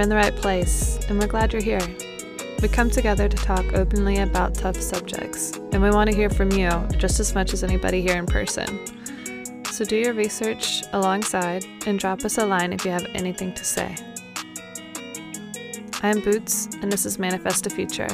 Are 0.00 0.02
in 0.02 0.08
the 0.08 0.16
right 0.16 0.34
place, 0.34 0.98
and 1.10 1.20
we're 1.20 1.26
glad 1.26 1.52
you're 1.52 1.60
here. 1.60 1.86
We 2.62 2.68
come 2.68 2.88
together 2.88 3.28
to 3.28 3.36
talk 3.36 3.74
openly 3.74 4.20
about 4.20 4.54
tough 4.54 4.80
subjects, 4.80 5.58
and 5.72 5.82
we 5.82 5.90
want 5.90 6.08
to 6.08 6.16
hear 6.16 6.30
from 6.30 6.50
you 6.52 6.70
just 6.96 7.20
as 7.20 7.34
much 7.34 7.52
as 7.52 7.62
anybody 7.62 8.00
here 8.00 8.16
in 8.16 8.24
person. 8.24 8.80
So 9.66 9.84
do 9.84 9.96
your 9.96 10.14
research 10.14 10.84
alongside 10.94 11.66
and 11.84 11.98
drop 11.98 12.24
us 12.24 12.38
a 12.38 12.46
line 12.46 12.72
if 12.72 12.86
you 12.86 12.92
have 12.92 13.04
anything 13.12 13.52
to 13.52 13.62
say. 13.62 13.94
I'm 16.02 16.20
Boots, 16.22 16.70
and 16.80 16.90
this 16.90 17.04
is 17.04 17.18
Manifest 17.18 17.66
a 17.66 17.70
Future. 17.70 18.08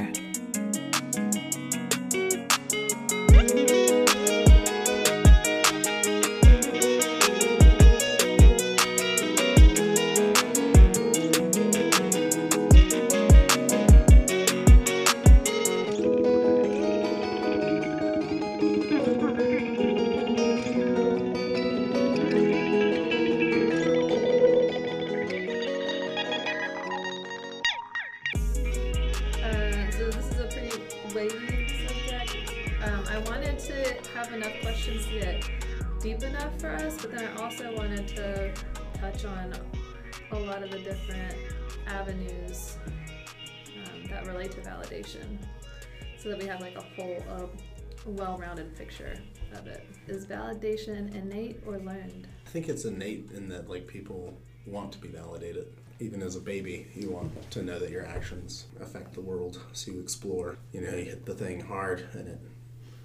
Well-rounded 48.11 48.77
picture 48.77 49.19
of 49.53 49.67
it. 49.67 49.87
Is 50.09 50.27
validation 50.27 51.15
innate 51.15 51.61
or 51.67 51.79
learned? 51.79 52.27
I 52.47 52.49
think 52.51 52.69
it's 52.69 52.85
innate 52.85 53.31
in 53.35 53.49
that 53.49 53.69
like 53.69 53.87
people 53.87 54.35
want 54.67 54.93
to 54.93 54.99
be 54.99 55.09
validated. 55.09 55.67
Even 55.99 56.23
as 56.23 56.37
a 56.37 56.41
baby, 56.41 56.87
you 56.95 57.11
want 57.11 57.51
to 57.53 57.63
know 57.63 57.79
that 57.79 57.91
your 57.91 58.05
actions 58.07 58.67
affect 58.81 59.15
the 59.15 59.21
world, 59.21 59.61
so 59.73 59.91
you 59.93 60.01
explore. 60.01 60.57
You 60.73 60.83
know, 60.83 60.91
you 60.91 61.05
hit 61.05 61.25
the 61.25 61.35
thing 61.35 61.61
hard 61.61 62.07
and 62.13 62.29
it 62.29 62.39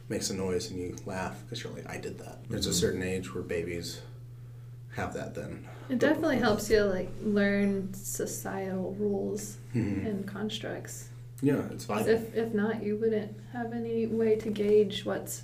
makes 0.09 0.29
a 0.29 0.35
noise, 0.35 0.69
and 0.71 0.79
you 0.79 0.95
laugh 1.05 1.41
because 1.43 1.63
you're 1.63 1.71
like, 1.71 1.89
"I 1.89 1.97
did 1.97 2.17
that." 2.19 2.39
There's 2.49 2.67
a 2.67 2.73
certain 2.73 3.01
age 3.01 3.33
where 3.33 3.43
babies 3.43 4.01
have 4.95 5.13
that. 5.13 5.33
Then 5.35 5.65
It 5.89 5.99
definitely 5.99 6.37
helps 6.39 6.69
you 6.69 6.83
like 6.83 7.09
learn 7.23 7.93
societal 7.93 8.93
rules 8.99 9.57
Mhm. 9.73 10.05
and 10.05 10.27
constructs. 10.27 11.07
Yeah, 11.41 11.61
it's 11.71 11.85
vital. 11.85 12.07
If, 12.07 12.35
if 12.35 12.53
not, 12.53 12.83
you 12.83 12.97
wouldn't 12.97 13.35
have 13.53 13.73
any 13.73 14.05
way 14.07 14.35
to 14.37 14.49
gauge 14.49 15.05
what's 15.05 15.43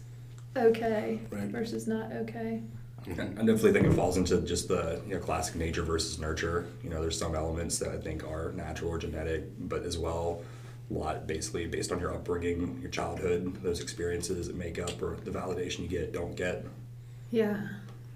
okay 0.56 1.20
Right. 1.30 1.50
versus 1.50 1.88
not 1.88 2.12
okay. 2.12 2.62
I 3.10 3.14
definitely 3.14 3.72
think 3.72 3.86
it 3.88 3.94
falls 3.94 4.18
into 4.18 4.42
just 4.42 4.68
the 4.68 5.02
you 5.08 5.14
know 5.14 5.20
classic 5.22 5.56
nature 5.56 5.84
versus 5.84 6.20
nurture. 6.20 6.68
You 6.84 6.90
know, 6.90 7.00
there's 7.02 7.18
some 7.18 7.36
elements 7.36 7.80
that 7.80 7.90
I 7.90 7.98
think 7.98 8.28
are 8.28 8.52
natural 8.54 8.92
or 8.92 8.98
genetic, 8.98 9.46
but 9.60 9.84
as 9.84 9.98
well, 9.98 10.42
a 10.90 10.94
lot 10.94 11.26
basically 11.28 11.68
based 11.68 11.92
on 11.92 12.00
your 12.00 12.14
upbringing, 12.14 12.80
your 12.82 12.92
childhood, 12.92 13.64
those 13.64 13.80
experiences 13.80 14.48
that 14.48 14.56
make 14.58 14.78
up 14.78 15.02
or 15.02 15.18
the 15.24 15.32
validation 15.32 15.80
you 15.80 15.88
get, 15.88 16.12
don't 16.12 16.36
get. 16.36 16.66
Yeah. 17.32 17.68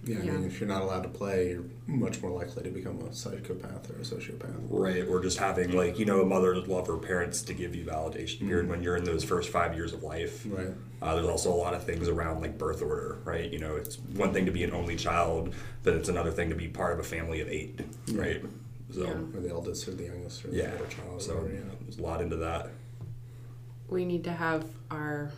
Yeah, 0.03 0.17
I 0.17 0.21
Yeah. 0.23 0.31
mean, 0.31 0.45
if 0.45 0.59
you're 0.59 0.67
not 0.67 0.81
allowed 0.81 1.03
to 1.03 1.09
play, 1.09 1.49
you're 1.51 1.63
much 1.85 2.21
more 2.23 2.31
likely 2.31 2.63
to 2.63 2.71
become 2.71 2.99
a 3.01 3.13
psychopath 3.13 3.89
or 3.91 3.93
a 3.97 4.03
sociopath. 4.03 4.55
Right, 4.67 5.07
or 5.07 5.21
just 5.21 5.37
having 5.37 5.73
like 5.73 5.99
you 5.99 6.05
know 6.05 6.21
a 6.21 6.25
mother 6.25 6.55
love 6.55 6.87
her 6.87 6.97
parents 6.97 7.43
to 7.43 7.53
give 7.53 7.75
you 7.75 7.85
validation 7.85 8.39
period 8.47 8.65
Mhm. 8.65 8.69
when 8.69 8.83
you're 8.83 8.95
in 8.95 9.03
those 9.03 9.23
first 9.23 9.49
five 9.49 9.75
years 9.75 9.93
of 9.93 10.01
life. 10.01 10.45
Right. 10.49 10.69
Uh, 11.03 11.15
there's 11.15 11.27
also 11.27 11.53
a 11.53 11.55
lot 11.55 11.73
of 11.75 11.83
things 11.83 12.07
around 12.07 12.41
like 12.41 12.57
birth 12.57 12.81
order, 12.81 13.19
right? 13.25 13.51
You 13.51 13.59
know, 13.59 13.75
it's 13.75 13.97
one 14.15 14.33
thing 14.33 14.45
to 14.47 14.51
be 14.51 14.63
an 14.63 14.71
only 14.73 14.95
child, 14.95 15.53
but 15.83 15.93
it's 15.93 16.09
another 16.09 16.31
thing 16.31 16.49
to 16.49 16.55
be 16.55 16.67
part 16.67 16.93
of 16.93 16.99
a 16.99 17.03
family 17.03 17.39
of 17.41 17.47
eight, 17.49 17.79
Yeah. 18.07 18.21
right? 18.21 18.45
So 18.91 19.01
Yeah. 19.03 19.13
Or 19.37 19.39
the 19.41 19.49
eldest 19.49 19.87
or 19.87 19.91
the 19.91 20.03
youngest 20.05 20.43
or 20.45 20.47
the 20.49 20.57
yeah, 20.57 20.71
middle 20.71 20.87
child. 20.87 21.21
so 21.21 21.35
whatever, 21.35 21.53
yeah. 21.53 21.61
there's 21.81 21.97
a 21.99 22.01
lot 22.01 22.21
into 22.21 22.37
that. 22.37 22.71
we 23.87 24.05
need 24.05 24.23
to 24.23 24.31
have 24.31 24.63
our 24.89 25.29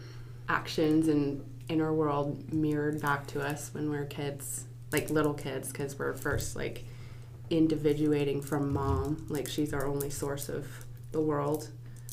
actions 0.47 1.07
and 1.07 1.44
inner 1.74 1.94
world 1.94 2.54
mirrored 2.54 3.02
back 3.02 3.28
to 3.28 3.42
us 3.42 3.74
when 3.74 3.90
we're 3.90 4.06
kids, 4.06 4.66
like 4.92 5.10
little 5.10 5.34
kids, 5.34 5.72
because 5.72 5.98
we're 5.98 6.14
first 6.14 6.56
like 6.56 6.86
individuating 7.50 8.42
from 8.42 8.72
mom, 8.72 9.26
like 9.28 9.48
she's 9.48 9.74
our 9.74 9.86
only 9.86 10.10
source 10.10 10.50
of 10.50 10.68
the 11.12 11.20
world. 11.20 11.70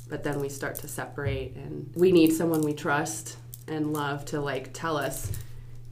But 0.08 0.24
then 0.24 0.40
we 0.40 0.48
start 0.48 0.74
to 0.76 0.88
separate, 0.88 1.54
and 1.54 1.92
we 1.94 2.10
need 2.10 2.32
someone 2.32 2.62
we 2.62 2.74
trust 2.74 3.36
and 3.68 3.92
love 3.92 4.24
to 4.26 4.40
like 4.40 4.72
tell 4.72 4.96
us, 4.96 5.30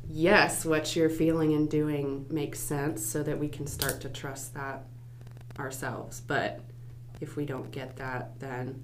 yes, 0.08 0.64
what 0.64 0.96
you're 0.96 1.10
feeling 1.10 1.52
and 1.52 1.70
doing 1.70 2.26
makes 2.28 2.58
sense, 2.58 3.04
so 3.04 3.22
that 3.22 3.38
we 3.38 3.48
can 3.48 3.66
start 3.66 4.00
to 4.00 4.08
trust 4.08 4.54
that 4.54 4.86
ourselves. 5.58 6.20
But 6.20 6.60
if 7.20 7.36
we 7.36 7.44
don't 7.44 7.70
get 7.70 7.96
that, 7.96 8.40
then 8.40 8.82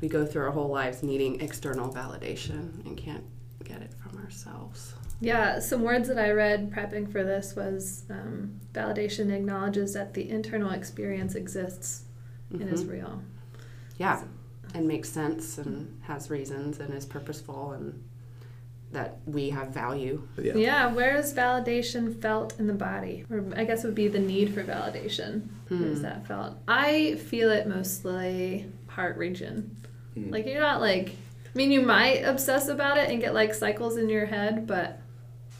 we 0.00 0.08
go 0.08 0.24
through 0.24 0.44
our 0.44 0.52
whole 0.52 0.68
lives 0.68 1.02
needing 1.02 1.40
external 1.40 1.92
validation 1.92 2.84
and 2.86 2.96
can't 2.96 3.24
get 3.64 3.82
it 3.82 3.92
ourselves. 4.28 4.94
Yeah, 5.20 5.58
some 5.58 5.82
words 5.82 6.06
that 6.08 6.18
I 6.18 6.30
read 6.32 6.70
prepping 6.70 7.10
for 7.10 7.24
this 7.24 7.56
was 7.56 8.04
um, 8.10 8.60
validation 8.74 9.32
acknowledges 9.32 9.94
that 9.94 10.12
the 10.14 10.28
internal 10.28 10.70
experience 10.70 11.34
exists 11.34 12.02
and 12.50 12.62
is 12.68 12.84
Mhm. 12.84 12.90
real. 12.92 13.22
Yeah, 13.96 14.22
and 14.74 14.86
makes 14.86 15.08
sense 15.08 15.56
and 15.58 15.98
has 16.02 16.28
reasons 16.30 16.78
and 16.78 16.92
is 16.94 17.06
purposeful 17.06 17.72
and 17.72 18.04
that 18.92 19.18
we 19.26 19.50
have 19.50 19.68
value. 19.68 20.22
Yeah. 20.40 20.54
Yeah, 20.56 20.94
where 20.94 21.16
is 21.16 21.32
validation 21.34 22.20
felt 22.22 22.58
in 22.60 22.66
the 22.66 22.72
body? 22.74 23.24
Or 23.30 23.44
I 23.56 23.64
guess 23.64 23.84
it 23.84 23.86
would 23.88 23.94
be 23.94 24.08
the 24.08 24.18
need 24.20 24.52
for 24.54 24.62
validation. 24.62 25.48
Where 25.68 25.82
is 25.88 25.98
Hmm. 25.98 26.02
that 26.04 26.26
felt? 26.26 26.56
I 26.68 27.16
feel 27.16 27.50
it 27.50 27.66
mostly 27.66 28.66
heart 28.88 29.16
region. 29.16 29.76
Hmm. 30.14 30.30
Like 30.30 30.46
you're 30.46 30.60
not 30.60 30.80
like 30.80 31.16
I 31.54 31.58
mean 31.58 31.70
you 31.72 31.80
might 31.82 32.22
obsess 32.24 32.68
about 32.68 32.98
it 32.98 33.10
and 33.10 33.20
get 33.20 33.34
like 33.34 33.54
cycles 33.54 33.96
in 33.96 34.08
your 34.08 34.26
head, 34.26 34.66
but 34.66 35.00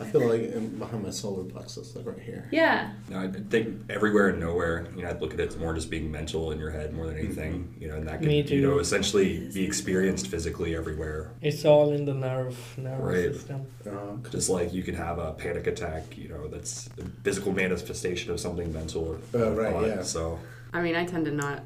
I 0.00 0.04
feel 0.04 0.20
like 0.28 0.78
behind 0.78 1.02
my 1.02 1.10
solar 1.10 1.42
plexus, 1.42 1.96
like 1.96 2.06
right 2.06 2.20
here. 2.20 2.46
yeah. 2.52 2.92
No, 3.08 3.18
I 3.18 3.26
think 3.32 3.80
everywhere 3.90 4.28
and 4.28 4.38
nowhere, 4.38 4.86
you 4.94 5.02
know, 5.02 5.08
I'd 5.10 5.20
look 5.20 5.34
at 5.34 5.40
it 5.40 5.48
as 5.48 5.56
more 5.56 5.74
just 5.74 5.90
being 5.90 6.08
mental 6.12 6.52
in 6.52 6.58
your 6.60 6.70
head 6.70 6.94
more 6.94 7.08
than 7.08 7.18
anything, 7.18 7.74
you 7.80 7.88
know, 7.88 7.96
and 7.96 8.06
that 8.06 8.20
Me 8.22 8.42
could, 8.42 8.50
you 8.52 8.60
know, 8.62 8.78
essentially 8.78 9.50
be 9.52 9.64
experienced 9.64 10.28
physically 10.28 10.76
everywhere. 10.76 11.32
It's 11.42 11.64
all 11.64 11.90
in 11.92 12.04
the 12.04 12.14
nerve 12.14 12.56
nervous 12.76 13.00
Right. 13.00 13.34
system. 13.34 13.66
Uh, 13.84 14.28
Just 14.30 14.48
like 14.48 14.72
you 14.72 14.84
could 14.84 14.94
have 14.94 15.18
a 15.18 15.32
panic 15.32 15.66
attack, 15.66 16.16
you 16.16 16.28
know, 16.28 16.46
that's 16.46 16.88
a 17.00 17.04
physical 17.24 17.50
manifestation 17.50 18.30
of 18.30 18.38
something 18.38 18.72
mental 18.72 19.02
or 19.04 19.18
Oh, 19.34 19.52
right, 19.54 19.72
thought. 19.72 19.86
yeah. 19.88 20.02
So 20.02 20.38
I 20.72 20.80
mean, 20.80 20.94
I 20.94 21.06
tend 21.06 21.24
to 21.24 21.32
not 21.32 21.64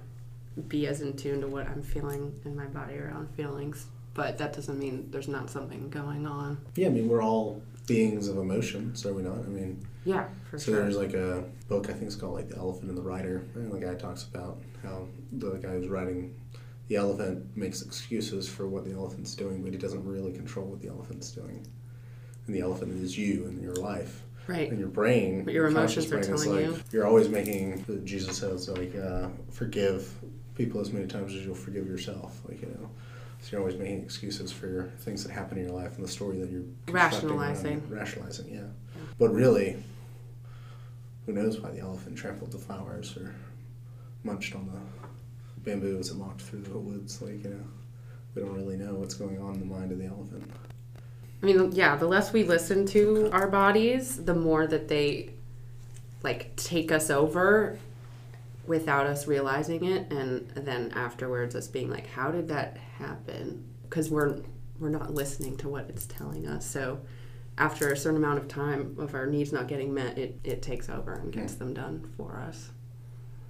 be 0.69 0.87
as 0.87 1.03
in 1.03 1.17
tune 1.19 1.43
to 1.43 1.49
what 1.49 1.67
I'm 1.69 1.83
feeling 1.83 2.33
in 2.47 2.57
my 2.57 2.65
body 2.67 2.97
around 2.99 3.29
feelings, 3.37 3.89
but 4.15 4.39
that 4.39 4.53
doesn't 4.53 4.79
mean 4.79 5.09
there's 5.11 5.29
not 5.29 5.51
something 5.51 5.89
going 5.91 6.27
on. 6.27 6.59
yeah, 6.75 6.89
I 6.89 6.91
mean, 6.91 7.09
we're 7.09 7.23
all 7.23 7.63
beings 7.87 8.29
of 8.29 8.39
emotion, 8.39 8.95
so 8.95 9.11
are 9.11 9.15
we 9.15 9.23
not? 9.23 9.39
I 9.39 9.49
mean, 9.49 9.85
Yeah, 10.05 10.29
for 10.51 10.59
so 10.59 10.65
sure. 10.65 10.75
So 10.75 10.83
there's 10.83 10.97
like 10.97 11.15
a 11.15 11.45
book, 11.69 11.89
I 11.89 11.93
think 11.93 12.05
it's 12.05 12.17
called 12.17 12.35
like 12.35 12.49
The 12.49 12.57
Elephant 12.57 12.89
and 12.89 12.97
the 12.97 13.03
Rider. 13.03 13.45
And 13.55 13.73
the 13.73 13.79
guy 13.79 13.95
talks 13.95 14.25
about 14.25 14.59
how 14.83 15.07
the 15.33 15.53
guy 15.53 15.71
who's 15.71 15.89
riding 15.89 16.35
the 16.89 16.97
elephant 16.97 17.57
makes 17.57 17.83
excuses 17.83 18.49
for 18.49 18.67
what 18.67 18.85
the 18.85 18.93
elephant's 18.93 19.35
doing, 19.35 19.63
but 19.63 19.73
he 19.73 19.79
doesn't 19.79 20.05
really 20.05 20.33
control 20.33 20.67
what 20.67 20.81
the 20.81 20.89
elephant's 20.89 21.31
doing. 21.31 21.67
And 22.47 22.55
the 22.55 22.61
elephant 22.61 23.03
is 23.03 23.17
you 23.17 23.47
and 23.47 23.63
your 23.63 23.77
life. 23.77 24.23
right. 24.47 24.69
And 24.69 24.79
your 24.79 24.89
brain, 24.89 25.45
But 25.45 25.55
your 25.55 25.67
emotions 25.69 26.07
are 26.07 26.19
brain 26.19 26.21
is 26.23 26.43
telling 26.45 26.51
like, 26.51 26.77
you. 26.77 26.83
You're 26.91 27.07
always 27.07 27.29
making, 27.29 28.03
Jesus 28.05 28.37
says, 28.37 28.69
like, 28.69 28.95
uh, 28.97 29.29
forgive 29.51 30.13
people 30.55 30.81
as 30.81 30.93
many 30.93 31.07
times 31.07 31.35
as 31.35 31.45
you'll 31.45 31.55
forgive 31.55 31.87
yourself. 31.87 32.43
Like, 32.49 32.61
you 32.61 32.69
know. 32.69 32.91
So 33.43 33.49
you're 33.51 33.61
always 33.61 33.77
making 33.77 34.05
excuses 34.05 34.53
for 34.53 34.93
things 35.01 35.25
that 35.25 35.33
happen 35.33 35.59
in 35.59 35.65
your 35.65 35.75
life 35.75 35.97
and 35.97 36.05
the 36.05 36.09
story 36.09 36.39
that 36.39 36.49
you're 36.51 36.63
Rationalizing. 36.89 37.83
Rationalizing, 37.91 38.49
yeah. 38.55 38.69
But 39.19 39.31
really, 39.31 39.83
who 41.27 41.33
knows 41.33 41.61
why 41.61 41.73
the 41.73 41.81
elephant 41.81 42.17
trampled 42.17 42.53
the 42.53 42.59
flowers 42.59 43.17
or 43.17 43.35
munched 44.23 44.55
on 44.55 44.67
the 44.67 45.61
bamboo 45.61 45.99
as 45.99 46.11
it 46.11 46.17
walked 46.17 46.41
through 46.41 46.63
the 46.63 46.79
woods? 46.79 47.21
Like, 47.21 47.43
you 47.43 47.51
know, 47.51 47.65
we 48.37 48.43
don't 48.43 48.55
really 48.55 48.77
know 48.77 48.95
what's 48.95 49.15
going 49.15 49.41
on 49.41 49.55
in 49.55 49.61
the 49.61 49.67
mind 49.67 49.91
of 49.91 49.99
the 49.99 50.07
elephant. 50.07 50.49
I 51.43 51.47
mean, 51.47 51.73
yeah, 51.73 51.97
the 51.97 52.07
less 52.07 52.33
we 52.33 52.45
listen 52.45 52.87
to 52.87 53.29
our 53.33 53.49
bodies, 53.49 54.25
the 54.25 54.35
more 54.35 54.69
that 54.69 54.87
they 54.87 55.31
like 56.23 56.55
take 56.55 56.93
us 56.93 57.11
over 57.11 57.77
without 58.67 59.07
us 59.07 59.27
realizing 59.27 59.85
it 59.85 60.13
and 60.13 60.49
then 60.51 60.91
afterwards 60.93 61.55
us 61.55 61.67
being 61.67 61.91
like 61.91 62.07
how 62.07 62.31
did 62.31 62.49
that 62.49 62.77
happen? 62.77 63.65
Because 63.83 64.11
we're 64.11 64.41
we're 64.79 64.89
not 64.89 65.15
listening 65.15 65.57
to 65.59 65.69
what 65.69 65.89
it's 65.89 66.07
telling 66.07 66.47
us. 66.47 66.67
So 66.67 67.01
after 67.59 67.93
a 67.93 67.97
certain 67.97 68.19
amount 68.19 68.39
of 68.39 68.49
time 68.49 68.97
of 68.99 69.15
our 69.15 69.27
needs 69.27 69.53
not 69.53 69.69
getting 69.69 69.93
met 69.93 70.19
it, 70.19 70.41
it 70.43 70.63
takes 70.63 70.89
over 70.89 71.15
and 71.15 71.33
gets 71.33 71.55
them 71.55 71.75
done 71.75 72.11
for 72.17 72.37
us. 72.37 72.71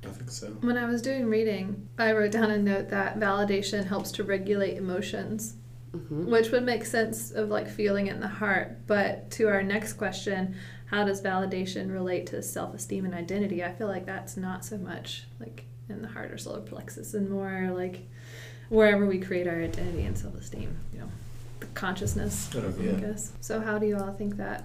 I 0.05 0.09
think 0.09 0.31
so. 0.31 0.49
When 0.61 0.77
I 0.77 0.87
was 0.87 1.01
doing 1.01 1.27
reading, 1.27 1.89
I 1.97 2.13
wrote 2.13 2.33
down 2.33 2.51
a 2.51 2.59
note 2.59 2.89
that 2.91 3.21
validation 3.21 3.87
helps 3.87 4.11
to 4.13 4.25
regulate 4.25 4.77
emotions, 4.77 5.55
hmm 5.93 6.31
which 6.31 6.51
would 6.51 6.65
make 6.65 6.85
sense 6.87 7.31
of 7.33 7.49
like 7.51 7.69
feeling 7.69 8.07
it 8.07 8.15
in 8.15 8.21
the 8.21 8.29
heart. 8.29 8.87
But 8.87 9.31
to 9.33 9.49
our 9.49 9.63
next 9.63 9.95
question, 9.95 10.55
how 10.87 11.05
does 11.05 11.21
validation 11.23 11.93
relate 11.93 12.27
to 12.29 12.43
self 12.43 12.75
esteem 12.75 13.05
and 13.05 13.15
identity? 13.15 13.63
I 13.63 13.73
feel 13.73 13.89
like 13.89 14.07
that's 14.07 14.37
not 14.37 14.65
so 14.65 14.79
much 14.79 15.25
like 15.41 15.65
in 15.89 16.01
the 16.03 16.09
heart 16.09 16.31
or 16.31 16.39
solar 16.39 16.61
plexus 16.61 17.15
and 17.15 17.29
more 17.31 17.71
like 17.75 18.01
wherever 18.69 19.05
we 19.07 19.19
create 19.19 19.47
our 19.47 19.61
identity 19.63 20.05
and 20.05 20.17
self 20.17 20.35
esteem, 20.35 20.77
you 20.95 21.01
know, 21.01 21.09
the 21.61 21.67
consciousness, 21.67 22.51
Yeah. 22.55 22.93
I 22.97 23.01
guess. 23.01 23.33
So, 23.41 23.61
how 23.61 23.79
do 23.79 23.87
you 23.87 23.97
all 23.99 24.13
think 24.13 24.37
that 24.39 24.65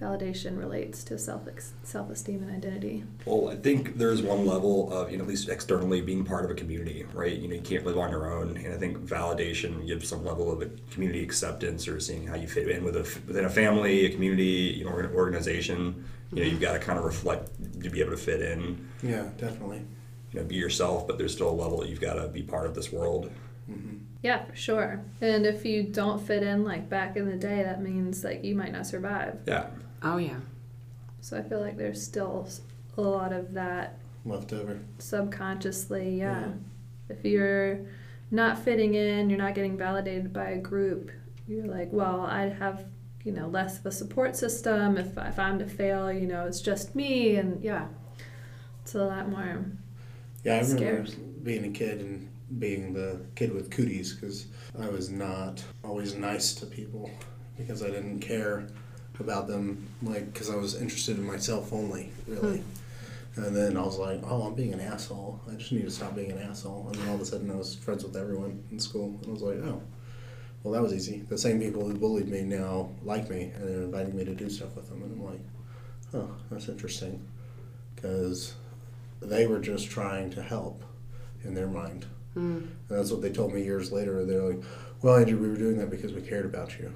validation 0.00 0.58
relates 0.58 1.04
to 1.04 1.18
self 1.18 1.42
self 1.82 2.10
esteem 2.10 2.42
and 2.42 2.50
identity? 2.50 3.04
Well, 3.24 3.48
I 3.48 3.56
think 3.56 3.96
there's 3.96 4.22
one 4.22 4.44
level 4.46 4.92
of, 4.92 5.10
you 5.10 5.16
know, 5.16 5.24
at 5.24 5.28
least 5.28 5.48
externally 5.48 6.00
being 6.00 6.24
part 6.24 6.44
of 6.44 6.50
a 6.50 6.54
community, 6.54 7.06
right? 7.12 7.36
You 7.36 7.48
know, 7.48 7.54
you 7.54 7.60
can't 7.60 7.86
live 7.86 7.98
on 7.98 8.10
your 8.10 8.32
own, 8.32 8.56
and 8.56 8.72
I 8.74 8.76
think 8.76 8.98
validation 8.98 9.86
gives 9.86 10.08
some 10.08 10.24
level 10.24 10.52
of 10.52 10.62
a 10.62 10.70
community 10.90 11.22
acceptance 11.22 11.86
or 11.86 12.00
seeing 12.00 12.26
how 12.26 12.34
you 12.34 12.48
fit 12.48 12.68
in 12.68 12.84
with 12.84 12.96
a 12.96 13.02
within 13.26 13.44
a 13.44 13.50
family, 13.50 14.06
a 14.06 14.10
community, 14.10 14.74
you 14.76 14.84
know, 14.84 14.90
or 14.90 15.00
an 15.00 15.14
organization. 15.14 16.04
You 16.32 16.42
know, 16.42 16.48
you've 16.48 16.60
got 16.60 16.72
to 16.72 16.80
kind 16.80 16.98
of 16.98 17.04
reflect 17.04 17.50
to 17.82 17.90
be 17.90 18.00
able 18.00 18.10
to 18.10 18.16
fit 18.16 18.42
in. 18.42 18.88
Yeah, 19.02 19.28
definitely. 19.38 19.82
You 20.32 20.40
know, 20.40 20.46
be 20.46 20.56
yourself, 20.56 21.06
but 21.06 21.16
there's 21.16 21.32
still 21.32 21.50
a 21.50 21.52
level 21.54 21.78
that 21.80 21.88
you've 21.88 22.00
got 22.00 22.14
to 22.14 22.26
be 22.26 22.42
part 22.42 22.66
of 22.66 22.74
this 22.74 22.90
world. 22.90 23.30
hmm 23.66 23.98
Yeah, 24.22 24.44
for 24.44 24.56
sure. 24.56 25.04
And 25.20 25.46
if 25.46 25.64
you 25.64 25.84
don't 25.84 26.20
fit 26.20 26.42
in 26.42 26.64
like 26.64 26.88
back 26.88 27.16
in 27.16 27.26
the 27.30 27.36
day, 27.36 27.62
that 27.62 27.80
means 27.80 28.24
like 28.24 28.42
you 28.42 28.56
might 28.56 28.72
not 28.72 28.84
survive. 28.86 29.38
Yeah. 29.46 29.66
Oh 30.04 30.18
yeah. 30.18 30.36
So 31.20 31.38
I 31.38 31.42
feel 31.42 31.60
like 31.60 31.76
there's 31.76 32.02
still 32.02 32.46
a 32.96 33.00
lot 33.02 33.32
of 33.32 33.54
that 33.54 33.98
Left 34.24 34.52
over. 34.52 34.78
subconsciously. 34.98 36.18
Yeah. 36.18 36.40
Yeah. 36.40 36.52
If 37.08 37.24
you're 37.24 37.80
not 38.30 38.58
fitting 38.58 38.94
in, 38.94 39.30
you're 39.30 39.38
not 39.38 39.54
getting 39.54 39.76
validated 39.76 40.32
by 40.32 40.50
a 40.50 40.58
group, 40.58 41.10
you're 41.46 41.66
like, 41.66 41.88
well, 41.92 42.22
I'd 42.22 42.52
have, 42.54 42.84
you 43.24 43.32
know, 43.32 43.46
less 43.48 43.78
of 43.78 43.86
a 43.86 43.92
support 43.92 44.36
system. 44.36 44.96
If, 44.96 45.16
if 45.16 45.38
I'm 45.38 45.58
to 45.58 45.66
fail, 45.66 46.12
you 46.12 46.26
know, 46.26 46.46
it's 46.46 46.60
just 46.60 46.94
me. 46.94 47.36
And 47.36 47.62
yeah, 47.62 47.86
it's 48.82 48.94
a 48.94 49.04
lot 49.04 49.28
more. 49.28 49.64
Yeah, 50.44 50.54
I 50.56 50.60
remember 50.60 50.76
Scares. 51.06 51.14
being 51.14 51.64
a 51.64 51.70
kid 51.70 52.00
and 52.00 52.28
being 52.58 52.92
the 52.92 53.20
kid 53.34 53.52
with 53.52 53.70
cooties 53.70 54.12
because 54.14 54.46
I 54.78 54.88
was 54.88 55.10
not 55.10 55.62
always 55.82 56.14
nice 56.14 56.54
to 56.56 56.66
people 56.66 57.10
because 57.56 57.82
I 57.82 57.86
didn't 57.88 58.20
care 58.20 58.66
about 59.20 59.46
them, 59.46 59.86
like, 60.02 60.32
because 60.32 60.50
I 60.50 60.56
was 60.56 60.80
interested 60.80 61.18
in 61.18 61.24
myself 61.24 61.72
only, 61.72 62.10
really. 62.26 62.62
And 63.36 63.54
then 63.54 63.76
I 63.76 63.82
was 63.82 63.98
like, 63.98 64.20
oh, 64.24 64.42
I'm 64.42 64.54
being 64.54 64.72
an 64.72 64.80
asshole. 64.80 65.40
I 65.50 65.54
just 65.54 65.72
need 65.72 65.82
to 65.82 65.90
stop 65.90 66.14
being 66.14 66.30
an 66.30 66.38
asshole. 66.38 66.86
And 66.88 66.94
then 66.94 67.08
all 67.08 67.16
of 67.16 67.20
a 67.20 67.24
sudden 67.24 67.50
I 67.50 67.56
was 67.56 67.74
friends 67.74 68.04
with 68.04 68.16
everyone 68.16 68.62
in 68.70 68.78
school. 68.78 69.18
And 69.22 69.26
I 69.26 69.30
was 69.30 69.42
like, 69.42 69.58
oh, 69.58 69.82
well, 70.62 70.72
that 70.72 70.82
was 70.82 70.94
easy. 70.94 71.24
The 71.28 71.36
same 71.36 71.60
people 71.60 71.86
who 71.86 71.94
bullied 71.94 72.28
me 72.28 72.42
now 72.42 72.90
like 73.02 73.28
me 73.28 73.50
and 73.54 73.68
they're 73.68 73.82
inviting 73.82 74.16
me 74.16 74.24
to 74.24 74.34
do 74.34 74.48
stuff 74.48 74.76
with 74.76 74.88
them. 74.88 75.02
And 75.02 75.12
I'm 75.12 75.24
like, 75.24 75.40
oh, 76.14 76.30
that's 76.50 76.68
interesting. 76.68 77.26
Because 77.94 78.54
they 79.20 79.46
were 79.48 79.58
just 79.58 79.90
trying 79.90 80.30
to 80.30 80.42
help 80.42 80.84
in 81.42 81.54
their 81.54 81.66
mind. 81.66 82.06
Mm. 82.36 82.58
And 82.58 82.76
that's 82.88 83.10
what 83.10 83.20
they 83.20 83.30
told 83.30 83.52
me 83.52 83.64
years 83.64 83.90
later. 83.90 84.24
They're 84.24 84.42
like, 84.42 84.62
well, 85.02 85.16
Andrew, 85.16 85.38
we 85.38 85.48
were 85.48 85.56
doing 85.56 85.78
that 85.78 85.90
because 85.90 86.12
we 86.12 86.22
cared 86.22 86.46
about 86.46 86.78
you. 86.78 86.92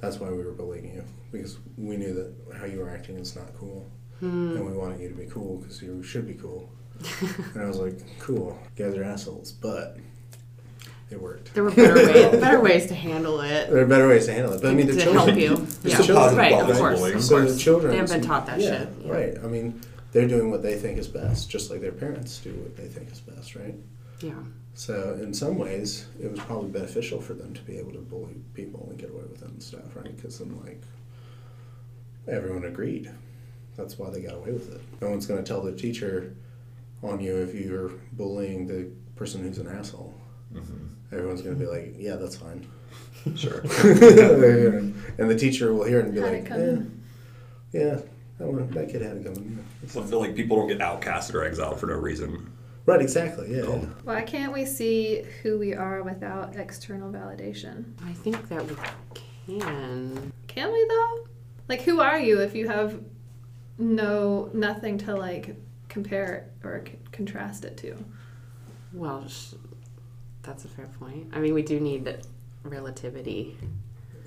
That's 0.00 0.18
why 0.18 0.30
we 0.30 0.44
were 0.44 0.52
bullying 0.52 0.92
you. 0.94 1.04
Because 1.32 1.58
we 1.78 1.96
knew 1.96 2.12
that 2.14 2.56
how 2.58 2.66
you 2.66 2.80
were 2.80 2.90
acting 2.90 3.16
is 3.16 3.34
not 3.36 3.54
cool. 3.58 3.90
Hmm. 4.20 4.56
And 4.56 4.66
we 4.66 4.72
wanted 4.72 5.00
you 5.00 5.08
to 5.08 5.14
be 5.14 5.26
cool 5.26 5.58
because 5.58 5.82
you 5.82 6.02
should 6.02 6.26
be 6.26 6.34
cool. 6.34 6.70
and 7.54 7.62
I 7.62 7.66
was 7.66 7.78
like, 7.78 7.98
cool, 8.20 8.58
you 8.76 8.84
guys 8.84 8.96
are 8.96 9.02
assholes. 9.04 9.52
But 9.52 9.96
it 11.10 11.20
worked. 11.20 11.52
There 11.54 11.64
were 11.64 11.70
better 11.70 11.94
ways, 12.30 12.40
better 12.40 12.60
ways 12.60 12.86
to 12.86 12.94
handle 12.94 13.40
it. 13.40 13.70
There 13.70 13.82
are 13.82 13.86
better 13.86 14.08
ways 14.08 14.26
to 14.26 14.32
handle 14.32 14.52
it. 14.52 14.62
But 14.62 14.70
I 14.70 14.74
mean, 14.74 14.86
the 14.86 14.94
to 14.94 15.02
children. 15.02 15.26
help 15.26 15.38
you. 15.38 15.56
There's 15.82 15.94
Yeah. 15.94 16.00
still 16.02 16.16
positive 16.16 16.38
right, 16.38 16.52
of 16.52 16.58
qualities 16.58 16.74
of 16.76 16.80
course, 16.80 16.98
bullying. 16.98 17.16
of 17.16 17.24
So 17.24 17.36
course. 17.38 17.52
the 17.54 17.58
children. 17.58 17.90
They 17.92 17.96
haven't 17.98 18.20
been 18.20 18.28
taught 18.28 18.46
that 18.46 18.60
yeah, 18.60 18.78
shit. 18.78 18.88
Yeah. 19.04 19.12
Right. 19.12 19.38
I 19.42 19.46
mean, 19.46 19.80
they're 20.12 20.28
doing 20.28 20.50
what 20.50 20.62
they 20.62 20.76
think 20.78 20.98
is 20.98 21.08
best, 21.08 21.50
just 21.50 21.70
like 21.70 21.80
their 21.80 21.92
parents 21.92 22.38
do 22.38 22.52
what 22.52 22.76
they 22.76 22.86
think 22.86 23.10
is 23.10 23.20
best, 23.20 23.56
right? 23.56 23.74
Yeah. 24.20 24.32
So 24.74 25.16
in 25.22 25.32
some 25.32 25.56
ways, 25.56 26.06
it 26.20 26.30
was 26.30 26.40
probably 26.40 26.70
beneficial 26.70 27.20
for 27.20 27.34
them 27.34 27.54
to 27.54 27.62
be 27.62 27.78
able 27.78 27.92
to 27.92 27.98
bully 27.98 28.34
people 28.54 28.86
and 28.90 28.98
get 28.98 29.10
away 29.10 29.22
with 29.22 29.42
it 29.42 29.48
and 29.48 29.62
stuff, 29.62 29.94
right? 29.94 30.14
Because 30.14 30.40
then, 30.40 30.60
like, 30.64 30.82
everyone 32.26 32.64
agreed. 32.64 33.10
That's 33.76 33.98
why 33.98 34.10
they 34.10 34.20
got 34.20 34.34
away 34.34 34.50
with 34.52 34.74
it. 34.74 34.80
No 35.00 35.10
one's 35.10 35.26
going 35.26 35.42
to 35.42 35.46
tell 35.46 35.62
the 35.62 35.72
teacher 35.72 36.34
on 37.02 37.20
you 37.20 37.36
if 37.36 37.54
you're 37.54 37.90
bullying 38.12 38.66
the 38.66 38.90
person 39.16 39.42
who's 39.42 39.58
an 39.58 39.68
asshole. 39.68 40.12
Mm-hmm. 40.52 40.86
Everyone's 41.12 41.42
going 41.42 41.58
to 41.58 41.64
be 41.64 41.70
like, 41.70 41.94
"Yeah, 41.98 42.16
that's 42.16 42.36
fine," 42.36 42.66
Sure. 43.36 43.60
and 45.18 45.30
the 45.30 45.36
teacher 45.36 45.72
will 45.72 45.84
hear 45.84 46.00
it 46.00 46.06
and 46.06 46.14
be 46.14 46.20
Had 46.20 46.32
it 46.32 46.36
like, 46.38 46.46
coming. 46.46 47.02
"Yeah, 47.72 47.80
yeah, 47.80 48.00
that, 48.38 48.46
one, 48.46 48.70
that 48.70 48.88
kid 48.88 49.02
had 49.02 49.16
it 49.18 49.24
coming." 49.24 49.64
So 49.88 50.02
I 50.02 50.06
feel 50.06 50.20
like 50.20 50.34
people 50.34 50.56
don't 50.56 50.68
get 50.68 50.78
outcasted 50.78 51.34
or 51.34 51.44
exiled 51.44 51.78
for 51.80 51.86
no 51.86 51.94
reason. 51.94 52.50
Right, 52.86 53.00
exactly. 53.00 53.54
Yeah, 53.56 53.62
Cool. 53.62 53.88
Why 54.04 54.22
can't 54.22 54.52
we 54.52 54.66
see 54.66 55.22
who 55.42 55.58
we 55.58 55.74
are 55.74 56.02
without 56.02 56.56
external 56.56 57.10
validation? 57.10 57.84
I 58.06 58.12
think 58.12 58.48
that 58.48 58.62
we 58.66 58.76
can. 59.58 60.32
Can 60.48 60.72
we 60.72 60.86
though? 60.88 61.26
Like, 61.68 61.80
who 61.80 62.00
are 62.00 62.18
you 62.18 62.40
if 62.40 62.54
you 62.54 62.68
have 62.68 63.00
no 63.78 64.50
nothing 64.52 64.98
to 64.98 65.14
like 65.16 65.56
compare 65.88 66.50
or 66.62 66.84
c- 66.86 66.98
contrast 67.10 67.64
it 67.64 67.76
to? 67.78 67.96
Well, 68.92 69.26
sh- 69.28 69.54
that's 70.42 70.64
a 70.66 70.68
fair 70.68 70.86
point. 71.00 71.30
I 71.32 71.40
mean, 71.40 71.54
we 71.54 71.62
do 71.62 71.80
need 71.80 72.18
relativity. 72.62 73.56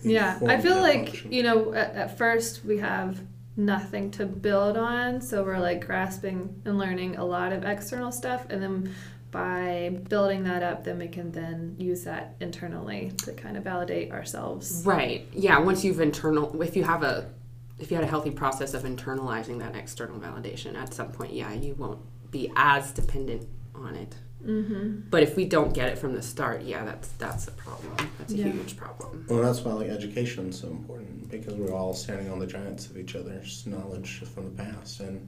Yeah, 0.03 0.39
I 0.47 0.59
feel 0.59 0.77
like 0.81 1.25
you 1.31 1.43
know 1.43 1.73
at, 1.73 1.95
at 1.95 2.17
first 2.17 2.65
we 2.65 2.77
have 2.79 3.19
nothing 3.57 4.11
to 4.11 4.25
build 4.25 4.77
on, 4.77 5.19
so 5.19 5.43
we're 5.43 5.59
like 5.59 5.85
grasping 5.85 6.61
and 6.65 6.77
learning 6.77 7.17
a 7.17 7.25
lot 7.25 7.51
of 7.51 7.63
external 7.63 8.11
stuff, 8.11 8.45
and 8.49 8.61
then 8.61 8.95
by 9.31 9.99
building 10.07 10.43
that 10.43 10.63
up, 10.63 10.83
then 10.83 10.99
we 10.99 11.07
can 11.07 11.31
then 11.31 11.75
use 11.77 12.03
that 12.03 12.35
internally 12.39 13.11
to 13.17 13.33
kind 13.33 13.57
of 13.57 13.63
validate 13.63 14.11
ourselves. 14.11 14.83
Right. 14.85 15.27
Yeah. 15.33 15.59
Once 15.59 15.83
you've 15.83 15.99
internal, 15.99 16.61
if 16.61 16.75
you 16.75 16.83
have 16.83 17.03
a, 17.03 17.29
if 17.77 17.91
you 17.91 17.97
had 17.97 18.03
a 18.03 18.09
healthy 18.09 18.31
process 18.31 18.73
of 18.73 18.83
internalizing 18.83 19.59
that 19.59 19.75
external 19.75 20.19
validation, 20.19 20.75
at 20.75 20.93
some 20.93 21.11
point, 21.11 21.33
yeah, 21.33 21.53
you 21.53 21.75
won't 21.75 21.99
be 22.31 22.51
as 22.55 22.91
dependent 22.91 23.47
on 23.75 23.95
it. 23.95 24.15
Mm-hmm. 24.45 25.09
But 25.09 25.23
if 25.23 25.35
we 25.35 25.45
don't 25.45 25.73
get 25.73 25.89
it 25.89 25.97
from 25.97 26.13
the 26.13 26.21
start, 26.21 26.61
yeah, 26.61 26.85
that's 26.85 27.09
that's 27.09 27.47
a 27.47 27.51
problem. 27.51 27.95
That's 28.19 28.33
a 28.33 28.37
Yeah. 28.37 28.49
huge 28.49 28.77
problem. 28.77 29.25
Well, 29.27 29.41
that's 29.41 29.61
why 29.61 29.73
like 29.73 29.89
education 29.89 30.49
is 30.49 30.59
so 30.59 30.67
important 30.67 31.29
because 31.29 31.55
we're 31.55 31.73
all 31.73 31.93
standing 31.93 32.31
on 32.31 32.39
the 32.39 32.47
giants 32.47 32.85
of 32.87 32.97
each 32.97 33.15
other's 33.15 33.65
knowledge 33.65 34.19
from 34.33 34.45
the 34.45 34.63
past, 34.63 34.99
and 34.99 35.27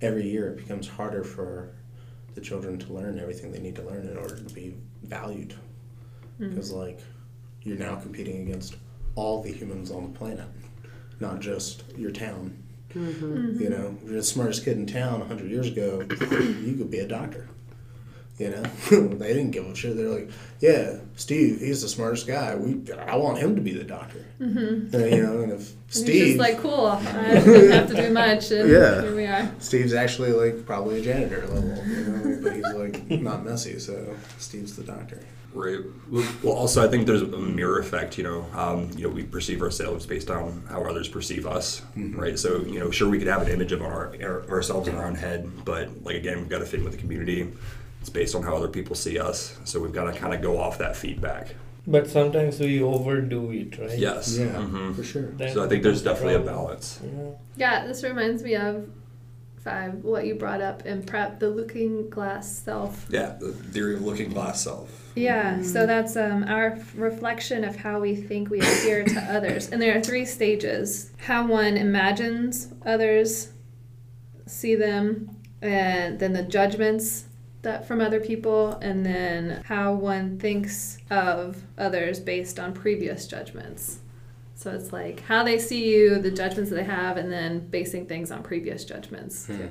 every 0.00 0.28
year 0.28 0.48
it 0.48 0.56
becomes 0.58 0.86
harder 0.86 1.24
for 1.24 1.70
the 2.34 2.40
children 2.40 2.78
to 2.80 2.92
learn 2.92 3.18
everything 3.18 3.50
they 3.52 3.60
need 3.60 3.76
to 3.76 3.82
learn 3.82 4.06
in 4.06 4.16
order 4.18 4.36
to 4.36 4.54
be 4.54 4.74
valued. 5.02 5.54
Because 6.38 6.72
like 6.72 7.00
you're 7.62 7.78
now 7.78 7.94
competing 7.96 8.42
against 8.42 8.76
all 9.14 9.42
the 9.42 9.52
humans 9.52 9.90
on 9.90 10.12
the 10.12 10.18
planet, 10.18 10.46
not 11.20 11.40
just 11.40 11.84
your 11.96 12.10
town. 12.10 12.56
Mm-hmm. 12.92 13.60
You 13.60 13.70
know, 13.70 13.96
if 14.02 14.04
you're 14.08 14.16
the 14.18 14.22
smartest 14.22 14.64
kid 14.64 14.76
in 14.76 14.86
town 14.86 15.20
100 15.20 15.50
years 15.50 15.68
ago, 15.68 16.00
you 16.00 16.74
could 16.76 16.90
be 16.90 16.98
a 16.98 17.08
doctor. 17.08 17.48
You 18.38 18.50
know, 18.50 18.62
they 18.90 19.28
didn't 19.32 19.52
give 19.52 19.64
a 19.64 19.74
shit. 19.76 19.96
They're 19.96 20.08
like, 20.08 20.28
yeah, 20.58 20.96
Steve, 21.14 21.60
he's 21.60 21.82
the 21.82 21.88
smartest 21.88 22.26
guy. 22.26 22.56
We, 22.56 22.90
I 22.92 23.14
want 23.14 23.38
him 23.38 23.54
to 23.54 23.62
be 23.62 23.72
the 23.72 23.84
doctor. 23.84 24.26
Mm-hmm. 24.40 24.92
you 25.14 25.22
know, 25.22 25.42
and 25.42 25.52
if 25.52 25.72
And 25.94 26.02
Steve, 26.02 26.14
he's 26.14 26.26
just 26.36 26.38
like, 26.40 26.58
cool, 26.58 26.86
I 26.86 27.34
didn't 27.44 27.70
have 27.70 27.88
to 27.88 27.94
do 27.94 28.10
much, 28.12 28.50
and 28.50 28.68
Yeah. 28.68 29.02
here 29.02 29.14
we 29.14 29.26
are. 29.26 29.52
Steve's 29.60 29.94
actually 29.94 30.32
like 30.32 30.66
probably 30.66 30.98
a 30.98 31.02
janitor 31.02 31.46
level, 31.46 31.86
you 31.86 31.96
know, 32.04 32.40
but 32.42 32.52
he's 32.56 32.64
like 32.64 33.08
not 33.22 33.44
messy, 33.44 33.78
so 33.78 34.16
Steve's 34.38 34.74
the 34.74 34.82
doctor. 34.82 35.20
Right. 35.52 35.78
Well, 36.42 36.54
also, 36.54 36.84
I 36.84 36.88
think 36.88 37.06
there's 37.06 37.22
a 37.22 37.26
mirror 37.28 37.78
effect. 37.78 38.18
You 38.18 38.24
know, 38.24 38.46
um, 38.56 38.90
you 38.96 39.04
know, 39.04 39.08
we 39.14 39.22
perceive 39.22 39.62
ourselves 39.62 40.04
based 40.04 40.28
on 40.28 40.64
how 40.68 40.82
others 40.82 41.06
perceive 41.06 41.46
us, 41.46 41.80
right? 41.94 42.36
So, 42.36 42.62
you 42.62 42.80
know, 42.80 42.90
sure, 42.90 43.08
we 43.08 43.18
could 43.20 43.28
have 43.28 43.42
an 43.42 43.48
image 43.52 43.70
of 43.70 43.80
our, 43.80 44.16
our 44.20 44.50
ourselves 44.50 44.88
in 44.88 44.96
our 44.96 45.04
own 45.06 45.14
head, 45.14 45.48
but 45.64 46.02
like 46.02 46.16
again, 46.16 46.38
we've 46.38 46.48
got 46.48 46.58
to 46.58 46.66
fit 46.66 46.80
in 46.80 46.84
with 46.84 46.94
the 46.94 46.98
community. 47.00 47.52
It's 48.04 48.10
based 48.10 48.34
on 48.34 48.42
how 48.42 48.54
other 48.54 48.68
people 48.68 48.94
see 48.94 49.18
us, 49.18 49.58
so 49.64 49.80
we've 49.80 49.90
got 49.94 50.12
to 50.12 50.18
kind 50.20 50.34
of 50.34 50.42
go 50.42 50.58
off 50.60 50.76
that 50.76 50.94
feedback. 50.94 51.54
But 51.86 52.06
sometimes 52.06 52.60
we 52.60 52.82
overdo 52.82 53.50
it, 53.50 53.78
right? 53.78 53.98
Yes. 53.98 54.36
Yeah, 54.36 54.48
Mhm. 54.56 54.94
for 54.94 55.02
sure. 55.02 55.28
That 55.38 55.54
So 55.54 55.64
I 55.64 55.68
think 55.68 55.82
there's 55.82 56.02
becomes 56.02 56.20
definitely 56.20 56.34
a 56.34 56.40
balance. 56.54 57.00
Yeah. 57.02 57.30
Yeah, 57.56 57.86
this 57.86 58.04
reminds 58.04 58.42
me 58.42 58.56
of 58.56 58.90
five 59.56 60.04
what 60.04 60.26
you 60.26 60.34
brought 60.34 60.60
up 60.60 60.84
in 60.84 61.02
prep, 61.04 61.40
the 61.40 61.48
looking 61.48 62.10
glass 62.10 62.46
self. 62.46 63.06
Yeah, 63.08 63.36
the 63.40 63.52
theory 63.52 63.94
of 63.94 64.02
looking 64.02 64.28
glass 64.28 64.60
self. 64.60 64.90
Yeah, 65.14 65.62
so 65.62 65.86
that's 65.86 66.14
um, 66.14 66.44
our 66.46 66.78
reflection 66.96 67.64
of 67.64 67.74
how 67.76 68.00
we 68.00 68.14
think 68.14 68.50
we 68.50 68.60
appear 68.60 69.02
to 69.04 69.20
others. 69.32 69.70
And 69.70 69.80
there 69.80 69.96
are 69.96 70.02
three 70.02 70.26
stages 70.26 71.10
how 71.16 71.46
one 71.46 71.78
imagines 71.78 72.68
others 72.84 73.48
see 74.44 74.74
them, 74.74 75.30
and 75.62 76.18
then 76.18 76.34
the 76.34 76.42
judgments 76.42 77.24
that 77.64 77.86
from 77.88 78.00
other 78.00 78.20
people, 78.20 78.72
and 78.80 79.04
then 79.04 79.62
how 79.64 79.92
one 79.94 80.38
thinks 80.38 80.98
of 81.10 81.62
others 81.76 82.20
based 82.20 82.58
on 82.58 82.72
previous 82.72 83.26
judgments. 83.26 83.98
So 84.54 84.70
it's 84.70 84.92
like 84.92 85.20
how 85.20 85.42
they 85.42 85.58
see 85.58 85.84
you, 85.92 86.18
the 86.20 86.30
judgments 86.30 86.70
that 86.70 86.76
they 86.76 86.84
have, 86.84 87.16
and 87.16 87.30
then 87.32 87.66
basing 87.68 88.06
things 88.06 88.30
on 88.30 88.42
previous 88.42 88.84
judgments. 88.84 89.46
Hmm. 89.46 89.66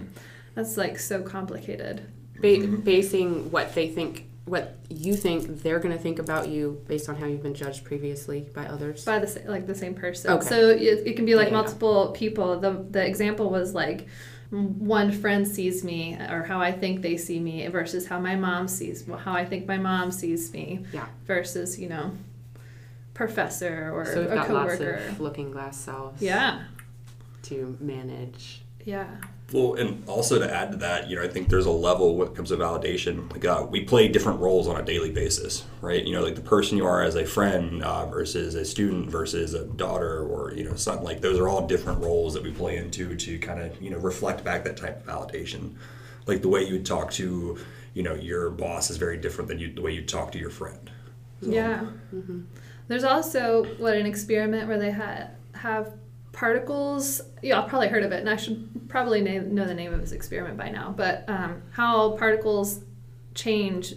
That's 0.55 0.77
like 0.77 0.99
so 0.99 1.23
complicated. 1.23 2.01
Ba- 2.41 2.67
basing 2.83 3.49
what 3.49 3.73
they 3.73 3.87
think, 3.87 4.25
what 4.45 4.75
you 4.89 5.15
think 5.15 5.61
they're 5.63 5.79
going 5.79 5.95
to 5.95 6.01
think 6.01 6.19
about 6.19 6.49
you 6.49 6.83
based 6.87 7.07
on 7.07 7.15
how 7.15 7.25
you've 7.25 7.41
been 7.41 7.53
judged 7.53 7.85
previously 7.85 8.49
by 8.53 8.65
others. 8.67 9.05
by 9.05 9.17
the 9.19 9.41
like 9.47 9.65
the 9.65 9.73
same 9.75 9.95
person. 9.95 10.31
Okay. 10.31 10.45
So 10.47 10.69
it, 10.69 11.07
it 11.07 11.15
can 11.15 11.25
be 11.25 11.35
like 11.35 11.47
Yeah, 11.47 11.53
yeah. 11.55 11.61
multiple 11.61 12.11
people. 12.11 12.59
The 12.59 12.85
the 12.91 13.03
example 13.05 13.49
was 13.49 13.73
like 13.73 14.01
m- 14.01 14.07
one 14.53 15.11
friend 15.11 15.47
sees 15.47 15.83
me 15.83 16.15
or 16.29 16.43
how 16.43 16.59
I 16.61 16.71
think 16.71 17.01
they 17.01 17.17
see 17.17 17.39
me 17.39 17.65
versus 17.67 18.05
how 18.07 18.19
my 18.19 18.35
mom 18.35 18.67
sees 18.67 19.03
how 19.25 19.33
I 19.33 19.45
think 19.45 19.67
my 19.67 19.77
mom 19.77 20.11
sees 20.11 20.53
me 20.53 20.85
yeah. 20.93 21.07
versus 21.25 21.79
you 21.79 21.89
know 21.89 22.11
professor 23.15 23.91
or 23.93 24.05
So 24.05 24.21
we've 24.21 24.31
a 24.31 24.35
got 24.35 24.49
lots 24.51 24.79
of 24.79 25.19
looking 25.19 25.51
glass 25.51 25.77
selves 25.77 26.21
Yeah, 26.21 26.63
to 27.43 27.77
manage. 27.79 28.61
yeah, 28.85 29.07
Well, 29.53 29.75
and 29.75 30.03
also 30.09 30.39
to 30.39 30.51
add 30.51 30.71
to 30.71 30.77
that, 30.77 31.09
you 31.09 31.15
know, 31.15 31.21
I 31.21 31.27
think 31.27 31.47
there's 31.47 31.67
a 31.67 31.71
level 31.71 32.15
when 32.17 32.27
it 32.27 32.35
comes 32.35 32.49
to 32.49 32.57
validation. 32.57 33.31
Like, 33.31 33.45
uh, 33.45 33.67
we 33.69 33.83
play 33.83 34.07
different 34.07 34.39
roles 34.39 34.67
on 34.67 34.77
a 34.77 34.83
daily 34.83 35.11
basis, 35.11 35.63
right? 35.79 36.03
You 36.03 36.13
know, 36.13 36.23
like 36.23 36.33
the 36.33 36.41
person 36.41 36.75
you 36.75 36.87
are 36.87 37.03
as 37.03 37.15
a 37.15 37.23
friend 37.23 37.83
uh, 37.83 38.07
versus 38.07 38.55
a 38.55 38.65
student 38.65 39.11
versus 39.11 39.53
a 39.53 39.65
daughter 39.65 40.25
or, 40.25 40.53
you 40.53 40.63
know, 40.63 40.73
son. 40.73 41.03
Like, 41.03 41.21
those 41.21 41.37
are 41.39 41.47
all 41.47 41.67
different 41.67 42.01
roles 42.01 42.33
that 42.33 42.41
we 42.41 42.51
play 42.51 42.77
into 42.77 43.15
to 43.15 43.37
kind 43.37 43.61
of, 43.61 43.79
you 43.79 43.91
know, 43.91 43.99
reflect 43.99 44.43
back 44.43 44.63
that 44.63 44.75
type 44.75 44.97
of 44.99 45.05
validation. 45.05 45.75
Like, 46.25 46.41
the 46.41 46.49
way 46.49 46.63
you 46.63 46.73
would 46.73 46.85
talk 46.85 47.11
to, 47.11 47.59
you 47.93 48.01
know, 48.01 48.15
your 48.15 48.49
boss 48.49 48.89
is 48.89 48.97
very 48.97 49.17
different 49.17 49.49
than 49.49 49.59
you, 49.59 49.71
the 49.71 49.81
way 49.81 49.91
you 49.91 50.03
talk 50.03 50.31
to 50.31 50.39
your 50.39 50.49
friend. 50.49 50.89
So- 51.43 51.51
yeah. 51.51 51.85
There's 52.87 53.03
also 53.03 53.65
what 53.77 53.95
an 53.95 54.05
experiment 54.07 54.67
where 54.67 54.79
they 54.79 54.91
had 54.91 55.35
have 55.53 55.93
particles. 56.33 57.21
Yeah, 57.41 57.61
I've 57.61 57.69
probably 57.69 57.87
heard 57.87 58.03
of 58.03 58.11
it, 58.11 58.19
and 58.19 58.29
I 58.29 58.35
should 58.35 58.89
probably 58.89 59.21
name, 59.21 59.55
know 59.55 59.65
the 59.65 59.73
name 59.73 59.93
of 59.93 60.01
this 60.01 60.11
experiment 60.11 60.57
by 60.57 60.69
now. 60.69 60.93
But 60.95 61.23
um, 61.29 61.61
how 61.71 62.17
particles 62.17 62.81
change 63.33 63.93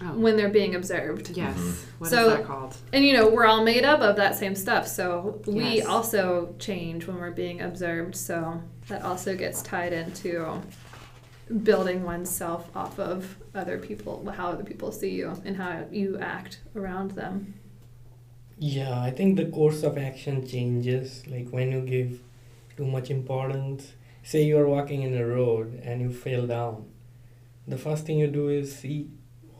Oh. 0.00 0.12
when 0.16 0.36
they're 0.36 0.48
being 0.48 0.76
observed. 0.76 1.30
Yes. 1.30 1.56
Mm-hmm. 1.58 1.70
What 1.98 2.06
is 2.06 2.10
So- 2.12 2.30
that 2.30 2.44
called? 2.44 2.76
And 2.92 3.04
you 3.04 3.14
know, 3.14 3.28
we're 3.28 3.46
all 3.46 3.64
made 3.64 3.84
up 3.84 3.98
of 4.00 4.14
that 4.14 4.36
same 4.36 4.54
stuff. 4.54 4.86
So 4.86 5.42
we 5.44 5.78
Yes. 5.78 5.86
also 5.86 6.54
change 6.60 7.08
when 7.08 7.18
we're 7.18 7.32
being 7.32 7.62
observed. 7.62 8.14
So 8.14 8.62
that 8.86 9.02
also 9.02 9.34
gets 9.34 9.60
tied 9.60 9.92
into 9.92 10.60
building 11.64 12.04
oneself 12.04 12.70
off 12.76 13.00
of 13.00 13.36
other 13.56 13.76
people, 13.78 14.24
how 14.36 14.50
other 14.50 14.62
people 14.62 14.92
see 14.92 15.10
you 15.10 15.32
and 15.44 15.56
how 15.56 15.84
you 15.90 16.16
act 16.20 16.60
around 16.76 17.10
them. 17.12 17.54
Yeah, 18.58 19.00
I 19.00 19.10
think 19.10 19.36
the 19.36 19.46
course 19.46 19.82
of 19.82 19.96
action 19.98 20.46
changes. 20.46 21.22
Like 21.26 21.48
when 21.50 21.70
you 21.72 21.80
give 21.82 22.20
too 22.76 22.86
much 22.86 23.10
importance, 23.10 23.92
say 24.22 24.42
you 24.44 24.58
are 24.58 24.66
walking 24.68 25.02
in 25.02 25.16
a 25.16 25.26
road 25.26 25.80
and 25.84 26.00
you 26.00 26.12
fell 26.12 26.46
down, 26.46 26.86
the 27.66 27.78
first 27.78 28.06
thing 28.06 28.18
you 28.18 28.26
do 28.26 28.48
is 28.48 28.74
see 28.74 29.08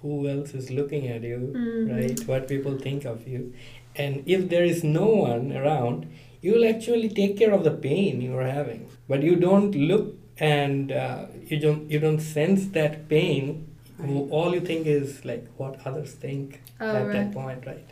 who 0.02 0.28
else 0.28 0.54
is 0.54 0.70
looking 0.70 1.08
at 1.08 1.22
you, 1.22 1.38
Mhm. 1.54 1.90
right? 1.94 2.26
What 2.28 2.48
people 2.48 2.78
think 2.78 3.04
of 3.04 3.26
you. 3.28 3.52
And 3.96 4.22
if 4.26 4.48
there 4.48 4.64
is 4.64 4.82
no 4.84 5.06
one 5.08 5.52
around, 5.52 6.06
you 6.40 6.52
will 6.54 6.64
actually 6.68 7.08
take 7.08 7.36
care 7.36 7.52
of 7.52 7.64
the 7.64 7.72
pain 7.88 8.20
you 8.20 8.36
are 8.36 8.48
having. 8.58 8.86
But 9.08 9.22
you 9.22 9.34
don't 9.36 9.74
look 9.74 10.14
and 10.38 10.92
uh, 10.92 11.26
you 11.48 11.58
don't 11.58 11.90
you 11.90 11.98
don't 11.98 12.20
sense 12.20 12.66
that 12.78 13.08
pain. 13.08 13.66
Right. 13.98 14.28
All 14.30 14.54
you 14.54 14.60
think 14.60 14.86
is 14.86 15.24
like 15.24 15.46
what 15.56 15.80
others 15.84 16.12
think 16.26 16.60
Oh, 16.80 16.86
at 16.86 17.06
right. 17.06 17.12
that 17.16 17.32
point, 17.32 17.66
right? 17.66 17.88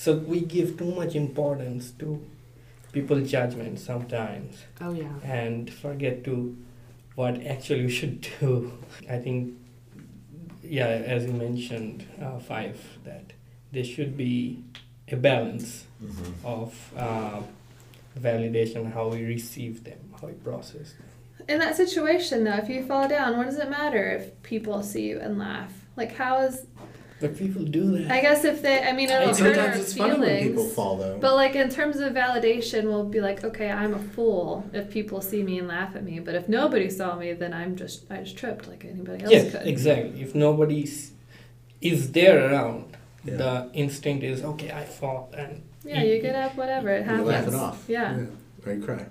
So 0.00 0.14
we 0.16 0.40
give 0.40 0.78
too 0.78 0.92
much 0.94 1.14
importance 1.14 1.90
to 1.98 2.24
people's 2.90 3.30
judgment 3.30 3.78
sometimes 3.78 4.56
Oh 4.80 4.92
yeah. 4.94 5.12
and 5.22 5.70
forget 5.70 6.24
to 6.24 6.56
what 7.16 7.44
actually 7.44 7.82
we 7.84 7.90
should 7.90 8.26
do. 8.40 8.72
I 9.10 9.18
think, 9.18 9.58
yeah, 10.62 10.86
as 10.86 11.26
you 11.26 11.34
mentioned, 11.34 12.06
uh, 12.18 12.38
five, 12.38 12.80
that 13.04 13.34
there 13.72 13.84
should 13.84 14.16
be 14.16 14.64
a 15.08 15.16
balance 15.16 15.84
Mhm. 16.02 16.32
of 16.44 16.70
uh, 16.96 17.42
validation, 18.18 18.90
how 18.94 19.08
we 19.08 19.22
receive 19.24 19.84
them, 19.84 20.00
how 20.18 20.28
we 20.28 20.32
process 20.32 20.94
them. 20.96 21.08
In 21.46 21.58
that 21.58 21.76
situation, 21.76 22.44
though, 22.44 22.56
if 22.64 22.70
you 22.70 22.84
fall 22.86 23.06
down, 23.06 23.36
what 23.36 23.44
does 23.50 23.58
it 23.58 23.68
matter 23.68 24.04
if 24.18 24.42
people 24.42 24.82
see 24.82 25.08
you 25.10 25.18
and 25.20 25.38
laugh? 25.38 25.74
Like, 25.94 26.12
how 26.16 26.40
is? 26.40 26.66
But 27.20 27.36
people 27.36 27.62
do 27.64 27.98
that. 27.98 28.10
I 28.10 28.20
guess 28.22 28.44
if 28.44 28.62
they, 28.62 28.82
I 28.82 28.92
mean, 28.92 29.10
it'll 29.10 29.22
I- 29.22 29.26
hurt 29.28 29.36
Sometimes 29.36 29.58
our 29.58 29.82
it's 29.82 29.94
funny 29.96 30.18
when 30.18 30.38
people 30.42 30.54
feelings. 30.62 30.74
fall 30.74 30.96
though. 30.96 31.18
But 31.20 31.34
like 31.34 31.54
in 31.54 31.68
terms 31.68 31.96
of 32.00 32.12
validation, 32.14 32.84
we'll 32.84 33.04
be 33.04 33.20
like, 33.20 33.44
okay, 33.44 33.70
I'm 33.70 33.92
a 33.94 33.98
fool 33.98 34.64
if 34.72 34.90
people 34.90 35.20
see 35.20 35.42
me 35.42 35.58
and 35.58 35.68
laugh 35.68 35.94
at 35.96 36.02
me. 36.02 36.18
But 36.20 36.34
if 36.34 36.48
nobody 36.48 36.88
saw 36.88 37.16
me, 37.16 37.32
then 37.34 37.52
I'm 37.52 37.76
just 37.76 38.10
I 38.10 38.18
just 38.22 38.36
tripped 38.38 38.66
like 38.68 38.84
anybody 38.84 39.24
else 39.24 39.32
yes, 39.32 39.52
could. 39.52 39.66
exactly. 39.66 40.22
If 40.22 40.34
nobody 40.34 40.88
is 41.80 42.12
there 42.12 42.50
around, 42.50 42.96
Yeah. 43.24 43.36
the 43.36 43.70
instinct 43.74 44.24
is 44.24 44.42
okay. 44.42 44.70
I 44.72 44.84
fall 44.84 45.30
and 45.36 45.62
Yeah, 45.84 46.02
you 46.02 46.20
get 46.22 46.34
up, 46.34 46.56
whatever 46.56 46.88
it 46.90 47.00
you 47.04 47.10
happens. 47.10 47.28
laugh 47.28 47.48
it 47.48 47.54
off. 47.54 47.84
Yeah. 47.88 48.24
Or 48.66 48.72
you 48.72 48.82
cry. 48.82 49.04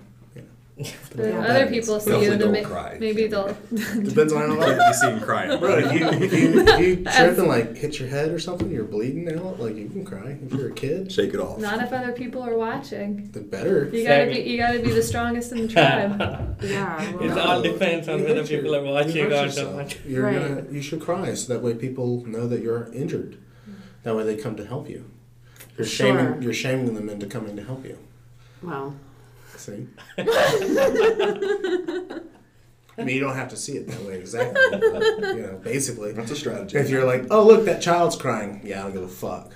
But 1.14 1.26
other 1.32 1.66
people 1.66 1.98
see 2.00 2.10
you, 2.10 2.16
Definitely 2.20 2.28
then 2.28 2.38
don't 2.38 2.62
ma- 2.62 2.68
cry. 2.68 2.96
maybe 3.00 3.26
they'll. 3.26 3.56
Depends 3.72 4.32
on 4.32 4.58
how 4.58 4.66
you 4.88 4.94
see 4.94 5.06
him 5.10 5.20
crying. 5.20 5.58
Bro, 5.60 5.78
if 5.78 5.92
you, 5.92 6.06
if 6.08 6.32
you, 6.32 6.60
if 6.60 6.80
you 6.80 6.96
trip 7.04 7.38
and 7.38 7.46
like 7.48 7.76
hit 7.76 7.98
your 7.98 8.08
head 8.08 8.30
or 8.30 8.38
something, 8.38 8.70
you're 8.70 8.84
bleeding 8.84 9.30
out, 9.38 9.60
like 9.60 9.74
you 9.76 9.88
can 9.88 10.04
cry. 10.04 10.38
If 10.44 10.52
you're 10.54 10.68
a 10.68 10.72
kid, 10.72 11.10
Shake 11.12 11.34
it 11.34 11.40
off. 11.40 11.58
Not 11.58 11.82
if 11.82 11.92
other 11.92 12.12
people 12.12 12.42
are 12.42 12.56
watching. 12.56 13.30
the 13.32 13.40
better. 13.40 13.88
You 13.92 14.04
gotta 14.06 14.26
be 14.26 14.40
you 14.40 14.56
gotta 14.58 14.78
be 14.80 14.90
the 14.90 15.02
strongest 15.02 15.52
in 15.52 15.62
the 15.62 15.68
tribe. 15.68 16.56
Yeah. 16.62 17.02
It 17.02 17.16
well, 17.20 17.38
all 17.38 17.62
depends 17.62 18.08
on 18.08 18.18
You 18.20 18.24
whether 18.26 18.40
hurt 18.40 18.50
your- 18.50 18.60
people 18.62 18.76
are 18.76 18.84
you 18.84 18.90
watching 18.92 19.24
hurt 19.24 19.32
or 19.32 19.44
yourself. 19.46 19.76
not. 19.76 20.04
You're 20.06 20.24
Right. 20.24 20.38
gonna, 20.38 20.64
you 20.70 20.82
should 20.82 21.00
cry 21.00 21.32
so 21.34 21.52
that 21.52 21.62
way 21.62 21.74
people 21.74 22.24
know 22.26 22.46
that 22.48 22.60
you're 22.62 22.92
injured. 22.92 23.38
That 24.02 24.14
way 24.16 24.24
they 24.24 24.36
come 24.36 24.56
to 24.56 24.64
help 24.66 24.88
you. 24.88 25.10
You're 25.76 25.86
Sure. 25.86 26.06
shaming 26.14 26.42
you're 26.42 26.52
shaming 26.54 26.94
them 26.94 27.08
into 27.08 27.26
coming 27.26 27.56
to 27.56 27.62
help 27.64 27.84
you. 27.84 27.98
well, 28.62 28.94
See? 29.60 29.86
I 32.98 33.04
mean, 33.04 33.14
you 33.16 33.20
don't 33.20 33.34
have 33.36 33.48
to 33.50 33.56
see 33.56 33.72
it 33.76 33.86
that 33.88 34.02
way 34.02 34.18
exactly. 34.18 34.60
But, 34.70 35.36
you 35.36 35.42
know, 35.42 35.60
basically, 35.62 36.12
That's 36.12 36.30
a 36.30 36.36
strategy. 36.36 36.76
if 36.78 36.90
you're 36.90 37.04
like, 37.04 37.26
"Oh, 37.30 37.46
look, 37.46 37.64
that 37.66 37.80
child's 37.80 38.16
crying," 38.16 38.60
yeah, 38.64 38.80
I 38.80 38.82
don't 38.84 38.92
give 38.92 39.02
a 39.02 39.08
fuck. 39.08 39.52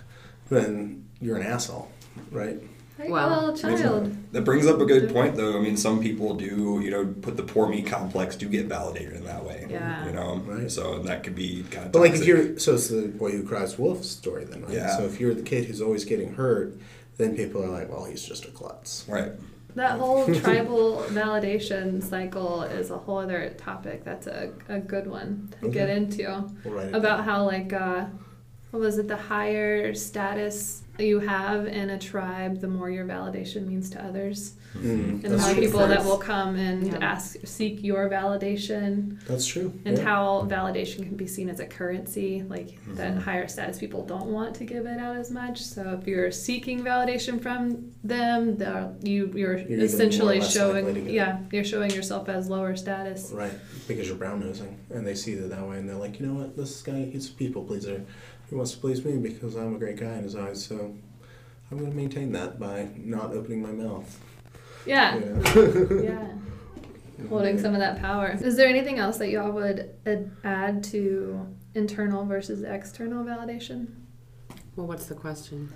Then 0.49 1.07
you're 1.21 1.37
an 1.37 1.47
asshole, 1.47 1.91
right? 2.31 2.59
Hey, 2.99 3.11
Well, 3.11 3.57
child. 3.57 4.17
That 4.33 4.43
brings 4.43 4.67
up 4.67 4.81
a 4.81 4.87
good 4.87 5.13
point, 5.13 5.35
though. 5.37 5.59
I 5.59 5.61
mean, 5.61 5.77
some 5.77 6.01
people 6.01 6.35
do, 6.35 6.81
you 6.83 6.91
know, 6.91 7.07
put 7.23 7.37
the 7.37 7.43
poor 7.43 7.69
me 7.69 7.83
complex 7.83 8.37
do 8.37 8.49
get 8.49 8.67
validated 8.67 9.15
in 9.15 9.25
that 9.25 9.45
way. 9.45 9.67
Yeah. 9.69 10.07
You 10.07 10.13
know, 10.13 10.37
Right. 10.47 10.71
So 10.71 11.01
that 11.01 11.25
could 11.25 11.35
be 11.35 11.65
kind 11.71 11.87
of. 11.87 11.93
But 11.93 12.01
like, 12.01 12.13
if 12.15 12.25
you're 12.25 12.59
so 12.59 12.75
it's 12.75 12.89
the 12.89 13.09
boy 13.09 13.33
who 13.33 13.43
cries 13.43 13.79
wolf 13.79 14.05
story, 14.05 14.45
then 14.45 14.63
right. 14.63 14.73
Yeah. 14.75 14.97
So 14.97 15.05
if 15.05 15.19
you're 15.19 15.35
the 15.35 15.43
kid 15.43 15.65
who's 15.65 15.81
always 15.81 16.05
getting 16.05 16.35
hurt, 16.35 16.77
then 17.17 17.35
people 17.37 17.63
are 17.65 17.69
like, 17.69 17.91
"Well, 17.91 18.05
he's 18.05 18.23
just 18.25 18.45
a 18.45 18.51
klutz." 18.51 19.05
right. 19.09 19.33
That 19.75 19.99
whole 19.99 20.27
tribal 20.35 21.05
validation 21.09 22.03
cycle 22.03 22.63
is 22.63 22.91
a 22.91 22.99
whole 22.99 23.19
other 23.19 23.55
topic. 23.59 24.05
That's 24.05 24.27
a, 24.27 24.53
a 24.69 24.79
good 24.79 25.07
one 25.07 25.53
to 25.63 25.69
get 25.69 25.91
into. 25.91 26.45
We'll 26.65 26.95
About 26.95 27.25
how 27.25 27.45
like 27.45 27.73
uh 27.73 28.07
what 28.71 28.81
was 28.81 28.99
it, 28.99 29.07
the 29.07 29.17
higher 29.17 29.95
status 29.95 30.83
you 30.99 31.21
have 31.21 31.67
in 31.67 31.91
a 31.91 31.99
tribe, 31.99 32.61
the 32.61 32.67
more 32.67 32.91
your 32.91 33.05
validation 33.07 33.69
means 33.69 33.89
to 33.91 34.05
others. 34.05 34.55
Mm, 34.75 35.23
And 35.23 35.23
that's 35.23 35.45
how 35.47 35.53
true. 35.53 35.63
people 35.63 35.87
that 35.87 36.05
will 36.05 36.19
come 36.19 36.57
and 36.57 36.87
Yeah. 36.89 36.99
ask 37.01 37.37
seek 37.45 37.83
your 37.85 38.11
validation 38.11 39.19
That's 39.27 39.47
true. 39.47 39.73
and 39.85 39.97
yeah. 39.97 40.05
how 40.05 40.47
validation 40.51 41.05
can 41.05 41.15
be 41.17 41.27
seen 41.29 41.49
as 41.49 41.61
a 41.61 41.67
currency 41.67 42.43
like 42.49 42.79
that 42.97 43.13
Mm-hmm. 43.13 43.21
higher 43.21 43.47
status 43.49 43.79
people 43.79 44.05
don't 44.05 44.27
want 44.27 44.57
to 44.57 44.65
give 44.65 44.87
it 44.87 44.99
out 44.99 45.17
as 45.17 45.31
much 45.31 45.63
so 45.63 45.97
if 46.01 46.09
you're 46.09 46.31
seeking 46.33 46.83
validation 46.83 47.41
from 47.41 47.93
them 48.03 48.59
you 49.03 49.31
you're, 49.35 49.59
You're 49.59 49.59
even 49.61 49.77
more 49.77 49.81
or 49.81 49.85
essentially 49.85 50.41
less 50.41 50.57
likely 50.57 50.73
to 50.75 50.83
showing 50.83 50.95
get 50.95 51.07
it. 51.09 51.13
yeah 51.13 51.39
you're 51.53 51.65
showing 51.65 51.91
yourself 51.93 52.29
as 52.29 52.49
lower 52.49 52.75
status 52.75 53.31
Right, 53.33 53.53
because 53.87 54.09
you're 54.09 54.17
brown 54.17 54.41
nosing, 54.41 54.77
and 54.91 55.07
they 55.07 55.15
see 55.15 55.33
it 55.35 55.49
that 55.51 55.67
way, 55.69 55.79
and 55.79 55.89
they're 55.89 55.97
like, 55.97 56.19
you 56.21 56.27
know 56.27 56.35
what, 56.35 56.57
this 56.57 56.83
guy, 56.83 57.05
he's 57.05 57.29
a 57.31 57.33
people 57.33 57.63
pleaser. 57.65 58.03
He 58.51 58.55
wants 58.57 58.73
to 58.73 58.79
please 58.79 59.05
me 59.05 59.17
because 59.19 59.55
I'm 59.57 59.75
a 59.77 59.79
great 59.79 59.97
guy 59.99 60.15
in 60.17 60.25
his 60.25 60.35
eyes, 60.37 60.65
so 60.65 60.95
I'm 61.71 61.79
going 61.79 61.91
to 61.91 61.97
maintain 61.97 62.33
that 62.33 62.59
by 62.61 62.89
not 62.97 63.33
opening 63.33 63.63
my 63.63 63.73
mouth. 63.73 64.19
Yeah 64.87 65.17
You 65.17 66.01
yeah 66.05 66.29
holding 67.29 67.59
some 67.59 67.73
of 67.75 67.81
that 67.81 68.01
power 68.01 68.37
is 68.43 68.57
there 68.57 68.69
anything 68.69 68.99
else 68.99 69.17
that 69.19 69.31
y'all 69.31 69.51
would 69.53 69.91
ad- 70.07 70.31
add 70.45 70.85
to 70.85 71.47
internal 71.75 72.25
versus 72.25 72.63
external 72.63 73.25
validation 73.25 73.87
well, 74.77 74.89
what's 74.89 75.07
the 75.07 75.15
question? 75.15 75.73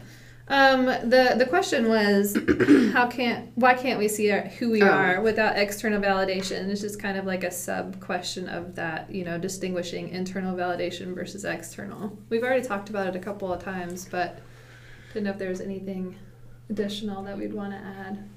Um, 0.49 0.87
the 0.87 1.35
the 1.39 1.47
question 1.47 1.89
was, 1.89 2.35
how 2.93 3.07
can't 3.07 3.53
why 3.55 3.75
can't 3.75 3.97
we 3.99 4.09
see 4.09 4.33
our, 4.33 4.41
who 4.41 4.71
we 4.71 4.83
Oh. 4.83 4.89
are 4.89 5.21
without 5.21 5.57
external 5.57 6.01
validation? 6.01 6.69
It's 6.69 6.81
just 6.81 7.01
kind 7.01 7.17
of 7.17 7.25
like 7.25 7.45
a 7.45 7.51
sub 7.53 8.01
question 8.01 8.49
of 8.49 8.75
that, 8.75 9.09
you 9.15 9.25
know, 9.25 9.39
distinguishing 9.39 10.09
internal 10.09 10.57
validation 10.57 11.15
versus 11.15 11.45
external. 11.45 12.19
We've 12.29 12.43
already 12.43 12.67
talked 12.67 12.91
about 12.91 13.07
it 13.07 13.15
a 13.15 13.21
couple 13.21 13.53
of 13.53 13.63
times, 13.63 14.09
but 14.11 14.41
didn't 15.13 15.27
know 15.27 15.31
if 15.31 15.39
there 15.39 15.51
was 15.51 15.61
anything 15.61 16.17
additional 16.71 17.23
that 17.23 17.39
we'd 17.39 17.55
want 17.55 17.73
to 17.73 17.79
add. 17.79 18.29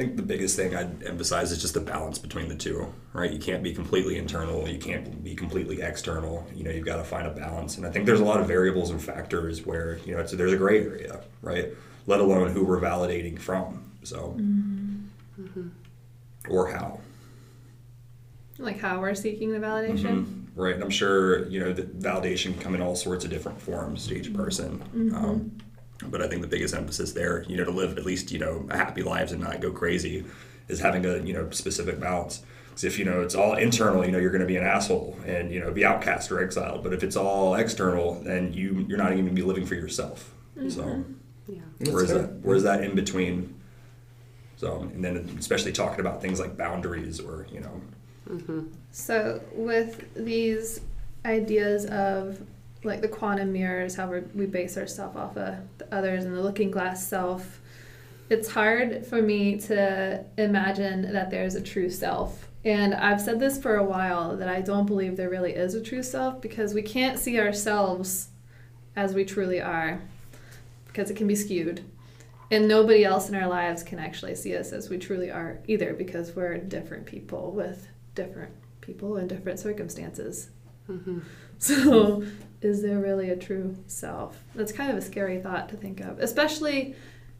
I 0.00 0.04
think 0.04 0.16
the 0.16 0.22
biggest 0.22 0.56
thing 0.56 0.74
I'd 0.74 1.02
emphasize 1.02 1.52
is 1.52 1.60
just 1.60 1.74
the 1.74 1.80
balance 1.80 2.18
between 2.18 2.48
the 2.48 2.54
two, 2.54 2.90
right? 3.12 3.30
You 3.30 3.38
can't 3.38 3.62
be 3.62 3.74
completely 3.74 4.16
internal, 4.16 4.66
you 4.66 4.78
can't 4.78 5.22
be 5.22 5.34
completely 5.34 5.82
external. 5.82 6.46
You 6.54 6.64
know, 6.64 6.70
you've 6.70 6.86
got 6.86 6.96
to 6.96 7.04
find 7.04 7.26
a 7.26 7.30
balance. 7.30 7.76
And 7.76 7.84
I 7.84 7.90
think 7.90 8.06
there's 8.06 8.20
a 8.20 8.24
lot 8.24 8.40
of 8.40 8.46
variables 8.46 8.88
and 8.88 9.02
factors 9.02 9.66
where, 9.66 9.98
you 10.06 10.14
know, 10.14 10.20
it's, 10.22 10.32
there's 10.32 10.54
a 10.54 10.56
gray 10.56 10.82
area, 10.82 11.20
right? 11.42 11.68
Let 12.06 12.20
alone 12.20 12.50
who 12.50 12.64
we're 12.64 12.80
validating 12.80 13.38
from. 13.38 13.90
So, 14.02 14.40
or 16.48 16.68
how. 16.68 17.00
Like 18.58 18.78
how 18.80 19.00
we're 19.00 19.14
seeking 19.14 19.52
the 19.52 19.58
validation. 19.58 20.24
Mhm. 20.24 20.36
Right. 20.54 20.74
And 20.74 20.82
I'm 20.82 20.88
sure, 20.90 21.46
you 21.48 21.60
know, 21.60 21.74
the 21.74 21.82
validation 21.82 22.54
can 22.54 22.58
come 22.58 22.74
in 22.74 22.80
all 22.80 22.96
sorts 22.96 23.26
of 23.26 23.30
different 23.30 23.60
forms 23.60 24.06
to 24.06 24.14
each 24.16 24.32
person. 24.32 24.82
Um, 25.14 25.52
but 26.06 26.22
I 26.22 26.28
think 26.28 26.42
the 26.42 26.48
biggest 26.48 26.74
emphasis 26.74 27.12
there, 27.12 27.44
you 27.48 27.56
know, 27.56 27.64
to 27.64 27.70
live 27.70 27.98
at 27.98 28.04
least, 28.04 28.30
you 28.32 28.38
know, 28.38 28.66
a 28.70 28.76
happy 28.76 29.02
lives 29.02 29.32
and 29.32 29.42
not 29.42 29.60
go 29.60 29.70
crazy 29.70 30.24
is 30.68 30.80
having 30.80 31.04
a, 31.04 31.18
you 31.18 31.32
know, 31.32 31.50
specific 31.50 32.00
balance. 32.00 32.42
Because 32.68 32.84
if, 32.84 32.98
you 32.98 33.04
know, 33.04 33.20
it's 33.20 33.34
all 33.34 33.54
internal, 33.54 34.04
you 34.04 34.12
know, 34.12 34.18
you're 34.18 34.30
going 34.30 34.40
to 34.40 34.46
be 34.46 34.56
an 34.56 34.64
asshole 34.64 35.18
and, 35.26 35.52
you 35.52 35.60
know, 35.60 35.72
be 35.72 35.84
outcast 35.84 36.30
or 36.30 36.42
exiled. 36.42 36.82
But 36.82 36.92
if 36.92 37.02
it's 37.02 37.16
all 37.16 37.54
external, 37.54 38.14
then 38.22 38.52
you, 38.52 38.84
you're 38.88 38.98
not 38.98 39.12
even 39.12 39.24
going 39.24 39.34
to 39.36 39.42
be 39.42 39.46
living 39.46 39.66
for 39.66 39.74
yourself. 39.74 40.32
So 40.68 40.82
mm-hmm. 40.82 41.12
Yeah. 41.48 41.60
where's 41.90 42.10
that, 42.10 42.40
where's 42.42 42.62
that 42.62 42.84
in 42.84 42.94
between? 42.94 43.60
So, 44.56 44.82
and 44.82 45.04
then 45.04 45.34
especially 45.38 45.72
talking 45.72 46.00
about 46.00 46.20
things 46.22 46.38
like 46.38 46.56
boundaries 46.56 47.18
or, 47.18 47.46
you 47.52 47.60
know, 47.60 47.80
mm-hmm. 48.28 48.66
So 48.92 49.42
with 49.52 50.12
these 50.14 50.80
ideas 51.24 51.86
of 51.86 52.40
like 52.82 53.02
the 53.02 53.08
quantum 53.08 53.52
mirrors, 53.52 53.94
how 53.94 54.08
we're, 54.08 54.24
we 54.34 54.46
base 54.46 54.76
ourselves 54.76 55.16
off 55.16 55.36
of 55.36 55.62
the 55.78 55.86
others 55.92 56.24
and 56.24 56.34
the 56.34 56.40
looking 56.40 56.70
glass 56.70 57.06
self, 57.06 57.60
it's 58.30 58.48
hard 58.48 59.04
for 59.06 59.20
me 59.20 59.58
to 59.58 60.24
imagine 60.38 61.12
that 61.12 61.30
there's 61.30 61.56
a 61.56 61.60
true 61.60 61.90
self. 61.90 62.48
And 62.64 62.94
I've 62.94 63.20
said 63.20 63.40
this 63.40 63.60
for 63.60 63.76
a 63.76 63.84
while 63.84 64.36
that 64.36 64.48
I 64.48 64.60
don't 64.60 64.86
believe 64.86 65.16
there 65.16 65.30
really 65.30 65.52
is 65.52 65.74
a 65.74 65.82
true 65.82 66.02
self 66.02 66.40
because 66.40 66.74
we 66.74 66.82
can't 66.82 67.18
see 67.18 67.40
ourselves 67.40 68.28
as 68.96 69.14
we 69.14 69.24
truly 69.24 69.60
are 69.60 70.00
because 70.86 71.10
it 71.10 71.16
can 71.16 71.26
be 71.26 71.34
skewed. 71.34 71.82
And 72.50 72.66
nobody 72.66 73.04
else 73.04 73.28
in 73.28 73.34
our 73.34 73.48
lives 73.48 73.82
can 73.82 73.98
actually 73.98 74.34
see 74.34 74.56
us 74.56 74.72
as 74.72 74.90
we 74.90 74.98
truly 74.98 75.30
are 75.30 75.60
either 75.68 75.94
because 75.94 76.34
we're 76.34 76.58
different 76.58 77.06
people 77.06 77.52
with 77.52 77.88
different 78.14 78.52
people 78.80 79.16
in 79.16 79.28
different 79.28 79.58
circumstances. 79.58 80.50
Mm-hmm. 80.88 81.20
So, 81.60 82.24
is 82.62 82.82
there 82.82 82.98
really 82.98 83.30
a 83.30 83.36
true 83.36 83.76
self? 83.86 84.42
That's 84.54 84.72
kind 84.72 84.90
of 84.90 84.96
a 84.96 85.00
scary 85.02 85.40
thought 85.40 85.68
to 85.68 85.76
think 85.76 86.00
of, 86.00 86.18
especially 86.18 86.96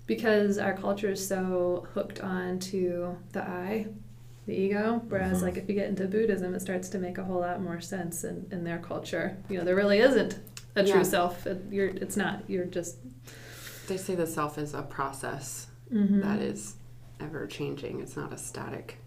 because 0.07 0.59
our 0.59 0.75
culture 0.77 1.11
is 1.11 1.27
so 1.27 1.87
hooked 1.95 2.21
on 2.21 2.59
to 2.59 3.17
the 3.33 3.43
I, 3.43 3.87
the 4.47 4.55
ego. 4.55 5.03
Whereas, 5.09 5.39
Mhm. 5.39 5.43
like, 5.43 5.57
if 5.57 5.69
you 5.69 5.75
get 5.75 5.89
into 5.89 6.07
Buddhism, 6.07 6.55
it 6.55 6.61
starts 6.61 6.89
to 6.91 6.99
make 6.99 7.19
a 7.19 7.25
whole 7.25 7.41
lot 7.41 7.63
more 7.63 7.81
sense 7.81 8.25
in, 8.25 8.47
in 8.51 8.63
their 8.65 8.79
culture. 8.79 9.37
You 9.49 9.59
know, 9.59 9.65
there 9.65 9.77
really 9.77 9.99
isn't 10.01 10.39
a 10.77 10.83
true 10.83 10.97
Yeah. 10.97 11.03
self. 11.03 11.47
It, 11.47 11.63
you're, 11.71 11.89
it's 11.89 12.17
not. 12.17 12.43
You're 12.49 12.65
just. 12.67 12.97
They 13.89 13.97
say 13.97 14.15
the 14.15 14.27
self 14.27 14.59
is 14.59 14.75
a 14.75 14.83
process 14.83 15.67
Mhm. 15.93 16.23
that 16.23 16.41
is 16.41 16.75
ever 17.21 17.47
changing. 17.47 18.01
It's 18.01 18.17
not 18.17 18.33
a 18.33 18.39
static 18.39 18.99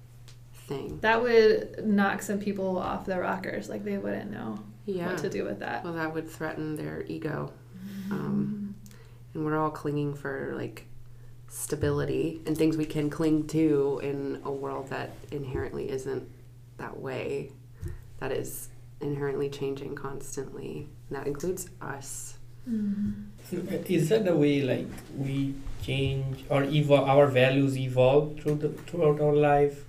thing. 0.68 1.00
That 1.02 1.22
would 1.22 1.86
knock 1.86 2.22
some 2.22 2.40
people 2.40 2.78
off 2.78 3.06
their 3.06 3.22
rockers. 3.22 3.70
Like, 3.70 3.84
they 3.84 3.98
wouldn't 3.98 4.32
know 4.32 4.60
Yeah. 4.86 5.08
what 5.08 5.18
to 5.20 5.30
do 5.30 5.46
with 5.46 5.60
that. 5.60 5.84
Well, 5.84 5.94
that 5.94 6.14
would 6.14 6.30
threaten 6.30 6.76
their 6.76 7.04
ego. 7.08 7.52
Um, 8.12 8.76
and 9.34 9.46
we're 9.46 9.58
all 9.58 9.72
clinging 9.72 10.14
for 10.14 10.54
like 10.56 10.86
stability 11.48 12.42
and 12.46 12.58
things 12.58 12.78
we 12.78 12.86
can 12.86 13.10
cling 13.10 13.48
to 13.48 14.00
in 14.04 14.42
a 14.44 14.52
world 14.52 14.90
that 14.90 15.12
inherently 15.32 15.90
isn't 15.90 16.28
that 16.78 17.00
way. 17.00 17.52
That 18.20 18.32
is 18.32 18.70
inherently 19.02 19.50
changing 19.50 19.96
constantly. 19.96 20.88
And 21.10 21.18
that 21.18 21.28
includes 21.28 21.70
us. 21.82 22.38
Is 23.52 24.10
that 24.10 24.24
the 24.26 24.36
way 24.36 24.62
like 24.62 24.88
we 25.18 25.54
change 25.82 26.46
or 26.50 26.64
evolve 26.64 27.08
our 27.10 27.28
values 27.28 27.78
evolve 27.78 28.40
through 28.40 28.56
the 28.56 28.70
throughout 28.70 29.20
our 29.20 29.34
life, 29.36 29.84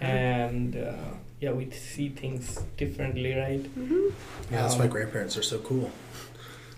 and 0.00 0.76
uh, 0.76 0.92
yeah, 1.40 1.52
we 1.52 1.70
see 1.70 2.08
things 2.08 2.60
differently, 2.76 3.34
right? 3.34 3.62
Mm-hmm. 3.62 4.08
Yeah, 4.52 4.62
that's 4.62 4.74
Um, 4.74 4.80
why 4.80 4.86
grandparents 4.86 5.36
are 5.36 5.42
so 5.42 5.58
cool 5.58 5.90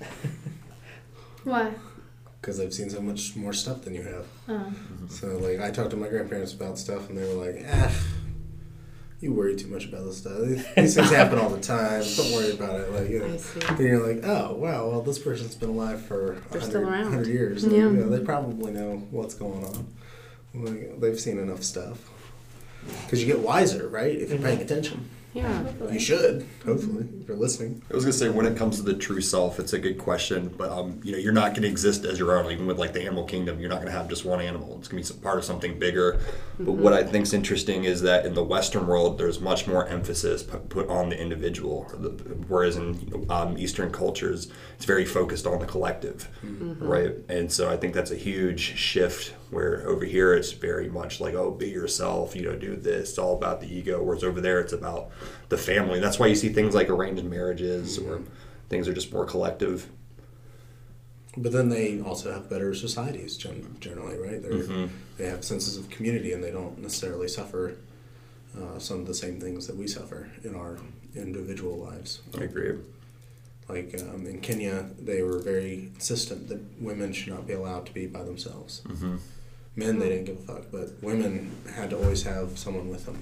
Why? 1.44 1.72
because 2.40 2.60
I've 2.60 2.74
seen 2.74 2.90
so 2.90 3.00
much 3.00 3.34
more 3.34 3.52
stuff 3.52 3.82
than 3.82 3.94
you 3.94 4.02
have. 4.02 4.26
Oh. 4.48 4.72
So 5.08 5.36
like, 5.38 5.60
I 5.60 5.70
talked 5.70 5.90
to 5.90 5.96
my 5.96 6.06
grandparents 6.08 6.52
about 6.52 6.78
stuff, 6.78 7.08
and 7.08 7.18
they 7.18 7.22
were 7.22 7.44
like, 7.44 7.64
"Ah, 7.68 7.92
you 9.20 9.32
worry 9.32 9.56
too 9.56 9.66
much 9.68 9.86
about 9.86 10.04
this 10.04 10.18
stuff. 10.18 10.38
These, 10.42 10.64
these 10.76 10.94
things 10.94 11.10
happen 11.20 11.38
all 11.40 11.48
the 11.48 11.60
time. 11.60 12.04
Don't 12.16 12.32
worry 12.32 12.52
about 12.52 12.80
it." 12.80 12.92
Like, 12.92 13.10
you 13.10 13.18
know. 13.20 13.34
I 13.34 13.36
see. 13.36 13.60
And 13.68 13.78
you're 13.80 14.06
like, 14.14 14.24
oh 14.24 14.54
wow, 14.54 14.88
well 14.88 15.02
this 15.02 15.18
person's 15.18 15.54
been 15.56 15.70
alive 15.70 16.00
for 16.04 16.36
They're 16.50 16.60
100, 16.60 16.62
still 16.62 16.82
around. 16.82 17.04
100 17.06 17.26
years. 17.26 17.64
Yeah. 17.64 17.78
You 17.78 17.90
know, 17.90 18.08
they 18.10 18.24
probably 18.24 18.72
know 18.72 18.98
what's 19.10 19.34
going 19.34 19.64
on. 19.64 19.86
Like, 20.54 21.00
they've 21.00 21.18
seen 21.18 21.38
enough 21.38 21.62
stuff. 21.64 21.98
Because 23.04 23.20
you 23.20 23.26
get 23.26 23.40
wiser, 23.40 23.88
right? 23.88 24.14
If 24.14 24.30
you're 24.30 24.38
paying 24.38 24.58
mm-hmm. 24.58 24.62
attention. 24.62 25.10
Yeah. 25.36 25.70
You 25.92 26.00
should, 26.00 26.46
hopefully, 26.64 27.06
if 27.20 27.28
you're 27.28 27.36
listening. 27.36 27.82
I 27.90 27.94
was 27.94 28.04
gonna 28.04 28.14
say 28.14 28.30
when 28.30 28.46
it 28.46 28.56
comes 28.56 28.76
to 28.76 28.82
the 28.82 28.94
true 28.94 29.20
self, 29.20 29.60
it's 29.60 29.74
a 29.74 29.78
good 29.78 29.98
question, 29.98 30.48
but 30.56 30.70
um, 30.70 30.98
you 31.04 31.12
know, 31.12 31.18
you're 31.18 31.34
not 31.34 31.54
gonna 31.54 31.66
exist 31.66 32.06
as 32.06 32.18
your 32.18 32.38
own. 32.38 32.50
Even 32.50 32.66
with 32.66 32.78
like 32.78 32.94
the 32.94 33.02
animal 33.02 33.24
kingdom, 33.24 33.60
you're 33.60 33.68
not 33.68 33.80
gonna 33.80 33.90
have 33.90 34.08
just 34.08 34.24
one 34.24 34.40
animal. 34.40 34.76
It's 34.78 34.88
gonna 34.88 35.00
be 35.00 35.04
some 35.04 35.18
part 35.18 35.36
of 35.36 35.44
something 35.44 35.78
bigger. 35.78 36.20
But 36.58 36.72
what 36.72 36.94
I 36.94 37.04
think's 37.04 37.34
interesting 37.34 37.84
is 37.84 38.00
that 38.00 38.24
in 38.24 38.32
the 38.32 38.42
Western 38.42 38.86
world, 38.86 39.18
there's 39.18 39.38
much 39.38 39.66
more 39.66 39.86
emphasis 39.86 40.42
put, 40.42 40.70
put 40.70 40.88
on 40.88 41.10
the 41.10 41.20
individual, 41.20 41.82
whereas 42.48 42.76
in 42.76 42.98
you 43.00 43.10
know, 43.10 43.34
um, 43.34 43.58
Eastern 43.58 43.92
cultures, 43.92 44.50
it's 44.76 44.86
very 44.86 45.04
focused 45.04 45.46
on 45.46 45.58
the 45.58 45.66
collective, 45.66 46.28
right? 46.80 47.12
And 47.28 47.52
so 47.52 47.68
I 47.70 47.76
think 47.76 47.92
that's 47.92 48.10
a 48.10 48.16
huge 48.16 48.60
shift. 48.78 49.34
Where 49.50 49.86
over 49.86 50.04
here 50.04 50.34
it's 50.34 50.50
very 50.50 50.88
much 50.88 51.20
like, 51.20 51.34
oh, 51.34 51.52
be 51.52 51.68
yourself, 51.68 52.34
you 52.34 52.42
know, 52.42 52.56
do 52.56 52.74
this. 52.74 53.10
It's 53.10 53.18
all 53.18 53.36
about 53.36 53.60
the 53.60 53.72
ego. 53.72 54.02
Whereas 54.02 54.24
over 54.24 54.40
there 54.40 54.58
it's 54.58 54.72
about 54.72 55.10
the 55.48 55.58
family. 55.58 56.00
That's 56.00 56.18
why 56.18 56.26
you 56.26 56.34
see 56.34 56.48
things 56.50 56.74
like 56.74 56.88
arranged 56.90 57.24
marriages 57.24 57.98
or 57.98 58.20
things 58.68 58.88
are 58.88 58.94
just 58.94 59.12
more 59.12 59.24
collective. 59.24 59.88
But 61.36 61.52
then 61.52 61.68
they 61.68 62.00
also 62.00 62.32
have 62.32 62.48
better 62.48 62.74
societies 62.74 63.36
generally, 63.36 64.16
right? 64.18 64.42
They're, 64.42 64.52
Mhm. 64.52 64.88
They 65.18 65.26
have 65.26 65.44
senses 65.44 65.76
of 65.76 65.88
community 65.90 66.32
and 66.32 66.42
they 66.42 66.50
don't 66.50 66.78
necessarily 66.78 67.28
suffer 67.28 67.74
uh, 68.58 68.78
some 68.78 69.00
of 69.00 69.06
the 69.06 69.14
same 69.14 69.38
things 69.38 69.66
that 69.66 69.76
we 69.76 69.86
suffer 69.86 70.30
in 70.42 70.54
our 70.54 70.78
individual 71.14 71.76
lives. 71.76 72.20
I 72.38 72.44
agree. 72.44 72.78
Like 73.68 73.94
um, 74.00 74.26
in 74.26 74.40
Kenya, 74.40 74.88
they 74.98 75.22
were 75.22 75.38
very 75.40 75.90
insistent 75.94 76.48
that 76.48 76.60
women 76.80 77.12
should 77.12 77.34
not 77.34 77.46
be 77.46 77.52
allowed 77.52 77.84
to 77.86 77.92
be 77.92 78.06
by 78.06 78.22
themselves. 78.22 78.80
hmm 78.86 79.16
Men, 79.78 79.98
they 79.98 80.08
didn't 80.08 80.24
give 80.24 80.38
a 80.38 80.42
fuck, 80.54 80.62
but 80.72 80.88
women 81.02 81.50
had 81.74 81.90
to 81.90 81.98
always 81.98 82.22
have 82.22 82.58
someone 82.58 82.88
with 82.88 83.04
them. 83.04 83.18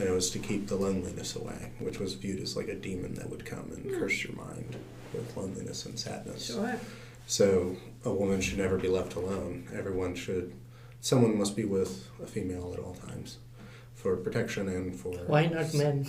And 0.00 0.08
it 0.08 0.12
was 0.12 0.30
to 0.30 0.38
keep 0.38 0.66
the 0.66 0.76
loneliness 0.76 1.36
away, 1.36 1.72
which 1.78 1.98
was 1.98 2.14
viewed 2.14 2.40
as 2.40 2.56
like 2.56 2.68
a 2.68 2.74
demon 2.74 3.12
that 3.16 3.28
would 3.28 3.44
come 3.44 3.70
and 3.76 3.92
curse 4.00 4.24
your 4.24 4.32
mind 4.34 4.76
with 5.12 5.36
loneliness 5.36 5.84
and 5.84 5.98
sadness. 5.98 6.46
Sure. 6.46 6.80
So 7.26 7.76
a 8.06 8.10
woman 8.10 8.40
should 8.40 8.56
never 8.56 8.78
be 8.78 8.88
left 8.88 9.14
alone. 9.14 9.68
Everyone 9.76 10.14
should, 10.14 10.54
someone 11.02 11.36
must 11.36 11.54
be 11.54 11.66
with 11.66 12.08
a 12.22 12.26
female 12.26 12.72
at 12.72 12.80
all 12.80 12.94
times 12.94 13.36
for 13.94 14.16
protection 14.16 14.68
and 14.68 14.98
for. 14.98 15.12
Why 15.26 15.46
not 15.48 15.74
men? 15.74 16.08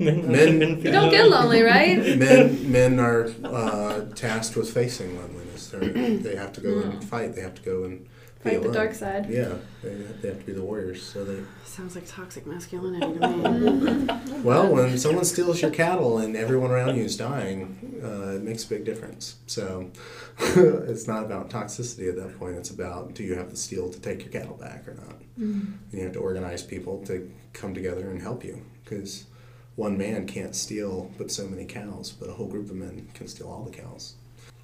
men, 0.00 0.26
Men- 0.32 0.58
men 0.58 0.80
You 0.80 0.90
don't 0.90 1.10
get 1.10 1.28
lonely, 1.28 1.62
right? 1.62 1.98
Men, 2.18 2.72
men 2.72 2.98
are 2.98 3.30
uh, 3.44 4.06
tasked 4.16 4.56
with 4.56 4.68
facing 4.74 5.16
loneliness. 5.16 5.68
They're, 5.68 5.80
they 6.18 6.34
have 6.34 6.52
to 6.54 6.60
go 6.60 6.80
and 6.80 7.04
fight. 7.04 7.36
They 7.36 7.42
have 7.42 7.54
to 7.54 7.62
go 7.62 7.84
and 7.84 8.04
be 8.04 8.08
Fight 8.46 8.62
the 8.62 8.72
dark 8.72 8.94
side. 8.94 9.28
Yeah, 9.28 9.54
they, 9.82 9.94
they 9.94 10.28
have 10.28 10.40
to 10.40 10.46
be 10.46 10.52
the 10.52 10.62
warriors. 10.62 11.02
So 11.02 11.24
they. 11.24 11.42
Sounds 11.64 11.94
like 11.94 12.06
toxic 12.06 12.46
masculinity 12.46 13.18
to 13.18 13.28
me. 13.38 14.40
Well, 14.42 14.72
when 14.72 14.98
someone 14.98 15.24
steals 15.24 15.60
your 15.60 15.70
cattle 15.70 16.18
and 16.18 16.36
everyone 16.36 16.70
around 16.70 16.96
you 16.96 17.04
is 17.04 17.16
dying, 17.16 18.00
uh, 18.02 18.36
it 18.36 18.42
makes 18.42 18.64
a 18.64 18.68
big 18.68 18.84
difference. 18.84 19.36
So 19.46 19.90
it's 20.38 21.06
not 21.06 21.24
about 21.24 21.50
toxicity 21.50 22.08
at 22.08 22.16
that 22.16 22.38
point. 22.38 22.56
It's 22.56 22.70
about 22.70 23.14
do 23.14 23.22
you 23.22 23.34
have 23.34 23.50
the 23.50 23.56
steel 23.56 23.90
to 23.90 24.00
take 24.00 24.22
your 24.22 24.32
cattle 24.32 24.56
back 24.56 24.88
or 24.88 24.94
not? 24.94 25.16
And 25.36 25.78
you 25.92 26.02
have 26.02 26.14
to 26.14 26.18
organize 26.18 26.62
people 26.62 27.04
to 27.06 27.30
come 27.52 27.74
together 27.74 28.10
and 28.10 28.22
help 28.22 28.42
you 28.44 28.64
because 28.84 29.26
one 29.74 29.98
man 29.98 30.26
can't 30.26 30.54
steal 30.54 31.10
but 31.18 31.30
so 31.30 31.46
many 31.46 31.66
cows, 31.66 32.10
but 32.10 32.28
a 32.30 32.32
whole 32.32 32.48
group 32.48 32.70
of 32.70 32.76
men 32.76 33.08
can 33.14 33.28
steal 33.28 33.48
all 33.48 33.64
the 33.64 33.70
cows. 33.70 34.14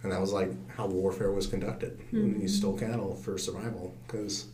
And 0.02 0.10
that 0.10 0.20
was 0.20 0.32
like 0.32 0.50
how 0.70 0.86
warfare 0.86 1.30
was 1.30 1.46
conducted. 1.46 2.00
You 2.10 2.22
mm-hmm. 2.22 2.46
stole 2.46 2.76
cattle 2.76 3.14
for 3.14 3.38
survival 3.38 3.94
because 4.06 4.46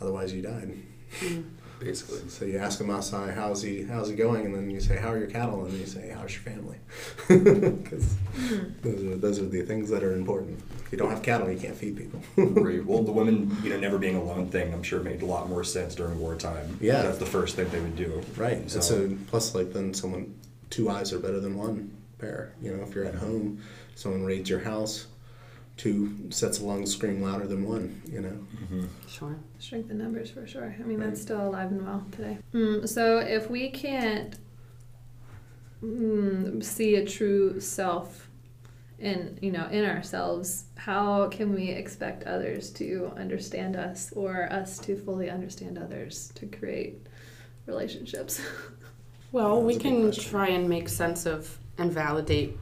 otherwise 0.00 0.32
you 0.32 0.42
died. 0.42 0.72
Mm-hmm. 1.20 1.42
Basically. 1.80 2.28
So 2.28 2.44
you 2.44 2.58
ask 2.58 2.78
a 2.80 2.84
Maasai, 2.84 3.34
how's 3.34 3.62
he, 3.62 3.82
how's 3.84 4.10
he 4.10 4.14
going? 4.14 4.44
And 4.44 4.54
then 4.54 4.70
you 4.70 4.80
say, 4.80 4.98
how 4.98 5.08
are 5.08 5.18
your 5.18 5.28
cattle? 5.28 5.64
And 5.64 5.72
you 5.72 5.86
say, 5.86 6.14
how's 6.14 6.32
your 6.32 6.42
family? 6.42 6.76
Because 7.28 8.04
mm-hmm. 8.04 8.82
those, 8.82 9.02
are, 9.02 9.16
those 9.16 9.38
are 9.38 9.46
the 9.46 9.62
things 9.62 9.88
that 9.88 10.04
are 10.04 10.12
important. 10.14 10.62
If 10.84 10.92
you 10.92 10.98
don't 10.98 11.10
have 11.10 11.22
cattle, 11.22 11.50
you 11.50 11.58
can't 11.58 11.74
feed 11.74 11.96
people. 11.96 12.20
Right. 12.36 12.84
Well, 12.90 13.02
the 13.02 13.12
women, 13.12 13.56
you 13.62 13.70
know, 13.70 13.80
never 13.80 13.98
being 13.98 14.16
alone 14.16 14.48
thing, 14.48 14.74
I'm 14.74 14.82
sure 14.82 15.00
made 15.00 15.22
a 15.22 15.26
lot 15.26 15.48
more 15.48 15.64
sense 15.64 15.94
during 15.94 16.18
wartime. 16.20 16.78
Yeah. 16.80 17.02
That's 17.02 17.18
the 17.18 17.26
first 17.26 17.56
thing 17.56 17.68
they 17.70 17.80
would 17.80 17.96
do. 17.96 18.22
Right. 18.36 18.58
And 18.58 18.70
So, 18.70 18.80
so, 18.80 19.16
plus, 19.28 19.54
like, 19.54 19.72
then 19.72 19.94
someone, 19.94 20.34
two 20.68 20.90
eyes 20.90 21.12
are 21.12 21.18
better 21.18 21.40
than 21.40 21.56
one 21.56 21.90
pair. 22.20 22.52
You 22.62 22.76
know, 22.76 22.82
if 22.82 22.94
you're 22.94 23.04
at 23.04 23.14
home, 23.14 23.60
someone 23.94 24.24
raids 24.24 24.48
your 24.50 24.60
house, 24.60 25.06
two 25.76 26.30
sets 26.30 26.58
of 26.58 26.64
lungs 26.64 26.92
scream 26.92 27.22
louder 27.22 27.46
than 27.46 27.64
one, 27.64 28.02
you 28.10 28.20
know? 28.20 28.36
mhm. 28.70 28.88
Sure. 29.08 29.36
Shrink 29.58 29.88
the 29.88 29.94
numbers 29.94 30.30
for 30.30 30.46
sure. 30.46 30.74
I 30.78 30.82
mean, 30.84 30.98
Right. 30.98 31.08
that's 31.08 31.20
still 31.22 31.46
alive 31.48 31.70
and 31.70 31.84
well 31.84 32.04
today. 32.12 32.38
Mm, 32.54 32.88
so 32.88 33.18
if 33.18 33.50
we 33.50 33.70
can't 33.70 34.38
mm, 35.82 36.62
see 36.62 36.96
a 36.96 37.04
true 37.06 37.60
self 37.60 38.28
in 38.98 39.38
you 39.40 39.50
know 39.50 39.66
in 39.70 39.84
ourselves, 39.84 40.64
how 40.76 41.28
can 41.28 41.54
we 41.54 41.70
expect 41.70 42.24
others 42.24 42.70
to 42.70 43.10
understand 43.16 43.74
us 43.76 44.12
or 44.14 44.52
us 44.52 44.78
to 44.80 44.94
fully 44.96 45.30
understand 45.30 45.78
others 45.78 46.30
to 46.34 46.46
create 46.46 47.06
relationships? 47.66 48.40
Well, 49.32 49.62
we 49.62 49.74
That's 49.74 49.84
a 49.86 49.88
good 49.90 50.12
can 50.14 50.24
try 50.24 50.48
and 50.48 50.68
make 50.68 50.88
sense 50.88 51.24
of 51.24 51.56
and 51.80 51.90
validate 51.90 52.56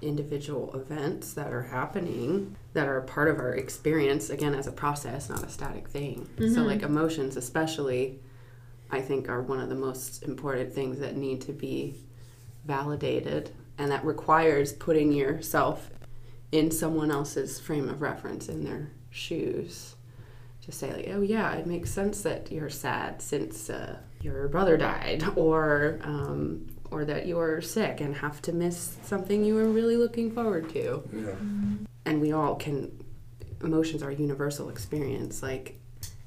individual 0.00 0.74
events 0.74 1.34
that 1.34 1.52
are 1.52 1.62
happening 1.62 2.56
that 2.72 2.88
are 2.88 3.00
part 3.02 3.28
of 3.28 3.38
our 3.38 3.54
experience 3.54 4.30
again 4.30 4.54
as 4.54 4.66
a 4.66 4.72
process 4.72 5.28
not 5.30 5.44
a 5.44 5.48
static 5.48 5.88
thing 5.88 6.28
so 6.38 6.44
Mhm. 6.62 6.66
like 6.66 6.82
emotions 6.82 7.36
especially 7.36 8.20
i 8.90 9.00
think 9.00 9.28
are 9.28 9.42
one 9.42 9.60
of 9.60 9.68
the 9.68 9.76
most 9.76 10.22
important 10.24 10.72
things 10.72 10.98
that 10.98 11.16
need 11.16 11.40
to 11.42 11.52
be 11.52 11.94
validated 12.64 13.50
and 13.78 13.90
that 13.92 14.04
requires 14.04 14.72
putting 14.72 15.12
yourself 15.12 15.90
in 16.50 16.70
someone 16.70 17.10
else's 17.12 17.60
frame 17.60 17.88
of 17.88 18.02
reference 18.02 18.48
in 18.48 18.64
their 18.64 18.90
shoes 19.10 19.94
to 20.62 20.72
say 20.72 20.92
like 20.92 21.08
oh 21.14 21.20
yeah 21.20 21.52
it 21.54 21.66
makes 21.66 21.90
sense 21.92 22.22
that 22.22 22.50
you're 22.50 22.68
sad 22.70 23.22
since 23.22 23.70
uh, 23.70 23.96
your 24.20 24.48
brother 24.48 24.76
died 24.76 25.22
or 25.36 25.98
um, 26.02 26.66
or 26.92 27.04
that 27.06 27.26
you're 27.26 27.60
sick 27.60 28.00
and 28.00 28.14
have 28.16 28.40
to 28.42 28.52
miss 28.52 28.96
something 29.02 29.44
you 29.44 29.54
were 29.54 29.68
really 29.68 29.96
looking 29.96 30.30
forward 30.30 30.68
to 30.70 31.02
Yeah. 31.12 31.34
and 32.04 32.20
we 32.20 32.32
all 32.32 32.54
can 32.56 32.92
emotions 33.62 34.02
are 34.02 34.10
a 34.10 34.14
universal 34.14 34.68
experience 34.68 35.42
like 35.42 35.78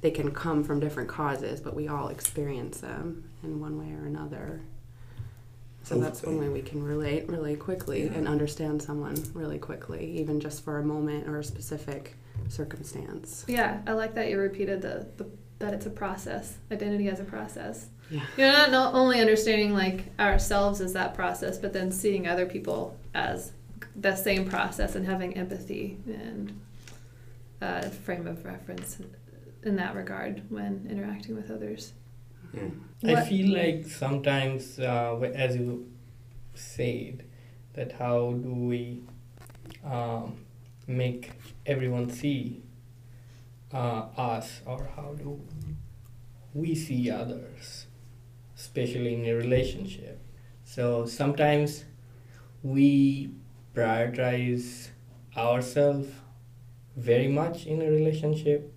they 0.01 0.11
can 0.11 0.31
come 0.31 0.63
from 0.63 0.79
different 0.79 1.09
causes 1.09 1.59
but 1.61 1.75
we 1.75 1.87
all 1.87 2.07
experience 2.09 2.79
them 2.79 3.23
in 3.43 3.59
one 3.59 3.77
way 3.77 3.93
or 3.93 4.05
another 4.05 4.61
so 5.83 5.95
oh, 5.95 5.99
that's 5.99 6.23
one 6.23 6.39
way 6.39 6.49
we 6.49 6.61
can 6.61 6.81
relate 6.81 7.29
really 7.29 7.55
quickly 7.55 8.05
Yeah. 8.05 8.13
and 8.13 8.27
understand 8.27 8.81
someone 8.81 9.15
really 9.33 9.59
quickly 9.59 10.03
even 10.19 10.39
just 10.39 10.63
for 10.63 10.79
a 10.79 10.83
moment 10.83 11.27
or 11.27 11.39
a 11.39 11.43
specific 11.43 12.15
circumstance 12.49 13.45
yeah, 13.47 13.81
I 13.87 13.93
like 13.93 14.15
that 14.15 14.29
you 14.29 14.37
repeated 14.39 14.81
the, 14.81 15.07
the 15.17 15.25
that 15.57 15.73
it's 15.73 15.85
a 15.85 15.89
process. 15.89 16.57
Identity 16.69 17.07
as 17.07 17.21
a 17.21 17.23
process. 17.23 17.87
Yeah 18.09 18.21
You're 18.37 18.51
not, 18.51 18.71
not 18.71 18.93
only 18.93 19.19
understanding 19.19 19.73
like 19.73 20.05
ourselves 20.19 20.81
as 20.81 20.93
that 20.93 21.13
process, 21.13 21.57
but 21.57 21.73
then 21.73 21.91
seeing 21.91 22.27
other 22.27 22.45
people 22.45 22.97
as 23.13 23.51
the 23.95 24.15
same 24.15 24.47
process 24.47 24.95
and 24.95 25.05
having 25.05 25.37
empathy 25.37 25.97
and 26.07 26.59
a 27.61 27.89
frame 27.89 28.27
of 28.27 28.45
reference 28.45 28.99
in 29.63 29.75
that 29.77 29.95
regard 29.95 30.43
when 30.49 30.85
interacting 30.89 31.35
with 31.35 31.49
others. 31.49 31.93
Mm. 32.53 32.79
I 33.03 33.25
feel 33.25 33.53
like 33.53 33.87
sometimes, 33.87 34.79
uh, 34.79 35.19
as 35.33 35.55
you 35.55 35.91
said, 36.53 37.25
that 37.73 37.93
how 37.93 38.33
do 38.33 38.53
we 38.53 39.03
um, 39.83 40.45
make 40.87 41.31
everyone 41.65 42.09
see 42.09 42.63
uh, 43.73 44.07
us, 44.17 44.61
or 44.65 44.89
how 44.95 45.13
do 45.17 45.41
we 46.53 46.75
see 46.75 47.09
others, 47.09 47.87
especially 48.57 49.13
in 49.15 49.25
a 49.25 49.33
relationship? 49.33 50.21
So 50.63 51.05
sometimes 51.05 51.85
we 52.63 53.31
prioritize 53.73 54.89
ourselves 55.37 56.09
very 56.95 57.27
much 57.27 57.65
in 57.65 57.81
a 57.81 57.89
relationship 57.89 58.73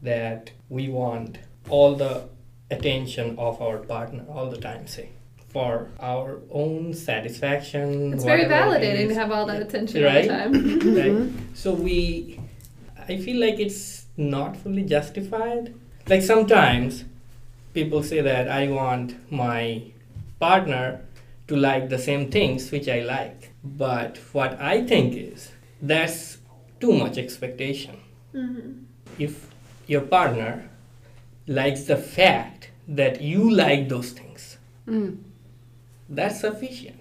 that 0.00 0.50
we 0.68 0.88
want 0.88 1.38
all 1.68 1.94
the 1.96 2.28
attention 2.70 3.38
of 3.38 3.60
our 3.60 3.78
partner 3.78 4.24
all 4.30 4.48
the 4.48 4.56
time 4.56 4.86
say 4.86 5.08
for 5.48 5.88
our 5.98 6.40
own 6.50 6.92
satisfaction 6.92 8.12
It's 8.12 8.24
very 8.24 8.42
whatever 8.42 8.76
it 8.76 8.82
validating 8.82 9.08
to 9.08 9.14
have 9.14 9.32
all 9.32 9.46
that 9.46 9.62
attention 9.62 10.04
right? 10.04 10.30
all 10.30 10.50
the 10.50 10.52
time. 10.52 10.52
right 10.96 11.12
mm-hmm. 11.12 11.54
so 11.54 11.72
we 11.72 12.38
i 13.08 13.16
feel 13.16 13.40
like 13.40 13.58
it's 13.58 14.06
not 14.16 14.56
fully 14.56 14.82
justified 14.82 15.74
like 16.06 16.22
sometimes 16.22 17.04
people 17.78 18.02
say 18.10 18.20
that 18.30 18.48
i 18.60 18.62
want 18.78 19.14
my 19.42 19.60
partner 20.44 20.82
to 21.50 21.56
like 21.56 21.88
the 21.94 21.98
same 22.08 22.24
things 22.36 22.70
which 22.74 22.88
i 22.96 23.00
like 23.10 23.50
but 23.82 24.18
what 24.38 24.58
i 24.72 24.74
think 24.92 25.14
is 25.22 25.50
that's 25.92 26.38
too 26.84 26.92
much 27.02 27.18
expectation 27.26 27.96
hmm 28.32 28.66
if 29.26 29.36
your 29.92 30.02
partner 30.16 30.50
likes 31.58 31.84
the 31.90 31.96
fact 32.16 32.68
that 33.00 33.20
you 33.28 33.46
like 33.60 33.88
those 33.92 34.10
things 34.20 34.44
mm. 34.86 35.10
that's 36.08 36.40
sufficient 36.40 36.94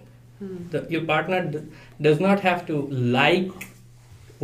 Mm. 0.46 0.58
the, 0.74 0.80
your 0.94 1.02
partner 1.10 1.38
d- 1.54 1.60
does 2.08 2.20
not 2.24 2.42
have 2.42 2.60
to 2.68 2.76
like 3.20 3.64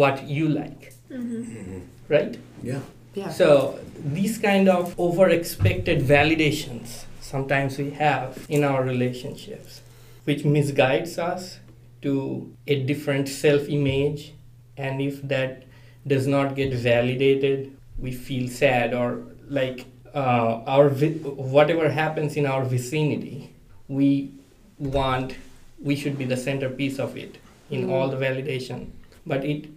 what 0.02 0.24
you 0.38 0.48
like 0.54 0.88
hmm 1.10 1.42
Mhm. 1.42 1.82
right 2.14 2.38
Yeah. 2.70 2.80
Yeah. 3.14 3.30
So 3.30 3.80
these 4.04 4.38
kind 4.38 4.68
of 4.70 5.00
over 5.00 5.30
expected 5.30 6.02
validations 6.02 7.06
sometimes 7.22 7.78
we 7.78 7.92
have 7.92 8.46
in 8.50 8.64
our 8.64 8.84
relationships 8.84 9.82
which 10.26 10.44
misguides 10.44 11.18
us 11.18 11.60
to 12.02 12.54
a 12.68 12.84
different 12.84 13.28
self 13.30 13.70
image 13.70 14.34
and 14.78 15.02
if 15.02 15.22
that 15.24 15.64
does 16.06 16.28
not 16.28 16.56
get 16.56 16.74
validated 16.74 17.76
we 17.98 18.12
feel 18.12 18.50
sad 18.50 18.94
or 18.94 19.24
like 19.48 19.86
uh, 20.14 20.62
our 20.68 20.90
vi- 20.90 21.20
whatever 21.56 21.90
happens 21.90 22.36
in 22.36 22.46
our 22.46 22.64
vicinity 22.66 23.54
we 23.88 24.32
want 24.80 25.36
we 25.80 25.96
should 25.96 26.18
be 26.18 26.26
the 26.26 26.38
centerpiece 26.38 27.00
of 27.00 27.18
it 27.18 27.38
in 27.70 27.90
all 27.90 28.10
the 28.10 28.18
validation. 28.18 28.90
But 29.26 29.44
it 29.46 29.68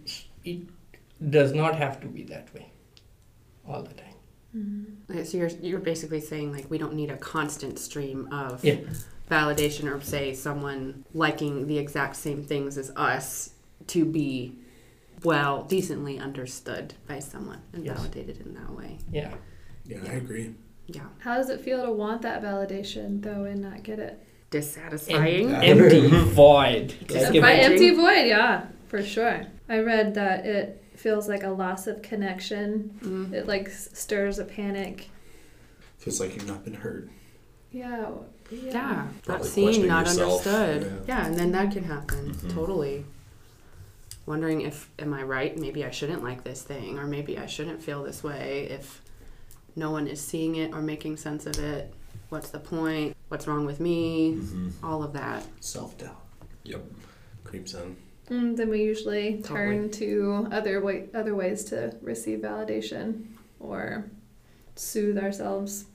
it 0.43 0.59
does 1.31 1.53
not 1.53 1.75
have 1.75 1.99
to 2.01 2.07
be 2.07 2.23
that 2.23 2.53
way 2.53 2.67
all 3.67 3.81
the 3.83 3.93
time 3.93 4.15
mm-hmm. 4.55 5.11
Okay, 5.11 5.23
so 5.23 5.37
you're 5.37 5.49
you're 5.61 5.79
basically 5.79 6.19
saying 6.21 6.51
like 6.51 6.69
we 6.69 6.77
don't 6.77 6.93
need 6.93 7.09
a 7.11 7.17
constant 7.17 7.79
stream 7.79 8.27
of 8.31 8.63
Yeah. 8.63 8.77
validation 9.29 9.91
or 9.93 10.01
say 10.01 10.33
someone 10.33 11.03
liking 11.13 11.67
the 11.67 11.77
exact 11.77 12.15
same 12.15 12.43
things 12.43 12.77
as 12.77 12.91
us 12.95 13.51
to 13.87 14.05
be 14.05 14.55
well 15.23 15.63
decently 15.63 16.19
understood 16.19 16.93
by 17.07 17.19
someone 17.19 17.61
and 17.73 17.85
Yes. 17.85 17.97
validated 17.97 18.41
in 18.45 18.53
that 18.55 18.71
way. 18.71 18.97
yeah 19.11 19.33
Yeah, 19.85 19.99
I 20.09 20.13
agree. 20.15 20.53
Yeah. 20.87 21.07
How 21.19 21.35
does 21.37 21.49
it 21.49 21.61
feel 21.61 21.83
to 21.85 21.91
want 21.91 22.21
that 22.21 22.41
validation 22.41 23.21
though 23.21 23.43
and 23.45 23.61
not 23.61 23.83
get 23.83 23.99
it? 23.99 24.23
Dissatisfying. 24.49 25.51
Em- 25.53 25.79
empty 25.81 26.07
void 26.07 26.93
Just 27.07 27.25
like 27.25 27.35
if 27.35 27.41
By 27.41 27.53
empty 27.53 27.89
void, 27.95 28.27
yeah, 28.27 28.67
for 28.87 29.01
sure. 29.03 29.45
I 29.69 29.79
read 29.79 30.13
that 30.15 30.45
it 30.45 30.81
feels 30.97 31.27
like 31.29 31.43
a 31.43 31.49
loss 31.49 31.87
of 31.87 32.01
connection. 32.01 32.97
Mm. 33.03 33.33
It 33.33 33.47
like 33.47 33.69
stirs 33.69 34.39
a 34.39 34.45
panic. 34.45 35.09
Feels 35.99 36.19
like 36.19 36.35
you've 36.35 36.47
not 36.47 36.63
been 36.63 36.73
heard. 36.73 37.09
Yeah. 37.71 38.09
Yeah. 38.51 38.71
Not 38.81 39.23
Probably 39.23 39.47
seen, 39.49 39.87
not 39.87 40.05
yourself. 40.07 40.47
understood. 40.47 41.03
Yeah. 41.07 41.19
Yeah. 41.21 41.25
and 41.27 41.35
then 41.35 41.51
that 41.51 41.71
can 41.71 41.83
happen. 41.83 42.33
Mhm. 42.33 42.53
Totally. 42.53 43.05
Wondering 44.25 44.61
if 44.61 44.89
am 44.99 45.13
I 45.13 45.23
right? 45.23 45.57
Maybe 45.57 45.85
I 45.85 45.91
shouldn't 45.91 46.23
like 46.23 46.43
this 46.43 46.61
thing, 46.61 46.97
or 46.99 47.07
maybe 47.07 47.37
I 47.37 47.45
shouldn't 47.45 47.81
feel 47.81 48.03
this 48.03 48.23
way 48.23 48.67
if 48.69 49.01
no 49.75 49.91
one 49.91 50.07
is 50.07 50.19
seeing 50.19 50.55
it 50.55 50.73
or 50.73 50.81
making 50.81 51.17
sense 51.17 51.45
of 51.45 51.57
it. 51.59 51.93
What's 52.29 52.49
the 52.49 52.59
point? 52.59 53.15
What's 53.29 53.47
wrong 53.47 53.65
with 53.65 53.79
me? 53.79 54.35
Mhm. 54.35 54.71
All 54.83 55.01
of 55.03 55.13
that. 55.13 55.45
Self 55.61 55.97
doubt 55.97 56.25
Yep. 56.63 56.83
creeps 57.45 57.73
in. 57.73 57.95
Mm, 58.29 58.57
then 58.57 58.69
we 58.69 58.81
usually 58.83 59.41
turn 59.41 59.89
to 59.91 60.47
other 60.51 60.81
way, 60.81 61.07
other 61.13 61.33
ways 61.33 61.63
to 61.65 61.95
receive 62.01 62.39
validation 62.39 63.25
or 63.59 64.05
soothe 64.75 65.17
ourselves 65.17 65.85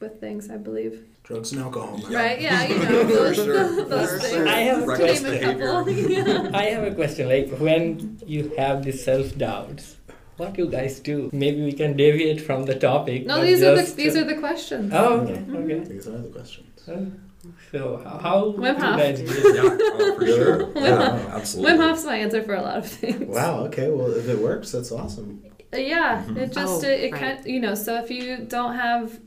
with 0.00 0.20
things. 0.20 0.50
I 0.50 0.56
believe. 0.56 1.04
Drugs 1.24 1.52
and 1.52 1.62
alcohol. 1.62 1.98
man. 1.98 2.12
Right? 2.12 2.40
Yeah, 2.40 2.66
you 2.68 2.78
know 2.84 3.02
those, 3.04 3.36
sure. 3.36 3.84
those 3.86 4.10
For 4.12 4.18
things. 4.18 4.32
sure. 4.34 4.48
I 4.48 4.58
have 4.60 4.76
a 4.76 4.80
To 4.82 4.86
name 4.86 4.88
Reckless 4.88 5.20
question. 5.22 5.50
a 5.50 5.54
couple. 5.58 5.84
behavior. 5.84 6.24
Yeah. 6.44 6.50
I 6.52 6.64
have 6.64 6.84
a 6.84 6.94
question. 6.94 7.28
Like 7.28 7.48
when 7.58 8.20
you 8.26 8.52
have 8.58 8.84
these 8.84 9.02
self 9.02 9.36
doubts, 9.36 9.96
what 10.36 10.56
you 10.58 10.68
guys 10.68 11.00
do? 11.00 11.30
Maybe 11.32 11.64
we 11.64 11.72
can 11.72 11.96
deviate 11.96 12.40
from 12.40 12.66
the 12.66 12.74
topic. 12.78 13.26
No, 13.26 13.38
but 13.38 13.44
these 13.46 13.62
are 13.62 13.74
the 13.74 13.82
these 13.94 14.16
are 14.16 14.24
the 14.24 14.36
questions. 14.36 14.92
Oh, 14.94 15.20
okay, 15.20 15.36
Mhm. 15.40 15.64
okay. 15.64 15.78
These 15.92 16.06
are 16.08 16.18
the 16.18 16.28
questions. 16.28 16.88
Uh, 16.88 17.06
So 17.72 18.00
how, 18.04 18.18
how 18.18 18.52
do 18.52 18.58
Wim 18.58 18.76
you 18.76 18.80
Hof. 18.84 18.98
guys 18.98 19.18
do 19.20 19.24
Yeah, 19.54 19.72
it? 19.72 19.80
oh, 19.94 20.14
for 20.18 20.26
sure. 20.26 20.58
Wim 20.66 20.74
Yeah, 20.76 21.10
Hof. 21.18 21.28
absolutely. 21.34 21.72
Wim 21.72 21.80
Hof's 21.88 22.04
my 22.04 22.16
answer 22.16 22.42
for 22.42 22.54
a 22.54 22.62
lot 22.62 22.78
of 22.78 22.86
things. 22.88 23.26
Wow. 23.28 23.64
Okay. 23.66 23.90
Well, 23.90 24.12
if 24.12 24.28
it 24.28 24.38
works, 24.38 24.72
that's 24.72 24.92
awesome. 24.92 25.42
Uh, 25.72 25.76
Yeah, 25.78 26.24
Mhm. 26.26 26.36
it 26.38 26.52
just 26.52 26.84
Oh, 26.84 26.88
it, 26.88 27.00
it 27.04 27.12
right. 27.12 27.20
kind 27.36 27.46
you 27.46 27.60
know. 27.60 27.74
So 27.74 27.96
if 27.96 28.10
you 28.10 28.38
don't 28.38 28.74
have, 28.74 29.18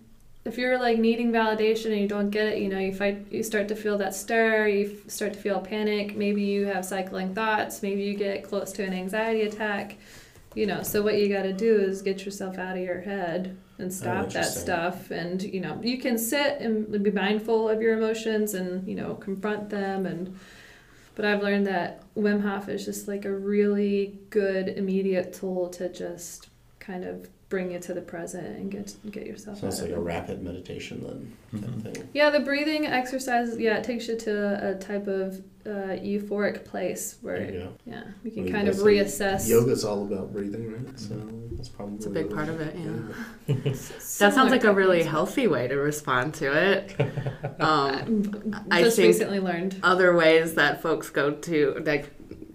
if 0.45 0.57
you're 0.57 0.77
like 0.79 0.97
needing 0.97 1.31
validation 1.31 1.91
and 1.91 1.99
you 2.01 2.07
don't 2.07 2.29
get 2.29 2.45
it, 2.47 2.59
you 2.59 2.69
know, 2.69 2.79
you 2.79 2.93
fight, 2.93 3.27
you 3.31 3.43
start 3.43 3.67
to 3.67 3.75
feel 3.75 3.97
that 3.97 4.15
stir, 4.15 4.67
you 4.67 4.85
f- 5.03 5.11
start 5.11 5.33
to 5.33 5.39
feel 5.39 5.59
panic. 5.59 6.15
Maybe 6.15 6.41
you 6.43 6.65
have 6.67 6.85
cycling 6.85 7.33
thoughts. 7.35 7.81
Maybe 7.83 8.03
you 8.03 8.15
get 8.15 8.43
close 8.43 8.71
to 8.73 8.83
an 8.83 8.93
anxiety 8.93 9.41
attack. 9.41 9.97
You 10.55 10.65
know, 10.65 10.81
so 10.83 11.03
what 11.03 11.17
you 11.19 11.27
got 11.29 11.43
to 11.43 11.53
do 11.53 11.75
is 11.81 12.01
get 12.01 12.23
yourself 12.25 12.57
out 12.57 12.77
of 12.77 12.81
your 12.83 13.01
head 13.01 13.57
and 13.79 13.87
oh, 13.87 13.93
stop 13.93 14.15
that 14.15 14.25
interesting. 14.25 14.61
stuff. 14.61 15.11
And 15.11 15.41
you 15.41 15.61
know, 15.61 15.79
you 15.81 15.97
can 15.97 16.17
sit 16.17 16.59
and 16.59 17.03
be 17.03 17.11
mindful 17.11 17.69
of 17.69 17.81
your 17.81 17.97
emotions 17.97 18.53
and 18.53 18.87
you 18.87 18.95
know 18.95 19.15
confront 19.15 19.69
them 19.69 20.05
and. 20.05 20.37
But 21.15 21.25
I've 21.25 21.41
learned 21.41 21.65
that 21.65 22.03
Wim 22.13 22.41
Hof 22.41 22.69
is 22.69 22.85
just 22.85 23.07
like 23.07 23.25
a 23.25 23.31
really 23.31 24.19
good 24.29 24.67
immediate 24.67 25.33
tool 25.33 25.67
to 25.69 25.89
just 25.89 26.49
kind 26.77 27.03
of 27.03 27.27
bring 27.49 27.71
you 27.71 27.79
to 27.79 27.93
the 27.93 28.01
present 28.01 28.45
and 28.45 28.69
get 28.69 28.93
get 29.09 29.25
yourself 29.25 29.59
Sounds 29.59 29.77
out 29.79 29.83
like 29.83 29.91
of 29.93 29.97
a 29.99 30.01
it. 30.01 30.03
rapid 30.03 30.43
meditation 30.43 31.01
then. 31.51 31.61
Kind 31.61 31.73
Mhm. 31.73 31.85
of 31.87 31.93
thing. 31.93 32.09
Yeah, 32.13 32.29
the 32.29 32.41
breathing 32.41 32.85
exercise, 32.85 33.57
yeah, 33.57 33.77
it 33.77 33.83
takes 33.85 34.07
you 34.09 34.17
to 34.17 34.69
a 34.71 34.75
type 34.75 35.07
of 35.07 35.41
uh, 35.65 35.97
euphoric 35.99 36.63
place 36.63 37.17
where, 37.21 37.39
There 37.39 37.51
you 37.51 37.67
yeah, 37.85 38.03
you 38.23 38.31
can 38.31 38.43
Well, 38.45 38.53
kind 38.53 38.67
of 38.69 38.75
that's 38.75 38.85
like- 38.85 38.93
reassess. 38.95 39.49
Yoga's 39.49 39.83
all 39.83 40.03
about 40.05 40.31
breathing, 40.31 40.71
right? 40.71 40.97
So 40.97 41.15
that's 41.57 41.67
probably 41.67 41.97
It's 41.97 42.05
a 42.05 42.09
big 42.09 42.29
part 42.29 42.47
of 42.47 42.61
it, 42.61 42.73
yeah. 42.77 43.53
That 44.19 44.33
sounds 44.33 44.51
like 44.51 44.63
a 44.63 44.71
really 44.73 45.03
healthy 45.03 45.45
way 45.47 45.67
to 45.67 45.75
respond 45.75 46.33
to 46.35 46.53
it. 46.53 46.95
Um, 47.59 48.55
I 48.71 48.83
just 48.83 48.95
think- 48.97 49.07
recently 49.07 49.39
learned. 49.39 49.77
other 49.83 50.15
ways 50.15 50.53
that 50.55 50.81
folks 50.81 51.09
go 51.09 51.31
to, 51.31 51.81
like 51.85 52.11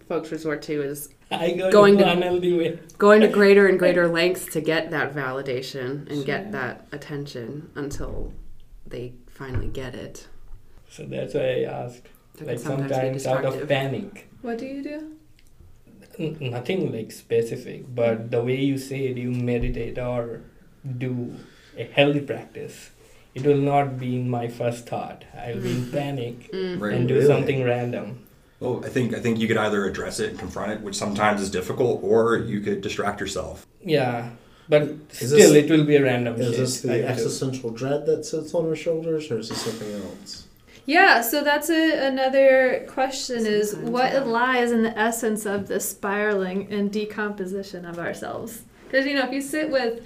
folks 0.08 0.30
resort 0.32 0.62
to, 0.62 0.82
is 0.82 1.08
I 1.30 1.52
go 1.52 1.70
Going 1.70 1.96
to 1.98 2.04
to- 2.04 2.10
unhealthy 2.12 2.52
way. 2.56 2.78
going 2.98 3.20
to 3.22 3.28
greater 3.28 3.66
and 3.66 3.78
greater 3.78 4.06
lengths 4.08 4.46
to 4.52 4.60
get 4.60 4.90
that 4.90 5.14
validation 5.14 6.06
and 6.08 6.16
Sure. 6.16 6.24
get 6.24 6.52
that 6.52 6.86
attention 6.92 7.70
until 7.74 8.32
they 8.86 9.12
finally 9.30 9.68
get 9.68 9.94
it. 9.94 10.28
So 10.90 11.04
that's 11.04 11.34
why 11.34 11.40
I 11.40 11.62
asked. 11.64 12.06
It 12.40 12.46
Like 12.46 12.58
sometimes 12.58 12.92
sometimes 12.92 13.26
out 13.26 13.44
of 13.44 13.68
panic. 13.68 14.28
What 14.42 14.58
do 14.58 14.66
you 14.66 14.82
do? 14.82 15.12
N- 16.18 16.36
nothing 16.50 16.92
like 16.92 17.10
specific, 17.12 17.94
but 17.94 18.30
the 18.30 18.42
way 18.42 18.56
you 18.60 18.76
say 18.76 19.06
it, 19.06 19.16
you 19.16 19.30
meditate 19.30 19.98
or 19.98 20.42
do 20.98 21.34
a 21.78 21.84
healthy 21.84 22.20
practice. 22.20 22.90
It 23.34 23.44
will 23.46 23.56
not 23.56 23.98
be 23.98 24.18
my 24.18 24.48
first 24.48 24.86
thought. 24.86 25.24
I'll 25.34 25.58
be 25.60 25.70
in 25.72 25.90
panic 25.90 26.50
Mm. 26.52 26.78
Right. 26.80 26.92
and 26.94 27.08
do 27.08 27.14
Really? 27.14 27.26
something 27.26 27.64
random. 27.64 28.26
Well, 28.62 28.84
I 28.84 28.88
think 28.88 29.14
I 29.14 29.20
think 29.20 29.38
you 29.40 29.48
could 29.48 29.56
either 29.56 29.84
address 29.86 30.20
it 30.20 30.30
and 30.30 30.38
confront 30.38 30.72
it, 30.72 30.80
which 30.80 30.94
sometimes 30.94 31.40
is 31.40 31.50
difficult, 31.50 32.00
or 32.02 32.38
you 32.38 32.60
could 32.60 32.80
distract 32.80 33.20
yourself. 33.20 33.66
Yeah, 33.84 34.30
but 34.68 34.82
Is 34.82 34.98
still, 35.16 35.52
this- 35.52 35.64
it 35.64 35.70
will 35.70 35.84
be 35.84 35.96
a 35.96 36.02
random 36.02 36.40
Is 36.40 36.48
shit. 36.48 36.56
this 36.56 36.84
I 36.84 36.88
the 36.88 36.98
do. 36.98 37.04
existential 37.04 37.70
dread 37.70 38.06
that 38.06 38.24
sits 38.24 38.54
on 38.54 38.66
our 38.68 38.76
shoulders, 38.76 39.30
or 39.30 39.38
is 39.38 39.48
this 39.48 39.62
something 39.62 39.92
else? 39.92 40.46
Yeah, 40.86 41.20
so 41.20 41.44
that's 41.44 41.70
a, 41.70 42.06
another 42.06 42.84
question 42.88 43.46
is 43.46 43.76
what 43.76 44.12
yeah. 44.12 44.20
lies 44.20 44.72
in 44.72 44.82
the 44.82 44.98
essence 44.98 45.46
of 45.46 45.68
the 45.68 45.78
spiraling 45.78 46.72
and 46.72 46.92
decomposition 46.92 47.84
of 47.84 47.98
ourselves? 47.98 48.62
Because, 48.86 49.06
you 49.06 49.14
know, 49.14 49.24
if 49.24 49.32
you 49.32 49.40
sit 49.40 49.70
with, 49.70 50.04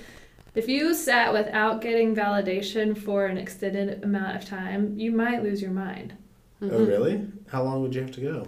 if 0.54 0.68
you 0.68 0.92
sat 0.94 1.32
without 1.32 1.80
getting 1.80 2.14
validation 2.14 2.96
for 2.96 3.24
an 3.26 3.38
extended 3.38 4.04
amount 4.04 4.36
of 4.36 4.44
time, 4.44 4.98
you 4.98 5.12
might 5.12 5.42
lose 5.42 5.62
your 5.62 5.70
mind. 5.70 6.12
Oh, 6.62 6.66
Mhm. 6.68 6.86
really? 6.88 7.26
How 7.48 7.62
long 7.62 7.82
would 7.82 7.94
you 7.94 8.00
have 8.02 8.12
to 8.12 8.20
go? 8.20 8.46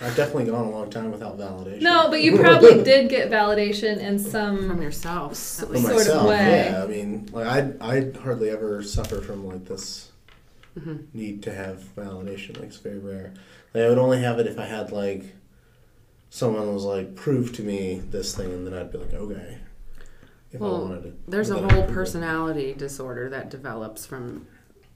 I've 0.00 0.16
definitely 0.16 0.46
gone 0.46 0.64
a 0.66 0.70
long 0.70 0.90
time 0.90 1.12
without 1.12 1.38
validation. 1.38 1.80
No, 1.82 2.10
but 2.10 2.20
you 2.20 2.36
probably 2.40 2.82
did 2.82 3.08
get 3.08 3.30
validation 3.30 3.98
in 3.98 4.18
some 4.18 4.68
From 4.68 4.82
yourself. 4.82 5.32
s- 5.32 5.62
at 5.62 5.68
For 5.68 5.74
least. 5.74 5.86
sort 5.86 6.00
of 6.00 6.06
myself, 6.06 6.28
way. 6.28 6.66
yeah. 6.68 6.82
I 6.82 6.86
mean, 6.88 7.28
like 7.32 7.46
I, 7.46 7.72
I 7.80 8.10
hardly 8.20 8.50
ever 8.50 8.82
suffer 8.82 9.20
from 9.20 9.46
like 9.46 9.66
this 9.66 10.10
Mhm. 10.76 11.04
need 11.14 11.44
to 11.44 11.52
have 11.54 11.84
validation. 11.96 12.58
Like 12.58 12.68
it's 12.68 12.78
very 12.78 12.98
rare. 12.98 13.34
Like 13.72 13.84
I 13.84 13.88
would 13.88 13.98
only 13.98 14.18
have 14.20 14.40
it 14.40 14.48
if 14.48 14.58
I 14.58 14.64
had 14.64 14.90
like 14.90 15.32
someone 16.28 16.74
was 16.74 16.82
like 16.84 17.14
prove 17.14 17.52
to 17.52 17.62
me 17.62 18.02
this 18.10 18.34
thing, 18.34 18.52
and 18.52 18.66
then 18.66 18.74
I'd 18.74 18.90
be 18.90 18.98
like, 18.98 19.14
okay. 19.14 19.58
If 20.50 20.60
I 20.60 20.64
wanted 20.66 21.06
it, 21.06 21.30
There's 21.30 21.50
a 21.50 21.58
whole 21.58 21.82
I- 21.82 21.86
personality 21.86 22.74
disorder 22.74 23.28
that 23.30 23.48
develops 23.48 24.06
from 24.06 24.46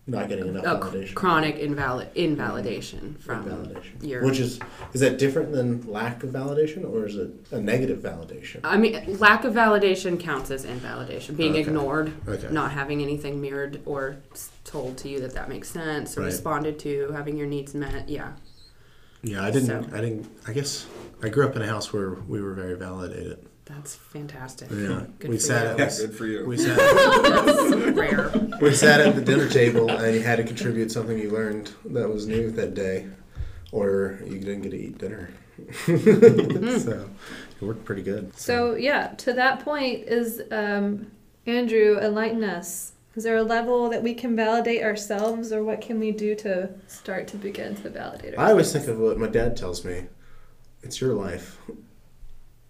not 0.09 0.29
getting 0.29 0.49
enough 0.49 0.65
a 0.65 0.69
validation. 0.87 1.15
chronic 1.15 1.57
invalid 1.57 2.09
invalidation 2.15 3.17
from 3.21 3.45
validation. 3.45 4.03
your. 4.03 4.25
Which 4.25 4.39
is 4.41 4.59
is 4.95 5.01
that 5.03 5.19
different 5.19 5.53
than 5.53 5.87
lack 5.87 6.23
of 6.23 6.31
validation, 6.31 6.91
or 6.91 7.07
is 7.07 7.17
it 7.17 7.31
a 7.53 7.61
negative 7.61 7.99
validation? 7.99 8.61
I 8.65 8.79
mean, 8.79 9.19
lack 9.19 9.45
of 9.45 9.53
validation 9.53 10.19
counts 10.19 10.51
as 10.51 10.65
invalidation. 10.65 11.35
Being 11.37 11.53
Okay. 11.53 11.61
ignored, 11.61 12.13
Okay. 12.27 12.49
not 12.51 12.73
having 12.73 13.03
anything 13.03 13.41
mirrored 13.41 13.81
or 13.85 14.17
s- 14.33 14.51
told 14.65 14.97
to 14.99 15.09
you 15.09 15.21
that 15.21 15.35
that 15.35 15.49
makes 15.49 15.69
sense 15.69 16.17
or 16.17 16.21
Right. 16.23 16.27
responded 16.27 16.79
to, 16.81 17.13
having 17.15 17.37
your 17.37 17.47
needs 17.47 17.75
met. 17.75 18.09
Yeah. 18.09 18.33
Yeah, 19.23 19.45
I 19.45 19.51
didn't. 19.51 19.67
So- 19.69 19.85
I 19.97 20.01
didn't. 20.01 20.27
I 20.47 20.53
guess 20.53 20.87
I 21.23 21.29
grew 21.29 21.45
up 21.47 21.55
in 21.57 21.63
a 21.63 21.67
house 21.67 21.93
where 21.93 22.11
we 22.29 22.41
were 22.41 22.55
very 22.55 22.75
validated. 22.77 23.39
That's 23.69 23.95
fantastic. 23.97 24.71
Yeah, 24.71 25.05
Good 25.19 25.31
we 25.31 25.37
for 25.37 25.43
sat 25.43 25.79
you. 25.79 25.85
at 25.85 25.93
Yeah, 25.93 26.07
good 26.07 26.15
for 26.17 26.27
you. 26.27 26.47
we 26.47 26.57
sat 26.57 26.77
That's 27.47 27.97
rare. 27.97 28.31
we 28.61 28.73
sat 28.75 29.01
at 29.01 29.15
the 29.15 29.21
dinner 29.21 29.49
table 29.49 29.91
and 29.91 30.15
you 30.15 30.23
had 30.23 30.37
to 30.37 30.45
contribute 30.45 30.91
something 30.91 31.19
you 31.19 31.31
learned 31.31 31.71
that 31.87 32.09
was 32.09 32.27
new 32.27 32.51
that 32.53 32.75
day, 32.75 33.07
or 33.73 34.21
you 34.25 34.39
didn't 34.41 34.63
get 34.63 34.71
to 34.71 34.79
eat 34.79 34.97
dinner. 34.99 35.31
so 35.87 37.09
it 37.61 37.65
worked 37.65 37.85
pretty 37.85 38.03
good. 38.03 38.37
So 38.39 38.75
yeah, 38.75 39.09
to 39.19 39.33
that 39.35 39.61
point 39.65 40.05
is 40.07 40.41
um, 40.51 41.11
Andrew 41.47 41.99
enlighten 41.99 42.45
us. 42.45 42.93
Is 43.17 43.25
there 43.25 43.37
a 43.37 43.43
level 43.43 43.89
that 43.91 44.03
we 44.03 44.15
can 44.15 44.37
validate 44.37 44.83
ourselves, 44.85 45.53
or 45.53 45.65
what 45.65 45.81
can 45.81 45.99
we 45.99 46.13
do 46.13 46.37
to 46.37 46.71
start 46.87 47.27
to 47.29 47.37
begin 47.37 47.75
to 47.77 47.91
validate 47.91 48.35
ourselves? 48.35 48.49
I 48.49 48.51
always 48.53 48.73
think 48.73 48.87
of 48.87 48.99
what 48.99 49.19
my 49.19 49.27
dad 49.27 49.57
tells 49.57 49.85
me. 49.85 50.05
It's 50.85 51.01
your 51.01 51.15
life, 51.15 51.59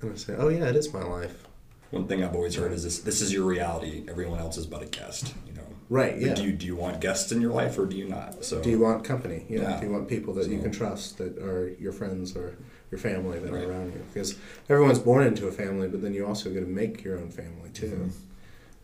and 0.00 0.12
I 0.12 0.16
say, 0.16 0.34
"Oh 0.36 0.48
yeah, 0.48 0.66
it 0.68 0.76
is 0.76 0.92
my 0.92 1.02
life." 1.02 1.44
One 1.90 2.06
thing 2.06 2.22
I've 2.22 2.34
always 2.34 2.54
heard 2.54 2.72
is 2.72 2.84
this: 2.84 2.98
this 3.00 3.20
is 3.20 3.32
your 3.32 3.44
reality. 3.44 4.04
Everyone 4.08 4.38
else 4.38 4.56
is 4.58 4.66
but 4.66 4.82
a 4.82 4.86
guest. 4.86 5.34
You 5.46 5.54
know. 5.54 5.62
Right? 5.90 6.12
But 6.14 6.22
Yeah. 6.22 6.34
Do 6.34 6.44
you 6.44 6.52
do 6.52 6.66
you 6.66 6.76
want 6.76 7.00
guests 7.00 7.32
in 7.32 7.40
your 7.40 7.52
life 7.52 7.78
or 7.78 7.86
do 7.86 7.96
you 7.96 8.06
not? 8.08 8.44
So. 8.44 8.60
Do 8.62 8.68
you 8.70 8.78
want 8.78 9.04
company? 9.04 9.46
Yeah. 9.48 9.62
Yeah. 9.62 9.80
Do 9.80 9.86
you 9.86 9.92
want 9.92 10.06
people 10.08 10.34
that 10.34 10.48
you 10.48 10.60
can 10.60 10.70
trust 10.70 11.16
that 11.18 11.38
are 11.38 11.70
your 11.80 11.92
friends 11.92 12.36
or 12.36 12.54
your 12.90 12.98
family 12.98 13.38
that 13.38 13.50
Right. 13.52 13.64
are 13.64 13.70
around 13.70 13.92
you? 13.94 14.00
Because 14.12 14.34
everyone's 14.68 14.98
born 14.98 15.26
into 15.26 15.46
a 15.48 15.52
family, 15.52 15.88
but 15.88 16.02
then 16.02 16.12
you 16.14 16.26
also 16.26 16.50
get 16.50 16.60
to 16.60 16.66
make 16.66 17.02
your 17.04 17.18
own 17.18 17.30
family 17.30 17.70
too. 17.72 18.10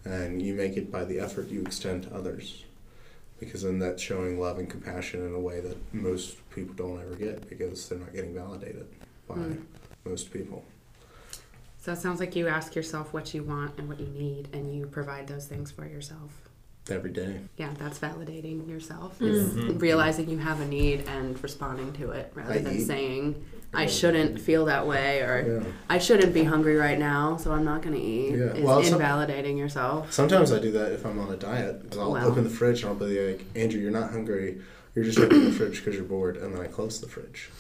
Mhm. 0.07 0.11
And 0.11 0.43
you 0.43 0.55
make 0.55 0.77
it 0.77 0.91
by 0.91 1.05
the 1.05 1.19
effort 1.21 1.49
you 1.49 1.61
extend 1.63 2.05
to 2.05 2.15
others. 2.15 2.65
Because 3.41 3.63
then 3.63 3.79
that's 3.79 4.03
showing 4.03 4.39
love 4.41 4.59
and 4.59 4.69
compassion 4.71 5.25
in 5.27 5.35
a 5.35 5.41
way 5.41 5.61
that 5.61 5.77
most 5.95 6.37
people 6.55 6.75
don't 6.75 7.01
ever 7.03 7.17
get 7.17 7.49
because 7.49 7.87
they're 7.89 7.99
not 7.99 8.15
getting 8.15 8.33
validated 8.35 8.87
by 9.29 9.35
Mm. 9.37 9.63
most 10.07 10.31
people. 10.33 10.65
So 11.85 11.93
it 11.93 11.99
sounds 11.99 12.19
like 12.19 12.35
you 12.35 12.49
ask 12.49 12.75
yourself 12.75 13.13
what 13.13 13.35
you 13.35 13.43
want 13.43 13.73
and 13.77 13.87
what 13.91 14.01
you 14.01 14.07
need, 14.07 14.49
and 14.55 14.75
you 14.75 14.87
provide 14.87 15.27
those 15.29 15.45
things 15.45 15.71
for 15.71 15.85
yourself. 15.87 16.31
Every 16.89 17.11
day. 17.11 17.41
Yeah, 17.59 17.75
that's 17.79 17.99
validating 17.99 18.67
yourself. 18.67 19.19
Mm. 19.19 19.27
Is 19.29 19.53
Mhm. 19.53 19.83
realizing 19.83 20.31
you 20.31 20.39
have 20.39 20.61
a 20.63 20.65
need 20.67 21.05
and 21.07 21.43
responding 21.43 21.93
to 21.95 22.13
it 22.13 22.33
rather 22.35 22.55
I 22.55 22.59
than 22.59 22.77
eat. 22.79 22.87
saying, 22.87 23.45
I 23.75 23.85
shouldn't 23.85 24.41
feel 24.41 24.65
that 24.65 24.87
way 24.87 25.21
or 25.21 25.61
Yeah. 25.63 25.71
I 25.91 25.99
shouldn't 25.99 26.33
be 26.33 26.45
hungry 26.45 26.77
right 26.77 26.99
now, 26.99 27.37
so 27.37 27.53
I'm 27.53 27.67
not 27.67 27.83
going 27.83 27.95
to 27.97 28.01
eat. 28.03 28.31
Yeah, 28.37 28.45
It's 28.55 28.61
well, 28.61 28.83
some- 28.83 28.95
invalidating 28.95 29.59
yourself. 29.59 30.11
Sometimes 30.11 30.53
I 30.53 30.61
do 30.61 30.71
that 30.73 30.93
if 30.93 31.05
I'm 31.05 31.19
on 31.19 31.31
a 31.31 31.37
diet. 31.37 31.91
'cause 31.91 31.99
I'll 31.99 32.13
Wow. 32.13 32.29
open 32.29 32.45
the 32.45 32.51
fridge 32.51 32.81
and 32.83 32.89
I'll 32.93 32.95
be 33.09 33.29
like, 33.33 33.45
Andrew, 33.55 33.79
you're 33.79 33.91
not 33.91 34.11
hungry. 34.11 34.59
You're 34.95 35.05
just 35.05 35.19
opening 35.19 35.45
the 35.47 35.53
fridge 35.53 35.85
because 35.85 35.97
you're 35.97 36.05
bored. 36.09 36.39
And 36.39 36.55
then 36.55 36.63
I 36.63 36.67
close 36.67 36.99
the 37.01 37.09
fridge. 37.09 37.51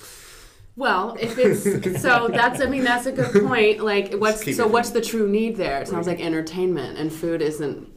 Well, 0.76 1.16
if 1.20 1.38
it's 1.38 2.02
so 2.02 2.28
that's 2.28 2.60
I 2.60 2.66
mean 2.66 2.82
that's 2.84 3.06
a 3.06 3.12
good 3.12 3.44
point. 3.46 3.80
Like 3.80 4.14
what's 4.14 4.44
so 4.56 4.66
it- 4.66 4.70
what's 4.72 4.90
the 4.90 5.00
true 5.00 5.28
need 5.28 5.56
there? 5.56 5.80
It 5.80 5.88
sounds 5.88 6.06
like 6.06 6.20
entertainment 6.20 6.98
and 6.98 7.12
food 7.12 7.40
isn't 7.42 7.90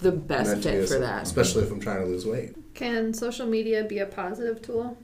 the 0.00 0.10
best 0.12 0.50
Meant 0.50 0.62
to 0.64 0.72
be 0.72 0.78
fit 0.80 0.88
for 0.88 0.98
that. 0.98 1.22
Especially 1.22 1.62
if 1.62 1.70
I'm 1.70 1.80
trying 1.80 2.00
to 2.00 2.06
lose 2.06 2.26
weight. 2.26 2.56
Can 2.74 3.14
social 3.14 3.46
media 3.46 3.84
be 3.84 4.00
a 4.00 4.06
positive 4.06 4.60
tool 4.62 4.96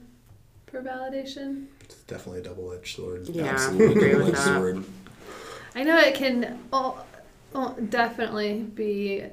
for 0.67 0.81
validation? 0.81 1.67
It's 1.81 1.95
definitely 2.03 2.41
a 2.41 2.43
double 2.43 2.71
edged 2.73 2.95
sword. 2.97 3.27
Yeah, 3.29 3.45
Absolutely. 3.45 4.09
agree 4.11 4.15
with 4.23 4.35
that. 4.35 4.43
sword. 4.45 4.83
I 5.73 5.83
know 5.83 5.97
it 5.97 6.15
can 6.15 6.59
all, 6.73 7.05
oh, 7.55 7.75
definitely 7.89 8.59
be 8.59 9.23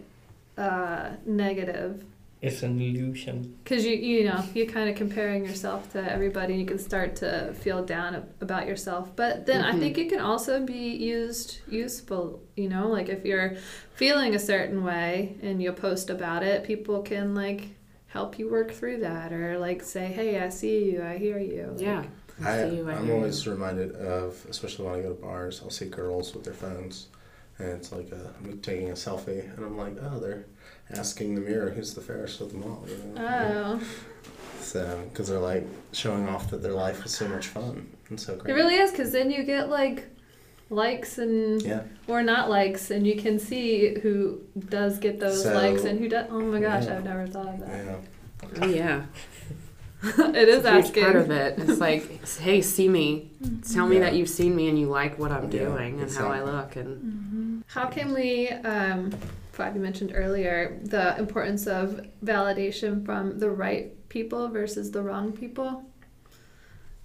uh, 0.56 1.10
negative 1.26 2.04
it's 2.40 2.62
an 2.62 2.80
illusion. 2.80 3.56
Because 3.64 3.84
you 3.84 3.94
you 3.96 4.24
know 4.24 4.42
you're 4.54 4.66
kind 4.66 4.88
of 4.88 4.96
comparing 4.96 5.44
yourself 5.44 5.90
to 5.92 6.12
everybody, 6.12 6.52
and 6.54 6.60
you 6.62 6.66
can 6.68 6.78
start 6.78 7.16
to 7.16 7.52
feel 7.54 7.84
down 7.84 8.14
about 8.40 8.66
yourself. 8.66 9.14
But 9.16 9.46
then 9.46 9.62
I 9.62 9.72
Mhm. 9.72 9.80
think 9.80 9.98
it 9.98 10.08
can 10.08 10.20
also 10.20 10.64
be 10.64 10.94
used 10.96 11.58
useful. 11.68 12.40
You 12.56 12.68
know, 12.68 12.88
like 12.88 13.08
if 13.08 13.24
you're 13.24 13.56
feeling 13.94 14.34
a 14.34 14.38
certain 14.38 14.84
way 14.84 15.36
and 15.42 15.60
you 15.62 15.72
post 15.72 16.10
about 16.10 16.42
it, 16.42 16.64
people 16.64 17.02
can 17.02 17.34
like 17.34 17.62
help 18.06 18.38
you 18.38 18.48
work 18.50 18.70
through 18.72 18.98
that, 19.00 19.32
or 19.32 19.58
like 19.58 19.82
say, 19.82 20.06
"Hey, 20.06 20.38
I 20.40 20.48
see 20.48 20.90
you, 20.90 21.02
I 21.02 21.18
hear 21.18 21.38
you." 21.38 21.74
Yeah. 21.76 22.04
I 22.40 22.60
I'm 22.62 22.74
hear 22.76 22.84
you. 23.06 23.12
always 23.14 23.46
reminded 23.48 23.96
of, 23.96 24.46
especially 24.48 24.86
when 24.86 24.94
I 25.00 25.02
go 25.02 25.08
to 25.12 25.20
bars, 25.20 25.60
I'll 25.62 25.70
see 25.70 25.86
girls 25.88 26.34
with 26.34 26.44
their 26.44 26.54
phones, 26.54 27.08
and 27.58 27.68
it's 27.70 27.90
like 27.90 28.12
a, 28.12 28.32
I'm 28.38 28.60
taking 28.60 28.90
a 28.90 28.94
selfie, 28.94 29.42
and 29.56 29.64
I'm 29.66 29.76
like, 29.76 29.96
oh, 30.00 30.20
they're 30.20 30.44
asking 30.94 31.34
the 31.34 31.40
mirror 31.40 31.70
who's 31.70 31.94
the 31.94 32.00
fairest 32.00 32.40
of 32.40 32.52
them 32.52 32.62
all. 32.64 32.84
You 32.88 32.96
know? 33.14 33.80
Oh, 33.80 33.86
So, 34.60 35.02
because 35.10 35.28
they're 35.28 35.38
like 35.38 35.66
showing 35.92 36.28
off 36.28 36.50
that 36.50 36.62
their 36.62 36.72
life 36.72 37.04
is 37.04 37.12
so 37.12 37.26
much 37.28 37.46
fun 37.48 37.88
and 38.10 38.20
so 38.20 38.36
great. 38.36 38.52
it 38.52 38.54
really 38.54 38.76
is. 38.76 38.90
Because 38.90 39.12
then 39.12 39.30
you 39.30 39.42
get 39.44 39.68
like 39.70 40.06
likes 40.70 41.16
and 41.18 41.62
Yeah. 41.62 41.82
or 42.06 42.22
not 42.22 42.50
likes, 42.50 42.90
and 42.90 43.06
you 43.06 43.16
can 43.16 43.38
see 43.38 43.98
who 44.00 44.40
does 44.68 44.98
get 44.98 45.18
those 45.20 45.42
So- 45.42 45.54
likes 45.54 45.84
and 45.84 45.98
who 45.98 46.08
does. 46.08 46.26
Oh 46.30 46.40
my 46.40 46.60
gosh, 46.60 46.84
Yeah. 46.84 46.96
I've 46.96 47.04
never 47.04 47.26
thought 47.26 47.48
of 47.48 47.60
that. 47.60 47.84
Yeah. 47.86 47.96
Oh, 48.62 48.66
yeah. 48.66 49.02
it 50.02 50.48
is 50.48 50.58
It's 50.58 50.66
a 50.66 50.72
huge 50.74 50.84
asking. 50.86 51.02
part 51.04 51.16
of 51.16 51.30
it. 51.30 51.58
It's 51.58 51.80
like, 51.80 52.24
hey, 52.38 52.60
see 52.62 52.88
me. 52.88 53.30
Tell 53.72 53.86
me 53.88 53.96
Yeah. 53.96 54.02
that 54.02 54.14
you've 54.14 54.28
seen 54.28 54.54
me 54.54 54.68
and 54.68 54.78
you 54.78 54.86
like 54.86 55.18
what 55.18 55.32
I'm 55.32 55.50
Yeah, 55.50 55.64
doing 55.64 56.00
and 56.00 56.10
how 56.12 56.28
I 56.28 56.42
look. 56.42 56.76
And 56.76 57.64
How 57.66 57.86
can 57.86 58.12
we, 58.14 58.48
um, 58.48 59.10
Fabio 59.58 59.82
mentioned 59.82 60.12
earlier, 60.14 60.78
the 60.84 61.18
importance 61.18 61.66
of 61.66 62.00
validation 62.24 63.04
from 63.04 63.40
the 63.40 63.50
right 63.50 64.08
people 64.08 64.46
versus 64.48 64.92
the 64.92 65.02
wrong 65.02 65.32
people? 65.32 65.84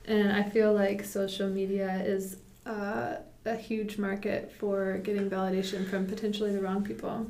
And 0.05 0.31
I 0.31 0.43
feel 0.43 0.71
like 0.71 1.03
social 1.03 1.49
media 1.49 2.03
is 2.05 2.37
uh, 2.67 3.15
a 3.45 3.55
huge 3.55 3.97
market 3.97 4.51
for 4.59 4.99
getting 4.99 5.31
validation 5.31 5.89
from 5.89 6.05
potentially 6.05 6.53
the 6.53 6.61
wrong 6.61 6.83
people. 6.83 7.25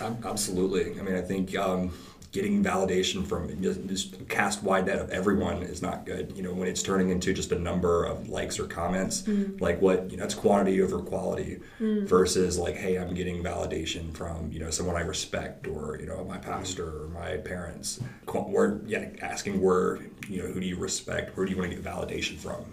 Absolutely. 0.00 0.98
I 0.98 1.02
mean, 1.02 1.16
I 1.16 1.20
think 1.20 1.54
um, 1.54 1.92
getting 2.32 2.64
validation 2.64 3.26
from 3.26 3.62
just, 3.62 3.86
just 3.86 4.28
cast 4.28 4.62
wide 4.62 4.86
net 4.86 4.98
of 4.98 5.10
everyone 5.10 5.62
is 5.62 5.82
not 5.82 6.06
good. 6.06 6.32
You 6.34 6.42
know, 6.42 6.52
when 6.52 6.66
it's 6.66 6.82
turning 6.82 7.10
into 7.10 7.34
just 7.34 7.52
a 7.52 7.58
number 7.58 8.04
of 8.04 8.30
likes 8.30 8.58
or 8.58 8.66
comments, 8.66 9.22
mm. 9.22 9.60
like 9.60 9.80
what 9.82 10.10
you 10.10 10.16
know, 10.16 10.24
it's 10.24 10.34
quantity 10.34 10.80
over 10.80 10.98
quality 10.98 11.60
mm. 11.78 12.06
versus 12.06 12.58
like, 12.58 12.74
hey, 12.74 12.96
I'm 12.96 13.14
getting 13.14 13.42
validation 13.42 14.14
from 14.14 14.50
you 14.50 14.58
know 14.58 14.70
someone 14.70 14.96
I 14.96 15.02
respect 15.02 15.66
or 15.66 15.98
you 16.00 16.06
know 16.06 16.24
my 16.24 16.38
pastor 16.38 17.04
or 17.04 17.08
my 17.08 17.36
parents. 17.36 18.00
Qu- 18.26 18.38
Where 18.38 18.80
yeah, 18.86 19.10
asking 19.20 19.60
where 19.60 19.98
you 20.28 20.42
know 20.42 20.48
who 20.48 20.58
do 20.58 20.66
you 20.66 20.76
respect? 20.76 21.36
Where 21.36 21.44
do 21.44 21.52
you 21.52 21.58
want 21.58 21.70
to 21.70 21.76
get 21.76 21.84
validation 21.84 22.38
from? 22.38 22.64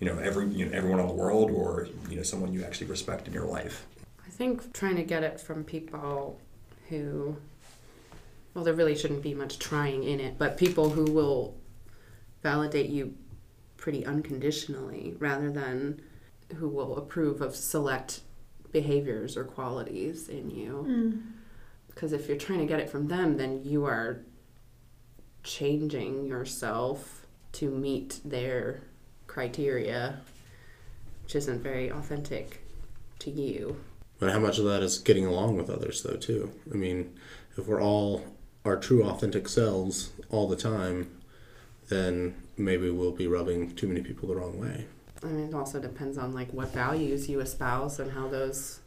You 0.00 0.08
know, 0.08 0.18
every 0.18 0.48
you 0.48 0.66
know 0.66 0.76
everyone 0.76 0.98
in 0.98 1.06
the 1.06 1.14
world 1.14 1.50
or 1.52 1.88
you 2.10 2.16
know 2.16 2.24
someone 2.24 2.52
you 2.52 2.64
actually 2.64 2.88
respect 2.88 3.28
in 3.28 3.32
your 3.32 3.46
life. 3.46 3.86
I 4.26 4.30
think 4.30 4.72
trying 4.72 4.96
to 4.96 5.04
get 5.04 5.22
it 5.22 5.40
from 5.40 5.64
people 5.64 6.40
who, 6.88 7.36
well, 8.58 8.64
there 8.64 8.74
really 8.74 8.96
shouldn't 8.96 9.22
be 9.22 9.34
much 9.34 9.60
trying 9.60 10.02
in 10.02 10.18
it, 10.18 10.36
but 10.36 10.56
people 10.56 10.90
who 10.90 11.04
will 11.04 11.54
validate 12.42 12.90
you 12.90 13.14
pretty 13.76 14.04
unconditionally 14.04 15.14
rather 15.20 15.48
than 15.48 16.00
who 16.56 16.68
will 16.68 16.98
approve 16.98 17.40
of 17.40 17.54
select 17.54 18.22
behaviors 18.72 19.36
or 19.36 19.44
qualities 19.44 20.28
in 20.28 20.50
you. 20.50 20.84
Mm. 20.88 21.22
Because 21.86 22.12
if 22.12 22.26
you're 22.26 22.36
trying 22.36 22.58
to 22.58 22.66
get 22.66 22.80
it 22.80 22.90
from 22.90 23.06
them, 23.06 23.36
then 23.36 23.62
you 23.62 23.84
are 23.84 24.24
changing 25.44 26.26
yourself 26.26 27.28
to 27.52 27.70
meet 27.70 28.20
their 28.24 28.82
criteria, 29.28 30.18
which 31.22 31.36
isn't 31.36 31.62
very 31.62 31.92
authentic 31.92 32.60
to 33.20 33.30
you. 33.30 33.78
But 34.18 34.32
how 34.32 34.40
much 34.40 34.58
of 34.58 34.64
that 34.64 34.82
is 34.82 34.98
getting 34.98 35.26
along 35.26 35.56
with 35.56 35.70
others, 35.70 36.02
though, 36.02 36.16
too? 36.16 36.50
I 36.72 36.74
mean, 36.74 37.16
if 37.56 37.68
we're 37.68 37.80
all 37.80 38.24
our 38.68 38.76
true, 38.76 39.02
authentic 39.02 39.48
selves 39.48 40.12
all 40.30 40.46
the 40.46 40.56
time, 40.56 41.10
then 41.88 42.34
maybe 42.56 42.90
we'll 42.90 43.12
be 43.12 43.26
rubbing 43.26 43.74
too 43.74 43.88
many 43.88 44.00
people 44.00 44.28
the 44.28 44.36
wrong 44.36 44.58
way. 44.58 44.86
I 45.22 45.26
mean, 45.26 45.48
it 45.48 45.54
also 45.54 45.80
depends 45.80 46.16
on 46.16 46.32
like 46.32 46.52
what 46.52 46.72
values 46.72 47.28
you 47.28 47.40
espouse 47.40 47.98
and 47.98 48.12
how 48.12 48.28
those 48.28 48.80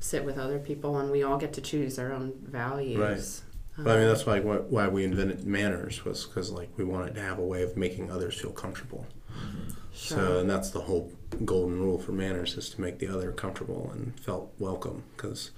sit 0.00 0.24
with 0.24 0.38
other 0.38 0.58
people, 0.58 0.98
and 0.98 1.10
we 1.10 1.22
all 1.22 1.38
get 1.38 1.52
to 1.54 1.60
choose 1.60 1.98
our 1.98 2.12
own 2.12 2.32
values. 2.42 2.98
Right. 2.98 3.84
But 3.84 3.96
I 3.96 3.98
mean, 4.00 4.08
that's 4.08 4.26
why, 4.26 4.40
why 4.40 4.88
we 4.88 5.04
invented 5.04 5.46
manners 5.46 6.04
was 6.04 6.26
because 6.26 6.50
like 6.50 6.68
we 6.76 6.84
wanted 6.84 7.14
to 7.14 7.20
have 7.20 7.38
a 7.38 7.44
way 7.44 7.62
of 7.62 7.76
making 7.76 8.10
others 8.10 8.40
feel 8.40 8.50
comfortable. 8.50 9.06
Mm-hmm. 9.32 9.70
So, 9.92 10.16
Sure. 10.16 10.38
and 10.40 10.50
that's 10.50 10.70
the 10.70 10.80
whole 10.80 11.12
golden 11.44 11.80
rule 11.80 11.98
for 11.98 12.12
manners 12.12 12.56
is 12.56 12.70
to 12.70 12.80
make 12.80 12.98
the 12.98 13.08
other 13.08 13.30
comfortable 13.30 13.90
and 13.92 14.18
felt 14.20 14.52
welcome. 14.58 15.04
Because 15.16 15.52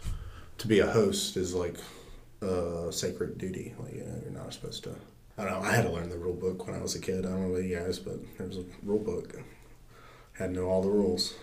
to 0.59 0.69
be 0.69 0.81
a 0.81 0.87
host 0.87 1.37
is 1.37 1.55
like 1.55 1.77
a 2.43 2.89
sacred 2.93 3.39
duty. 3.39 3.75
Like 3.79 3.95
you 3.95 4.05
know, 4.05 4.21
you're 4.23 4.33
not 4.33 4.53
supposed 4.53 4.85
to. 4.85 4.95
I 5.39 5.45
don't 5.45 5.53
know. 5.63 5.69
I 5.69 5.73
had 5.73 5.83
to 5.85 5.91
learn 5.91 6.11
the 6.11 6.19
rule 6.19 6.35
book 6.35 6.67
when 6.67 6.77
I 6.77 6.83
was 6.83 6.95
a 6.95 6.99
kid. 7.01 7.25
I 7.25 7.31
don't 7.31 7.43
know 7.49 7.55
about 7.55 7.65
you 7.65 7.77
guys, 7.77 7.99
but 7.99 8.17
there 8.37 8.47
was 8.47 8.59
a 8.59 8.65
rule 8.83 8.99
book. 8.99 9.35
I 10.39 10.43
Had 10.43 10.55
to 10.55 10.61
know 10.61 10.67
all 10.69 10.83
the 10.83 10.91
rules. 10.91 11.35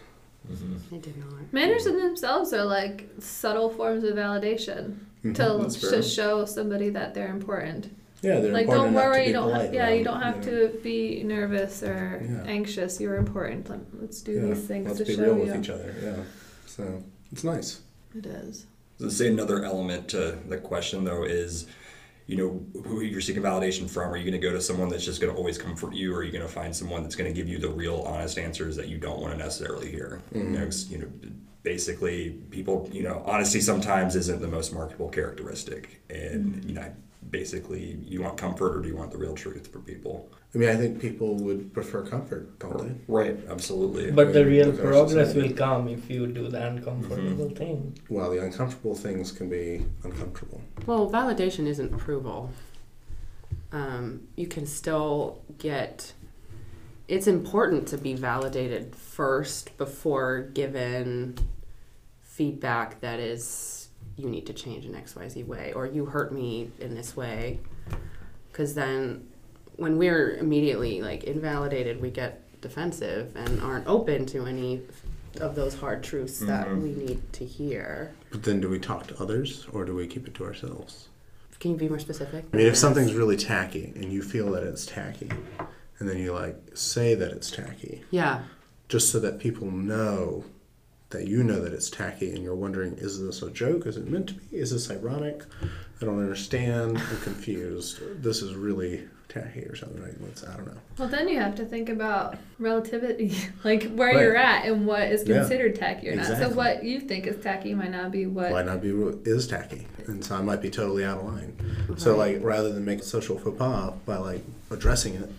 I 0.94 0.98
did 0.98 1.18
not. 1.18 1.52
Manners 1.52 1.86
in 1.88 1.98
themselves 1.98 2.54
are 2.54 2.64
like 2.64 3.10
subtle 3.20 3.70
forms 3.70 4.04
of 4.04 4.16
validation 4.16 4.98
Mhm, 5.24 5.36
to, 5.82 5.90
to 5.90 6.02
show 6.04 6.46
somebody 6.46 6.90
that 6.92 7.14
they're 7.14 7.30
important. 7.32 7.90
Yeah, 8.22 8.40
they're 8.40 8.46
important. 8.50 8.54
like 8.54 8.62
important 8.68 8.94
don't 8.96 9.04
worry, 9.12 9.28
you 9.28 9.34
don't. 9.34 9.52
polite 9.52 9.74
yeah, 9.74 9.90
you 9.90 10.04
don't 10.04 10.22
have 10.22 10.38
know. 10.46 10.70
to 10.70 10.80
be 10.84 11.24
nervous 11.24 11.84
or 11.84 12.22
Yeah. 12.24 12.44
anxious. 12.46 13.00
You're 13.02 13.18
important. 13.18 13.70
Let- 13.70 13.80
Let's 14.00 14.22
do 14.22 14.32
Yeah, 14.34 14.42
these 14.54 14.64
things 14.66 14.88
Let's 14.88 15.00
to 15.00 15.06
be 15.06 15.16
real 15.22 15.36
with 15.36 15.56
each 15.56 15.70
other. 15.70 15.94
Yeah, 16.02 16.24
so 16.66 17.04
it's 17.32 17.44
nice. 17.44 17.82
It 18.16 18.26
is. 18.28 18.66
So 19.00 19.10
say 19.10 19.28
another 19.28 19.64
element 19.64 20.10
to 20.10 20.38
the 20.48 20.58
question 20.58 21.04
though 21.04 21.24
is, 21.24 21.68
you 22.26 22.36
know, 22.36 22.82
who 22.84 23.02
you're 23.02 23.22
seeking 23.22 23.42
validation 23.42 23.90
from. 23.90 24.12
Are 24.12 24.18
you 24.18 24.24
going 24.24 24.40
to 24.40 24.46
go 24.46 24.52
to 24.52 24.62
someone 24.62 24.90
that's 24.90 25.06
just 25.06 25.22
going 25.22 25.32
to 25.32 25.38
always 25.38 25.58
comfort 25.58 25.94
you, 25.94 26.14
or 26.14 26.18
are 26.18 26.24
you 26.24 26.32
going 26.32 26.46
to 26.46 26.52
find 26.52 26.76
someone 26.76 27.04
that's 27.04 27.16
going 27.16 27.34
to 27.34 27.36
give 27.36 27.48
you 27.48 27.58
the 27.58 27.70
real, 27.70 28.02
honest 28.02 28.38
answers 28.38 28.76
that 28.76 28.90
you 28.90 28.98
don't 28.98 29.22
want 29.22 29.34
to 29.34 29.38
necessarily 29.38 29.90
hear? 29.90 30.22
Mm-hmm. 30.34 30.54
You 30.54 30.60
know, 30.60 30.70
you 30.90 30.98
know, 30.98 31.32
basically, 31.64 32.32
people, 32.50 32.90
you 32.92 33.04
know, 33.04 33.24
honesty 33.26 33.62
sometimes 33.62 34.18
isn't 34.18 34.42
the 34.42 34.48
most 34.48 34.74
marketable 34.74 35.08
characteristic, 35.08 36.02
and 36.10 36.66
you 36.66 36.74
know, 36.74 36.92
basically, 37.30 37.98
you 38.06 38.22
want 38.22 38.38
comfort 38.38 38.78
or 38.78 38.82
do 38.82 38.88
you 38.88 38.96
want 38.96 39.12
the 39.12 39.18
real 39.18 39.36
truth 39.36 39.68
for 39.68 39.80
people? 39.80 40.30
I 40.54 40.58
mean, 40.58 40.70
I 40.70 40.76
think 40.76 41.00
people 41.00 41.36
would 41.36 41.74
prefer 41.74 42.04
comfort, 42.04 42.58
don't 42.60 42.78
they? 42.78 42.96
Right. 43.08 43.38
Absolutely. 43.50 44.12
But 44.12 44.34
the 44.34 44.46
real 44.46 44.68
look 44.68 44.82
progress 44.82 45.34
will 45.34 45.52
come 45.52 45.88
if 45.88 46.10
you 46.10 46.28
do 46.28 46.48
the 46.48 46.66
uncomfortable 46.66 47.50
thing. 47.50 47.98
Well, 48.10 48.32
the 48.32 48.44
uncomfortable 48.44 48.96
things 48.96 49.32
can 49.32 49.50
be 49.50 49.86
uncomfortable. 50.04 50.62
Well, 50.86 51.10
validation 51.10 51.68
isn't 51.68 51.94
approval. 51.94 52.52
Um, 53.72 54.28
you 54.36 54.48
can 54.48 54.66
still 54.66 55.42
get. 55.58 56.14
It's 57.08 57.28
important 57.28 57.88
to 57.90 57.98
be 57.98 58.14
validated 58.14 58.96
first 58.96 59.78
before 59.78 60.42
given 60.42 61.38
feedback 62.22 63.00
that 63.02 63.20
is 63.20 63.87
you 64.18 64.30
need 64.30 64.46
to 64.48 64.54
change 64.54 64.86
in 64.86 64.94
XYZ 64.94 65.46
way 65.46 65.74
or 65.74 65.86
you 65.86 66.06
hurt 66.06 66.32
me 66.34 66.72
in 66.80 66.96
this 66.96 67.16
way. 67.16 67.60
Because 68.52 68.74
then 68.74 69.28
when 69.76 69.98
we're 69.98 70.32
immediately 70.38 71.02
like 71.02 71.24
invalidated, 71.26 72.02
we 72.02 72.10
get 72.10 72.42
defensive 72.62 73.36
and 73.36 73.62
aren't 73.62 73.86
open 73.88 74.26
to 74.28 74.46
any 74.48 74.82
of 75.40 75.54
those 75.54 75.76
hard 75.76 76.02
truths 76.04 76.40
that 76.40 76.68
Mhm. 76.68 76.82
we 76.82 76.90
need 76.94 77.34
to 77.34 77.46
hear. 77.46 78.12
But 78.32 78.42
then 78.44 78.60
do 78.60 78.70
we 78.70 78.80
talk 78.80 79.06
to 79.08 79.22
others 79.22 79.68
or 79.72 79.86
do 79.86 79.96
we 79.96 80.08
keep 80.08 80.28
it 80.28 80.34
to 80.36 80.44
ourselves? 80.46 81.10
Can 81.60 81.72
you 81.72 81.78
be 81.78 81.88
more 81.90 82.00
specific? 82.00 82.46
I 82.52 82.58
mean, 82.58 82.66
if 82.68 82.76
something's 82.76 83.14
really 83.14 83.38
tacky 83.38 83.94
and 83.96 84.12
you 84.12 84.24
feel 84.24 84.52
that 84.54 84.64
it's 84.64 84.86
tacky, 84.86 85.30
and 86.00 86.10
then 86.10 86.18
you 86.18 86.34
like 86.34 86.56
say 86.74 87.14
that 87.16 87.32
it's 87.32 87.52
tacky, 87.52 88.04
Yeah. 88.10 88.44
just 88.90 89.10
so 89.12 89.20
that 89.20 89.38
people 89.40 89.70
know 89.70 90.44
that 91.10 91.28
you 91.28 91.44
know 91.44 91.62
that 91.62 91.74
it's 91.74 91.90
tacky 91.90 92.32
and 92.34 92.44
you're 92.44 92.56
wondering, 92.56 92.94
is 92.98 93.22
this 93.24 93.42
a 93.42 93.50
joke? 93.50 93.86
Is 93.86 93.98
it 93.98 94.08
meant 94.10 94.28
to 94.30 94.34
be? 94.36 94.58
Is 94.58 94.72
this 94.72 94.92
ironic? 94.92 95.44
I 96.02 96.06
don't 96.06 96.20
understand. 96.20 96.98
I'm 96.98 97.22
confused. 97.22 98.00
This 98.22 98.42
is 98.42 98.54
really 98.56 99.08
tacky 99.30 99.62
or 99.62 99.76
something. 99.76 100.02
Like, 100.02 100.16
what's, 100.20 100.44
I 100.44 100.56
don't 100.56 100.68
know. 100.68 100.78
Well, 100.98 101.08
then 101.08 101.28
you 101.30 101.40
have 101.40 101.56
to 101.56 101.66
think 101.66 101.88
about 101.90 102.38
relativity, 102.60 103.38
like 103.64 103.90
where 103.94 104.14
Right. 104.14 104.22
you're 104.22 104.36
at 104.36 104.66
and 104.66 104.86
what 104.86 105.04
is 105.04 105.26
Yeah. 105.26 105.40
considered 105.40 105.76
tacky 105.76 106.10
or 106.10 106.16
not. 106.18 106.26
So 106.26 106.50
what 106.50 106.84
you 106.84 107.00
think 107.00 107.26
is 107.26 107.42
tacky 107.42 107.74
might 107.74 107.92
not 107.92 108.12
be 108.12 108.26
what. 108.26 108.52
Why 108.52 108.64
not 108.64 108.82
be 108.82 108.92
what 108.92 109.20
is 109.26 109.48
tacky? 109.48 109.88
And 110.08 110.24
so 110.24 110.36
I 110.36 110.42
might 110.42 110.62
be 110.62 110.70
totally 110.70 111.06
out 111.06 111.20
of 111.20 111.26
line. 111.26 111.56
So 111.98 112.18
like 112.18 112.40
rather 112.44 112.72
than 112.74 112.84
make 112.86 113.00
a 113.00 113.04
social 113.04 113.38
faux 113.40 113.58
pas 113.58 113.94
by 114.06 114.18
like 114.18 114.44
addressing 114.72 115.16
it, 115.16 115.32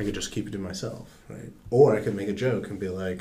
I 0.00 0.04
could 0.04 0.14
just 0.14 0.32
keep 0.32 0.48
it 0.48 0.50
to 0.52 0.58
myself, 0.58 1.16
right? 1.28 1.52
Or 1.70 1.94
I 1.96 2.00
could 2.00 2.16
make 2.16 2.28
a 2.28 2.32
joke 2.32 2.68
and 2.70 2.78
be 2.80 2.88
like, 2.88 3.20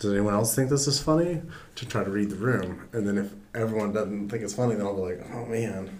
"Does 0.00 0.12
anyone 0.12 0.34
else 0.34 0.54
think 0.56 0.68
this 0.70 0.86
is 0.88 1.00
funny?" 1.00 1.40
To 1.76 1.86
try 1.86 2.02
to 2.04 2.10
read 2.10 2.30
the 2.30 2.36
room, 2.36 2.88
and 2.92 3.06
then 3.06 3.16
if 3.16 3.30
everyone 3.54 3.92
doesn't 3.92 4.28
think 4.28 4.42
it's 4.42 4.54
funny, 4.54 4.74
then 4.74 4.84
I'll 4.84 4.94
be 4.96 5.02
like, 5.02 5.24
"Oh 5.32 5.46
man, 5.46 5.98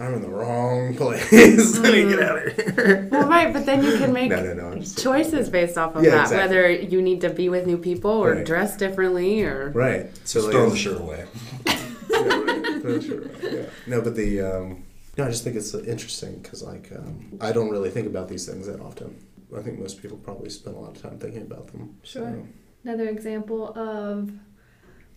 I'm 0.00 0.14
in 0.14 0.22
the 0.22 0.28
wrong 0.28 0.94
place. 1.02 1.30
Let 1.78 1.94
me 1.94 2.08
get 2.08 2.20
out 2.20 2.46
of 2.46 2.52
here. 2.56 3.08
Well, 3.10 3.28
right, 3.28 3.52
but 3.52 3.64
then 3.64 3.84
you 3.84 3.96
can 3.96 4.12
make 4.12 4.30
No, 4.30 4.42
no, 4.42 4.52
no. 4.54 4.66
I'm 4.72 4.82
choices 4.82 5.48
based 5.48 5.78
off 5.78 5.94
of 5.94 6.02
Yeah, 6.02 6.10
that, 6.10 6.22
exactly. 6.24 6.38
whether 6.56 6.70
you 6.70 7.00
need 7.00 7.20
to 7.22 7.30
be 7.30 7.48
with 7.48 7.66
new 7.66 7.78
people 7.78 8.10
or 8.10 8.34
Right. 8.34 8.44
dress 8.44 8.76
differently 8.76 9.42
or. 9.44 9.70
Right. 9.70 10.10
So 10.26 10.40
Just 10.40 10.46
like, 10.46 10.52
throwing 10.52 10.70
the 10.70 10.76
shirt 10.76 11.00
away. 11.00 11.24
yeah, 11.66 12.28
right. 12.28 12.82
That's 12.82 13.06
right. 13.08 13.30
Yeah. 13.52 13.62
No, 13.86 14.00
but 14.00 14.14
the 14.16 14.40
um, 14.40 14.84
no, 15.16 15.24
I 15.24 15.30
just 15.30 15.44
think 15.44 15.54
it's 15.56 15.72
interesting 15.74 16.40
because 16.42 16.62
like 16.62 16.90
um, 16.96 17.38
I 17.40 17.52
don't 17.52 17.70
really 17.70 17.90
think 17.90 18.06
about 18.08 18.28
these 18.28 18.46
things 18.46 18.66
that 18.66 18.80
often. 18.80 19.14
I 19.56 19.62
think 19.62 19.78
most 19.78 20.02
people 20.02 20.16
probably 20.18 20.50
spend 20.50 20.76
a 20.76 20.80
lot 20.80 20.96
of 20.96 21.00
time 21.02 21.18
thinking 21.18 21.42
about 21.42 21.68
them. 21.68 21.96
Sure. 22.02 22.22
So, 22.22 22.46
Another 22.84 23.08
example 23.08 23.76
of 23.78 24.30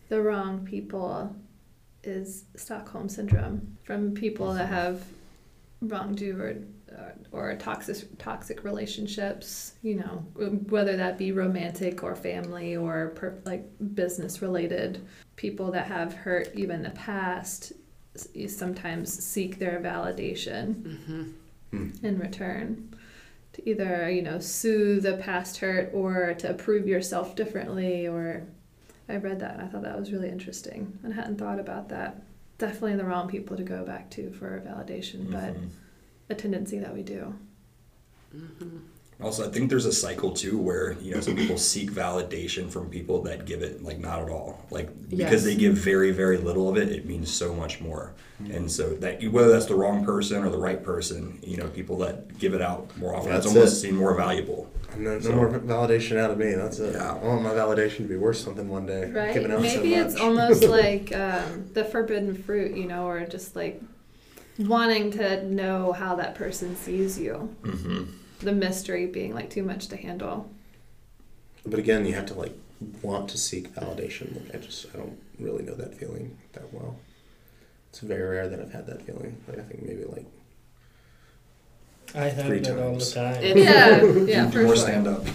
the 0.08 0.22
wrong 0.22 0.66
people 0.66 1.36
is 2.04 2.46
Stockholm 2.56 3.10
syndrome 3.10 3.78
from 3.84 4.14
people 4.14 4.54
that 4.54 4.70
have 4.70 5.04
wronged 5.82 6.22
you 6.22 6.40
or 6.40 6.56
uh, 6.98 7.12
or 7.34 7.54
toxic 7.58 8.18
toxic 8.18 8.64
relationships. 8.64 9.74
You 9.82 9.96
know, 9.96 10.26
whether 10.70 10.96
that 10.96 11.18
be 11.18 11.34
romantic 11.34 12.04
or 12.04 12.16
family 12.16 12.78
or 12.78 13.10
per, 13.10 13.38
like 13.44 13.68
business 13.94 14.42
related. 14.42 15.06
People 15.36 15.70
that 15.72 15.88
have 15.88 16.14
hurt 16.14 16.56
you 16.56 16.72
in 16.72 16.82
the 16.82 16.92
past 16.92 17.74
sometimes 18.48 19.14
seek 19.24 19.60
their 19.60 19.80
validation 19.80 20.98
hmm 21.06 21.24
hmm. 21.72 21.90
in 22.04 22.18
return 22.18 22.94
to 23.58 23.70
either 23.70 24.10
you 24.10 24.22
know 24.22 24.40
soothe 24.40 25.04
the 25.04 25.18
past 25.18 25.58
hurt 25.58 25.92
or 25.94 26.34
to 26.40 26.50
approve 26.50 26.88
yourself 26.88 27.36
differently 27.36 28.08
or 28.08 28.44
i 29.10 29.16
read 29.18 29.40
that 29.40 29.54
and 29.56 29.62
i 29.64 29.68
thought 29.68 29.84
that 29.84 29.98
was 30.00 30.12
really 30.12 30.30
interesting 30.30 30.98
and 31.04 31.14
hadn't 31.14 31.38
thought 31.38 31.60
about 31.60 31.90
that. 31.90 32.24
Definitely 32.60 32.96
the 32.96 33.06
wrong 33.06 33.28
people 33.28 33.56
to 33.56 33.64
go 33.64 33.84
back 33.86 34.10
to 34.12 34.32
for 34.32 34.62
validation 34.66 35.30
but 35.32 35.54
Mhm. 35.54 35.70
a 36.30 36.36
tendency 36.36 36.80
that 36.80 36.94
we 36.94 37.04
do. 37.04 37.36
Hmm 38.32 38.78
Also, 39.20 39.48
I 39.48 39.52
think 39.52 39.72
there's 39.72 39.88
a 39.88 39.92
cycle 39.92 40.32
too 40.32 40.60
where 40.60 40.94
you 41.02 41.16
know 41.16 41.22
some 41.22 41.36
people 41.36 41.58
seek 41.58 41.92
validation 41.92 42.70
from 42.70 42.88
people 42.90 43.24
that 43.24 43.46
give 43.46 43.64
it 43.64 43.84
like 43.84 43.98
not 43.98 44.22
at 44.22 44.30
all, 44.30 44.64
like 44.70 44.90
because 45.10 45.32
Yes. 45.32 45.44
they 45.44 45.56
give 45.56 45.74
very 45.74 46.12
very 46.12 46.38
little 46.38 46.70
of 46.70 46.78
it, 46.78 46.90
it 46.90 47.06
means 47.08 47.32
so 47.32 47.54
much 47.56 47.82
more. 47.82 48.14
And 48.52 48.72
so 48.72 48.90
that 48.98 49.24
whether 49.32 49.50
that's 49.52 49.66
the 49.66 49.74
wrong 49.74 50.06
person 50.06 50.44
or 50.44 50.50
the 50.52 50.60
right 50.60 50.84
person, 50.84 51.40
you 51.42 51.58
know, 51.58 51.68
people 51.70 51.98
that 52.00 52.38
give 52.38 52.54
it 52.54 52.62
out 52.62 52.96
more 52.96 53.16
often, 53.16 53.32
it's 53.32 53.46
That's 53.46 53.56
almost 53.56 53.74
it. 53.78 53.88
seen 53.88 53.96
more 53.96 54.14
valuable. 54.16 54.70
No, 54.96 55.16
no 55.16 55.20
So- 55.20 55.32
more 55.36 55.50
validation 55.50 56.18
out 56.18 56.30
of 56.30 56.38
me. 56.38 56.54
That's 56.54 56.78
it. 56.78 56.94
Yeah. 56.94 57.14
I 57.14 57.26
want 57.26 57.42
my 57.42 57.50
validation 57.50 57.98
to 57.98 58.04
be 58.04 58.18
worth 58.18 58.38
something 58.38 58.70
one 58.70 58.86
day. 58.86 59.10
right 59.10 59.36
out 59.36 59.62
maybe 59.62 59.96
so 59.96 60.02
it's 60.06 60.16
almost 60.16 60.64
like 60.82 61.16
um, 61.16 61.66
the 61.74 61.84
forbidden 61.84 62.36
fruit 62.36 62.78
you 62.78 62.86
know 62.86 63.08
or 63.08 63.26
just 63.26 63.56
like 63.56 63.82
wanting 64.60 65.10
to 65.12 65.44
know 65.52 65.92
how 65.94 66.16
that 66.16 66.36
person 66.36 66.76
sees 66.76 67.18
you 67.20 67.56
Mm-hmm. 67.64 68.04
The 68.40 68.52
mystery 68.52 69.06
being 69.08 69.34
like 69.34 69.50
too 69.50 69.64
much 69.64 69.88
to 69.88 69.98
handle 69.98 70.50
But 71.66 71.80
again, 71.80 72.06
you 72.06 72.14
have 72.14 72.26
to 72.28 72.34
like 72.34 72.54
want 73.02 73.30
to 73.30 73.38
seek 73.38 73.74
validation. 73.74 74.36
Like 74.36 74.56
I 74.56 74.58
just 74.66 74.86
I 74.94 74.98
don't 74.98 75.18
really 75.40 75.64
know 75.64 75.76
that 75.76 75.94
feeling 75.96 76.38
that 76.54 76.72
well. 76.74 76.98
It's 77.90 78.00
very 78.00 78.30
rare 78.30 78.48
that 78.50 78.60
I've 78.60 78.72
had 78.72 78.86
that 78.88 79.02
feeling. 79.02 79.38
Like 79.48 79.60
I 79.60 79.64
think 79.64 79.84
maybe 79.84 80.04
like 80.06 80.26
I 82.16 82.30
have 82.30 82.46
Three 82.48 82.60
that 82.60 82.78
all 82.80 82.94
the 82.94 83.00
times. 83.00 83.14
time. 83.14 83.44
It- 83.44 83.58
yeah 83.58 84.04
yeah 84.26 84.46
Do 84.46 84.52
for 84.52 84.64
more 84.64 84.76
sure 84.76 84.86
stand 84.86 85.08
up. 85.08 85.26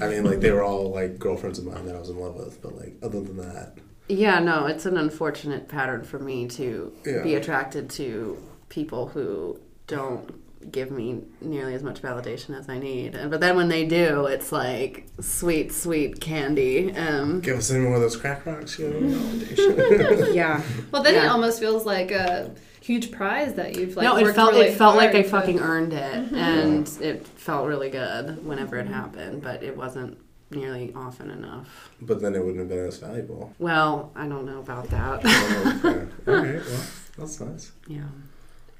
I 0.00 0.08
mean 0.08 0.24
like 0.24 0.40
they 0.40 0.50
were 0.50 0.62
all 0.64 0.90
like 0.90 1.18
girlfriends 1.18 1.58
of 1.58 1.66
mine 1.66 1.86
that 1.86 1.94
I 1.94 1.98
was 2.00 2.10
in 2.10 2.18
love 2.18 2.34
with, 2.34 2.60
but 2.62 2.76
like 2.76 2.94
other 3.02 3.20
than 3.20 3.36
that, 3.36 3.76
Yeah, 4.08 4.40
no, 4.40 4.66
it's 4.66 4.86
an 4.86 4.96
unfortunate 4.96 5.68
pattern 5.68 6.02
for 6.02 6.18
me 6.18 6.48
to 6.48 6.92
be 7.22 7.34
attracted 7.34 7.88
to 7.90 8.42
people 8.68 9.08
who 9.08 9.60
don't 9.86 10.41
give 10.70 10.90
me 10.90 11.22
nearly 11.40 11.74
as 11.74 11.82
much 11.82 12.00
validation 12.02 12.56
as 12.58 12.68
I 12.68 12.78
need. 12.78 13.14
And 13.14 13.30
but 13.30 13.40
then 13.40 13.56
when 13.56 13.68
they 13.68 13.84
do, 13.86 14.26
it's 14.26 14.52
like 14.52 15.06
sweet, 15.20 15.72
sweet 15.72 16.20
candy. 16.20 16.94
Um, 16.94 17.40
give 17.40 17.58
us 17.58 17.70
any 17.70 17.80
more 17.84 17.94
of 17.96 18.00
those 18.00 18.16
crack 18.16 18.46
rocks, 18.46 18.78
you 18.78 18.88
know, 18.90 19.16
validation. 19.16 20.34
yeah. 20.34 20.62
Well, 20.90 21.02
then 21.02 21.14
it 21.14 21.26
almost 21.28 21.58
feels 21.60 21.84
like 21.84 22.10
a 22.10 22.54
huge 22.80 23.10
prize 23.12 23.54
that 23.54 23.76
you've 23.76 23.96
like. 23.96 24.04
no, 24.04 24.16
it 24.16 24.34
felt 24.34 24.52
really 24.52 24.66
it 24.68 24.76
felt 24.76 24.96
like 24.96 25.12
hard 25.12 25.16
I 25.16 25.22
to- 25.22 25.28
fucking 25.28 25.58
earned 25.60 25.92
it, 25.92 26.30
Mhm. 26.30 26.32
and 26.36 26.88
it 27.00 27.26
felt 27.26 27.66
really 27.66 27.90
good 27.90 28.44
whenever 28.44 28.76
it 28.78 28.86
happened. 28.88 29.42
But 29.42 29.62
it 29.62 29.76
wasn't 29.76 30.18
nearly 30.50 30.92
often 30.94 31.30
enough. 31.30 31.90
but 32.02 32.20
then 32.20 32.34
it 32.34 32.40
wouldn't 32.40 32.58
have 32.58 32.68
been 32.68 32.86
as 32.86 32.98
valuable. 32.98 33.54
Well, 33.58 34.12
I 34.14 34.26
don't 34.28 34.44
know 34.44 34.58
about 34.60 34.88
that. 34.90 35.24
okay. 35.24 36.06
All 36.26 36.34
right, 36.34 36.60
well, 36.64 36.82
that's 37.18 37.40
nice. 37.40 37.72
yeah. 37.88 38.02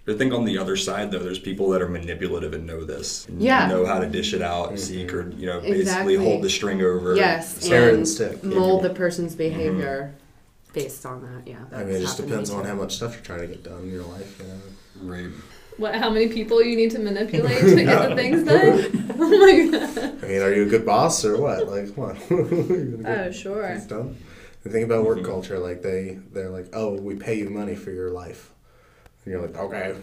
I 0.08 0.14
think 0.14 0.32
on 0.34 0.44
the 0.44 0.58
other 0.58 0.76
side, 0.76 1.12
though, 1.12 1.20
there's 1.20 1.38
people 1.38 1.68
that 1.70 1.80
are 1.80 1.88
manipulative 1.88 2.54
and 2.54 2.66
know 2.66 2.84
this. 2.84 3.26
And 3.28 3.40
Yeah. 3.40 3.68
Know 3.68 3.86
how 3.86 4.00
to 4.00 4.08
dish 4.08 4.34
it 4.34 4.42
out, 4.42 4.72
Mhm. 4.72 4.78
seek, 4.78 5.14
or, 5.14 5.30
you 5.38 5.46
know, 5.46 5.60
basically 5.60 6.16
hold 6.16 6.42
the 6.42 6.50
string 6.50 6.82
over. 6.82 7.14
Yes, 7.14 7.66
Carrot 7.68 7.88
and 7.90 7.96
and 7.98 8.08
stick. 8.08 8.42
mold 8.42 8.82
the 8.82 8.90
person's 8.90 9.36
behavior 9.36 10.12
based 10.72 11.06
on 11.06 11.22
that. 11.22 11.48
Yeah. 11.48 11.56
I 11.72 11.84
mean, 11.84 11.94
it 11.96 12.00
just 12.00 12.16
happened 12.16 12.16
to 12.16 12.22
me 12.22 12.28
depends 12.30 12.50
on 12.50 12.64
how 12.64 12.74
much 12.74 12.96
stuff 12.96 13.14
you're 13.14 13.22
trying 13.22 13.42
to 13.42 13.46
get 13.46 13.62
done 13.62 13.82
in 13.84 13.92
your 13.92 14.02
life. 14.04 14.40
You 14.40 14.48
know? 15.06 15.12
Right. 15.14 15.26
What? 15.78 15.94
How 15.94 16.10
many 16.10 16.28
people 16.28 16.62
you 16.62 16.76
need 16.76 16.90
to 16.90 16.98
manipulate 16.98 17.58
to 17.60 17.74
get 17.84 18.08
the 18.08 18.16
things 18.16 18.42
done? 18.42 19.14
oh 19.18 19.38
my 19.38 19.78
god. 19.78 20.14
I 20.22 20.26
mean, 20.26 20.42
are 20.42 20.52
you 20.52 20.62
a 20.64 20.66
good 20.68 20.84
boss 20.84 21.24
or 21.24 21.40
what? 21.40 21.68
Like, 21.68 21.90
what? 21.94 22.16
you 22.30 23.02
Oh 23.06 23.30
sure. 23.30 23.68
things 23.68 23.86
done? 23.86 24.16
The 24.64 24.70
thing 24.70 24.82
about 24.82 25.04
work 25.06 25.18
Mhm. 25.20 25.24
culture, 25.26 25.58
like 25.60 25.82
they, 25.82 26.18
they're 26.32 26.50
like, 26.50 26.66
oh, 26.72 26.92
we 27.00 27.14
pay 27.14 27.38
you 27.38 27.50
money 27.50 27.74
for 27.74 27.90
your 27.90 28.10
life, 28.10 28.50
and 28.50 28.61
you're 29.26 29.40
like, 29.40 29.56
okay, 29.56 29.94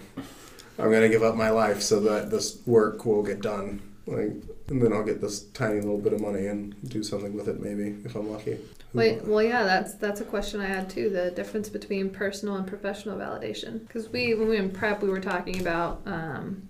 I'm 0.78 0.92
gonna 0.92 1.10
give 1.10 1.24
up 1.24 1.36
my 1.36 1.50
life 1.50 1.82
so 1.82 2.00
that 2.02 2.32
this 2.32 2.66
work 2.66 3.06
will 3.06 3.24
get 3.24 3.42
done. 3.42 3.82
Like, 4.06 4.32
and 4.70 4.82
then 4.82 4.94
I'll 4.94 5.04
get 5.04 5.22
this 5.22 5.44
tiny 5.50 5.82
little 5.82 6.00
bit 6.00 6.14
of 6.14 6.22
money 6.22 6.48
and 6.48 6.76
do 6.90 7.04
something 7.04 7.34
with 7.34 7.48
it, 7.48 7.60
maybe 7.60 7.98
if 8.06 8.16
I'm 8.16 8.32
lucky. 8.32 8.58
Wait, 8.94 9.24
well, 9.24 9.44
yeah, 9.44 9.64
that's 9.64 9.94
that's 9.96 10.20
a 10.22 10.26
question 10.26 10.62
I 10.62 10.66
had 10.66 10.90
too. 10.90 11.10
The 11.10 11.30
difference 11.32 11.70
between 11.70 12.10
personal 12.10 12.56
and 12.56 12.66
professional 12.66 13.18
validation. 13.18 13.88
Because 13.88 14.10
we, 14.10 14.34
when 14.34 14.48
we 14.48 14.56
were 14.56 14.64
in 14.64 14.72
prep, 14.72 15.02
we 15.04 15.10
were 15.10 15.20
talking 15.20 15.62
about, 15.62 16.02
um, 16.06 16.68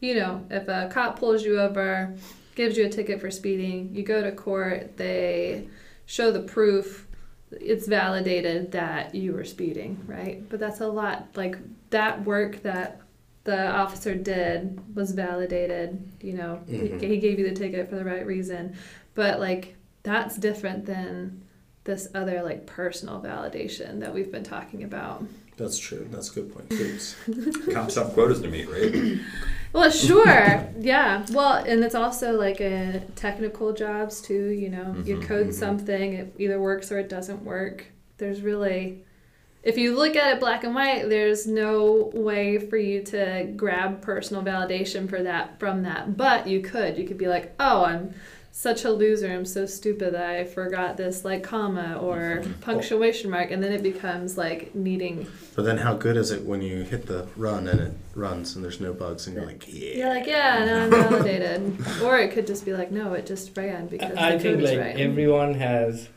you 0.00 0.14
know, 0.14 0.46
if 0.50 0.66
a 0.68 0.88
cop 0.90 1.18
pulls 1.18 1.44
you 1.44 1.60
over, 1.60 2.14
gives 2.54 2.78
you 2.78 2.86
a 2.86 2.88
ticket 2.88 3.20
for 3.20 3.30
speeding, 3.30 3.94
you 3.94 4.02
go 4.02 4.22
to 4.22 4.32
court, 4.32 4.96
they 4.96 5.68
show 6.06 6.30
the 6.30 6.40
proof, 6.40 7.05
it's 7.52 7.86
validated 7.86 8.72
that 8.72 9.14
you 9.14 9.32
were 9.32 9.44
speeding, 9.44 10.02
right? 10.06 10.48
But 10.48 10.60
that's 10.60 10.80
a 10.80 10.88
lot. 10.88 11.28
Like 11.36 11.56
that 11.90 12.24
work 12.24 12.62
that 12.62 13.00
the 13.44 13.70
officer 13.70 14.14
did 14.14 14.80
was 14.96 15.12
validated. 15.12 16.02
You 16.20 16.32
know, 16.34 16.60
Mhm. 16.68 17.00
he, 17.00 17.08
he 17.08 17.18
gave 17.18 17.38
you 17.38 17.48
the 17.48 17.54
ticket 17.54 17.88
for 17.88 17.94
the 17.96 18.04
right 18.04 18.26
reason, 18.26 18.74
but 19.14 19.38
like 19.38 19.76
that's 20.02 20.36
different 20.36 20.86
than 20.86 21.42
this 21.84 22.08
other 22.14 22.42
like 22.42 22.66
personal 22.66 23.20
validation 23.20 24.00
that 24.00 24.12
we've 24.12 24.32
been 24.32 24.42
talking 24.42 24.82
about. 24.82 25.24
That's 25.56 25.78
true. 25.78 26.06
That's 26.10 26.30
a 26.30 26.34
good 26.34 26.52
point. 26.54 26.70
Oops. 26.72 27.16
Cops 27.72 27.94
have 27.94 28.12
quotas 28.12 28.40
to 28.42 28.48
meet, 28.48 28.68
right? 28.70 29.18
Well, 29.72 29.90
sure, 29.90 30.68
yeah. 30.78 31.24
Well, 31.32 31.54
and 31.54 31.82
it's 31.82 31.94
also 31.94 32.32
like 32.38 32.60
a 32.60 33.02
technical 33.14 33.72
jobs 33.72 34.20
too. 34.20 34.48
You 34.50 34.68
know, 34.70 34.96
you 35.04 35.16
Mhm, 35.16 35.22
code 35.22 35.48
mhm. 35.48 35.52
something, 35.54 36.12
it 36.14 36.34
either 36.38 36.60
works 36.60 36.92
or 36.92 36.98
it 36.98 37.08
doesn't 37.08 37.42
work. 37.44 37.86
There's 38.18 38.42
really, 38.42 39.04
if 39.62 39.76
you 39.78 39.96
look 39.96 40.14
at 40.16 40.34
it 40.34 40.40
black 40.40 40.64
and 40.64 40.74
white, 40.74 41.08
there's 41.08 41.46
no 41.46 42.10
way 42.14 42.58
for 42.58 42.76
you 42.76 43.02
to 43.04 43.52
grab 43.56 44.00
personal 44.02 44.42
validation 44.42 45.08
for 45.08 45.22
that 45.22 45.58
from 45.58 45.82
that. 45.82 46.16
But 46.16 46.46
you 46.46 46.60
could. 46.60 46.98
You 46.98 47.06
could 47.06 47.18
be 47.18 47.28
like, 47.28 47.54
oh, 47.58 47.84
I'm 47.84 48.14
such 48.56 48.86
a 48.86 48.90
loser. 48.90 49.30
I'm 49.30 49.44
so 49.44 49.66
stupid 49.66 50.14
that 50.14 50.30
I 50.30 50.44
forgot 50.44 50.96
this 50.96 51.26
like 51.26 51.42
comma 51.42 51.98
or 52.00 52.40
Mhm. 52.42 52.58
punctuation 52.62 53.28
mark, 53.28 53.50
and 53.50 53.62
then 53.62 53.70
it 53.70 53.82
becomes 53.82 54.38
like 54.38 54.74
needing. 54.74 55.26
But 55.54 55.66
then, 55.66 55.76
how 55.76 55.92
good 55.92 56.16
is 56.16 56.30
it 56.30 56.42
when 56.42 56.62
you 56.62 56.76
hit 56.82 57.04
the 57.04 57.26
run 57.36 57.68
and 57.68 57.78
it 57.80 57.92
runs 58.14 58.56
and 58.56 58.64
there's 58.64 58.80
no 58.80 58.94
bugs 58.94 59.26
and 59.26 59.36
you're 59.36 59.44
like, 59.44 59.62
yeah. 59.68 59.96
You're 59.98 60.08
like, 60.08 60.26
yeah, 60.26 60.64
now 60.64 60.84
I'm 60.84 60.90
validated. 60.90 61.60
or 62.02 62.18
it 62.18 62.30
could 62.32 62.46
just 62.46 62.64
be 62.64 62.72
like, 62.72 62.90
no, 62.90 63.12
it 63.12 63.26
just 63.26 63.54
ran 63.58 63.88
because 63.88 64.16
I 64.16 64.36
the 64.36 64.38
think 64.42 64.62
like 64.62 64.78
right. 64.78 64.96
everyone 64.96 65.52
has 65.54 66.08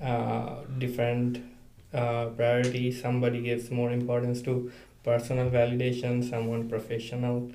uh, 0.00 0.58
different 0.78 1.38
uh, 1.92 2.26
priorities. 2.26 3.02
Somebody 3.02 3.42
gives 3.42 3.72
more 3.72 3.90
importance 3.90 4.42
to 4.42 4.70
personal 5.02 5.50
validation, 5.50 6.22
someone 6.30 6.68
professional, 6.68 7.50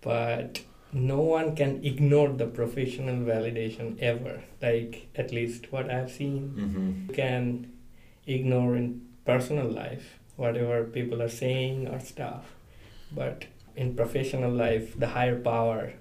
but 0.00 0.60
no 0.92 1.20
one 1.20 1.54
can 1.56 1.84
ignore 1.84 2.28
the 2.30 2.46
professional 2.46 3.16
validation 3.16 3.98
ever. 4.00 4.42
Like 4.60 5.08
at 5.14 5.32
least 5.32 5.70
what 5.72 5.90
I've 5.90 6.10
seen, 6.10 6.54
Mm-hmm. 6.56 7.08
you 7.10 7.14
can 7.14 7.72
ignore 8.26 8.76
in 8.76 9.02
personal 9.24 9.68
life 9.68 10.18
whatever 10.36 10.84
people 10.84 11.20
are 11.22 11.28
saying 11.28 11.86
or 11.88 12.00
stuff, 12.00 12.44
but 13.12 13.44
in 13.76 13.94
professional 13.94 14.50
life, 14.50 14.98
the 14.98 15.08
higher 15.08 15.38
power 15.38 15.92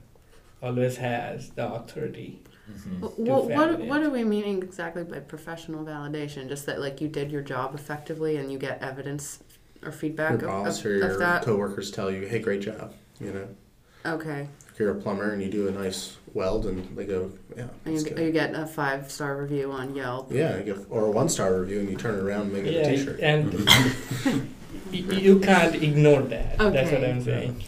always 0.62 0.98
has 0.98 1.50
the 1.52 1.72
authority. 1.74 2.42
Mm-hmm. 2.72 3.02
What, 3.26 3.50
what, 3.50 3.80
what 3.82 4.04
are 4.04 4.10
we 4.10 4.24
meaning 4.24 4.62
exactly 4.64 5.04
by 5.04 5.20
professional 5.20 5.84
validation? 5.84 6.48
Just 6.48 6.66
that 6.68 6.80
like 6.80 7.02
you 7.02 7.08
did 7.08 7.32
your 7.32 7.42
job 7.42 7.76
effectively 7.76 8.38
and 8.38 8.52
you 8.52 8.58
get 8.58 8.82
evidence 8.82 9.40
or 9.84 9.92
feedback 9.92 10.42
Your 10.42 10.50
of, 10.50 10.66
boss 10.66 10.80
of, 10.80 10.86
or 10.86 10.96
your 10.98 11.12
of 11.12 11.20
that? 11.20 11.44
coworkers 11.44 11.90
tell 11.92 12.12
you, 12.12 12.28
"Hey, 12.28 12.40
great 12.40 12.62
job." 12.62 12.94
You 13.20 13.34
know, 13.34 13.48
Okay. 14.06 14.48
If 14.80 14.84
you're 14.86 14.98
a 14.98 15.02
plumber 15.02 15.32
and 15.34 15.42
you 15.42 15.50
do 15.50 15.68
a 15.68 15.72
nice 15.72 16.16
weld, 16.34 16.66
and 16.66 16.96
they 16.96 17.04
go, 17.06 17.30
"Yeah, 17.58 17.66
And 17.84 17.96
you, 17.98 18.04
good." 18.06 18.18
you 18.18 18.32
get 18.32 18.56
a 18.56 18.66
five 18.66 19.12
star 19.12 19.42
review 19.42 19.72
on 19.74 19.94
Yelp. 19.94 20.32
Yeah, 20.32 20.58
you 20.58 20.64
get, 20.64 20.78
or 20.90 21.04
a 21.08 21.12
one 21.12 21.28
star 21.28 21.60
review, 21.60 21.80
and 21.82 21.90
you 21.90 21.98
turn 21.98 22.16
it 22.18 22.22
around 22.24 22.44
and 22.44 22.54
make 22.54 22.66
it 22.66 22.88
a 22.88 22.90
T-shirt. 22.96 23.20
and 23.20 23.52
you 24.92 25.40
can't 25.42 25.76
ignore 25.76 26.22
that. 26.22 26.58
That's 26.60 26.92
what 26.92 27.02
Okay. 27.02 27.12
I'm 27.12 27.22
saying. 27.22 27.64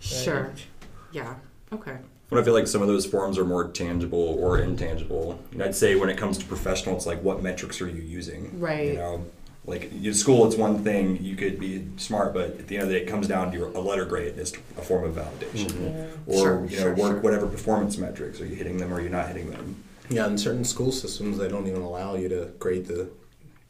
Sure. 0.00 0.42
Right. 0.48 0.66
Yeah. 1.12 1.34
Okay. 1.72 1.96
But 2.28 2.38
I 2.38 2.42
feel 2.44 2.52
like 2.54 2.66
some 2.66 2.82
of 2.82 2.88
those 2.88 3.06
forms 3.06 3.38
are 3.38 3.44
more 3.46 3.68
tangible 3.68 4.36
or 4.38 4.58
intangible. 4.58 5.38
And 5.52 5.62
I'd 5.62 5.74
say 5.74 5.94
when 5.96 6.10
it 6.10 6.18
comes 6.18 6.36
to 6.38 6.44
professional, 6.44 6.96
it's 6.96 7.06
like 7.06 7.22
what 7.22 7.42
metrics 7.42 7.80
are 7.80 7.88
you 7.88 8.02
using? 8.02 8.60
Right. 8.60 8.88
You 8.88 8.94
know, 8.94 9.24
like 9.64 9.92
in 9.92 10.12
school, 10.14 10.46
it's 10.46 10.56
one 10.56 10.82
thing. 10.82 11.22
You 11.22 11.36
could 11.36 11.60
be 11.60 11.86
smart, 11.96 12.34
but 12.34 12.58
at 12.58 12.66
the 12.68 12.76
end 12.76 12.84
of 12.84 12.88
the 12.90 12.96
day, 12.98 13.04
it 13.04 13.08
comes 13.08 13.28
down 13.28 13.52
to 13.52 13.66
a 13.66 13.80
letter 13.80 14.04
grade 14.04 14.36
is 14.36 14.52
a 14.76 14.82
form 14.82 15.04
of 15.04 15.14
validation. 15.14 15.70
Mhm. 15.70 15.94
Yeah. 15.94 16.06
Or 16.26 16.38
Sure, 16.38 16.64
you 16.66 16.76
know, 16.76 16.82
sure, 16.82 16.94
work 16.94 17.12
sure. 17.12 17.20
whatever 17.20 17.46
performance 17.46 17.96
metrics. 17.96 18.40
Are 18.40 18.46
you 18.46 18.56
hitting 18.56 18.78
them 18.78 18.92
or 18.92 18.96
you're 18.96 19.04
you 19.04 19.10
not 19.10 19.28
hitting 19.28 19.50
them? 19.50 19.76
Yeah, 20.10 20.26
in 20.26 20.36
certain 20.36 20.64
school 20.64 20.90
systems, 20.92 21.38
they 21.38 21.48
don't 21.48 21.66
even 21.68 21.82
allow 21.82 22.16
you 22.16 22.28
to 22.28 22.50
grade 22.58 22.86
the 22.86 23.08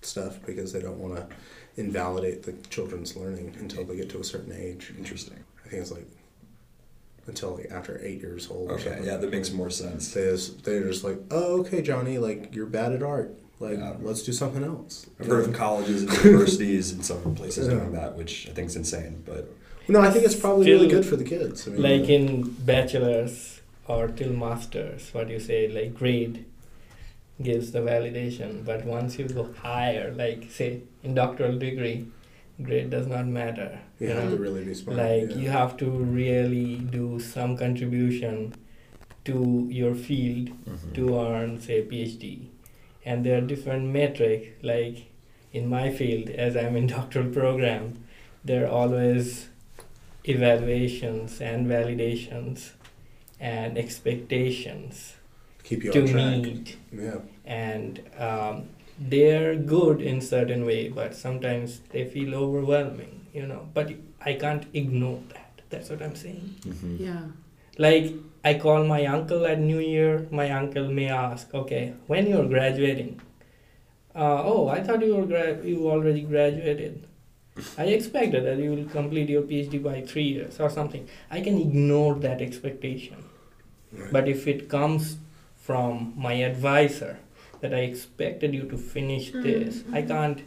stuff 0.00 0.38
because 0.46 0.72
they 0.72 0.80
don't 0.80 0.98
want 0.98 1.16
to 1.16 1.26
invalidate 1.76 2.42
the 2.42 2.52
children's 2.70 3.14
learning 3.16 3.54
until 3.60 3.84
they 3.84 3.96
get 3.96 4.08
to 4.10 4.18
a 4.20 4.24
certain 4.24 4.52
age. 4.52 4.92
Interesting. 4.98 5.44
I 5.64 5.68
think 5.68 5.82
it's 5.82 5.92
like 5.92 6.06
until 7.26 7.54
like 7.56 7.70
after 7.70 8.00
eight 8.02 8.20
years 8.20 8.48
old. 8.50 8.70
or 8.70 8.74
Okay, 8.74 8.84
something. 8.84 9.04
yeah, 9.04 9.16
that 9.18 9.30
makes 9.30 9.52
more 9.52 9.70
sense. 9.70 10.12
They 10.12 10.24
just, 10.24 10.64
they're 10.64 10.82
just 10.88 11.04
like, 11.04 11.18
oh, 11.30 11.60
okay, 11.60 11.80
Johnny, 11.82 12.18
like 12.18 12.54
you're 12.54 12.66
bad 12.66 12.92
at 12.92 13.02
art. 13.02 13.38
Like, 13.62 13.78
Yeah. 13.78 13.94
let's 14.08 14.22
do 14.22 14.32
something 14.32 14.64
else. 14.64 15.06
I've 15.18 15.26
heard 15.26 15.44
of 15.48 15.54
colleges 15.54 16.02
and 16.02 16.12
universities 16.24 16.92
and 16.92 17.04
some 17.04 17.34
places 17.34 17.68
Yeah. 17.68 17.74
doing 17.74 17.92
that, 17.92 18.16
which 18.16 18.34
I 18.50 18.52
think 18.52 18.66
is 18.72 18.76
insane. 18.76 19.22
But 19.24 19.44
No, 19.88 20.00
I 20.00 20.10
think 20.10 20.24
it's 20.24 20.40
probably 20.46 20.70
really 20.70 20.88
good 20.96 21.06
for 21.10 21.16
the 21.16 21.24
kids. 21.34 21.66
I 21.66 21.70
mean, 21.70 21.82
Like 21.82 22.08
in 22.16 22.24
bachelor's 22.72 23.60
or 23.88 24.08
till 24.08 24.32
masters, 24.32 25.10
what 25.14 25.28
you 25.34 25.40
say, 25.50 25.60
like 25.68 25.94
grade 25.94 26.44
gives 27.42 27.72
the 27.72 27.80
validation. 27.80 28.64
But 28.64 28.84
once 28.84 29.18
you 29.18 29.26
go 29.28 29.44
higher, 29.62 30.12
like 30.22 30.50
say 30.50 30.68
in 31.02 31.14
doctoral 31.14 31.58
degree, 31.58 32.06
grade 32.62 32.90
does 32.90 33.06
not 33.06 33.26
matter. 33.26 33.70
you 33.98 34.08
you 34.08 34.14
have 34.14 34.24
know? 34.24 34.36
to 34.36 34.42
really 34.42 34.64
be 34.64 34.74
smart. 34.74 34.96
like 34.98 35.30
yeah. 35.30 35.36
you 35.42 35.50
have 35.50 35.76
to 35.82 35.88
really 35.90 36.76
do 36.98 37.18
some 37.18 37.56
contribution 37.56 38.54
to 39.24 39.66
your 39.70 39.94
field 39.94 40.48
mm-hmm. 40.48 40.92
to 40.96 41.18
earn 41.18 41.60
say 41.66 41.76
phd 41.90 42.48
and 43.04 43.24
there 43.26 43.38
are 43.38 43.46
different 43.52 43.84
metrics 43.92 44.48
like 44.62 45.06
in 45.52 45.68
my 45.68 45.90
field 45.90 46.28
as 46.30 46.56
i'm 46.56 46.76
in 46.76 46.86
doctoral 46.96 47.28
program 47.30 48.04
there 48.44 48.64
are 48.66 48.70
always 48.82 49.48
evaluations 50.24 51.40
and 51.40 51.66
validations 51.66 52.70
and 53.40 53.76
expectations 53.76 55.14
keep 55.64 55.82
you 55.84 55.92
to 55.92 56.02
on 56.02 56.08
track. 56.08 56.42
meet 56.42 56.76
Yeah. 56.92 57.18
and 57.44 58.00
um, 58.18 58.68
they're 58.98 59.56
good 59.56 60.00
in 60.00 60.20
certain 60.20 60.64
way 60.64 60.88
but 60.88 61.14
sometimes 61.14 61.80
they 61.90 62.04
feel 62.08 62.34
overwhelming 62.34 63.26
you 63.34 63.46
know 63.46 63.68
but 63.74 63.90
i 64.20 64.34
can't 64.34 64.66
ignore 64.74 65.20
that 65.30 65.60
that's 65.70 65.90
what 65.90 66.02
i'm 66.02 66.14
saying 66.14 66.54
Yeah. 66.98 67.22
like 67.78 68.12
i 68.44 68.54
call 68.54 68.84
my 68.84 69.04
uncle 69.06 69.46
at 69.46 69.58
new 69.60 69.78
year 69.78 70.26
my 70.30 70.50
uncle 70.50 70.88
may 70.98 71.08
ask 71.08 71.52
okay 71.54 71.94
when 72.06 72.26
you're 72.26 72.48
graduating 72.54 73.20
uh, 74.14 74.42
oh 74.44 74.68
i 74.68 74.80
thought 74.82 75.04
you 75.04 75.14
were 75.16 75.26
gra- 75.26 75.58
you 75.64 75.88
already 75.90 76.22
graduated 76.22 77.04
i 77.78 77.84
expected 77.84 78.44
that 78.44 78.58
you 78.58 78.70
will 78.74 78.88
complete 78.96 79.28
your 79.28 79.42
phd 79.42 79.82
by 79.82 80.00
three 80.12 80.28
years 80.36 80.58
or 80.60 80.70
something 80.70 81.08
i 81.30 81.40
can 81.40 81.58
ignore 81.66 82.14
that 82.28 82.40
expectation 82.40 83.16
Right. 83.92 84.12
but 84.12 84.28
if 84.28 84.46
it 84.48 84.68
comes 84.70 85.16
from 85.56 86.14
my 86.16 86.32
advisor 86.32 87.18
that 87.60 87.74
I 87.74 87.80
expected 87.88 88.54
you 88.54 88.62
to 88.70 88.76
finish 88.78 89.26
Mm, 89.32 89.42
this, 89.42 89.84
I 89.92 90.00
can't 90.02 90.40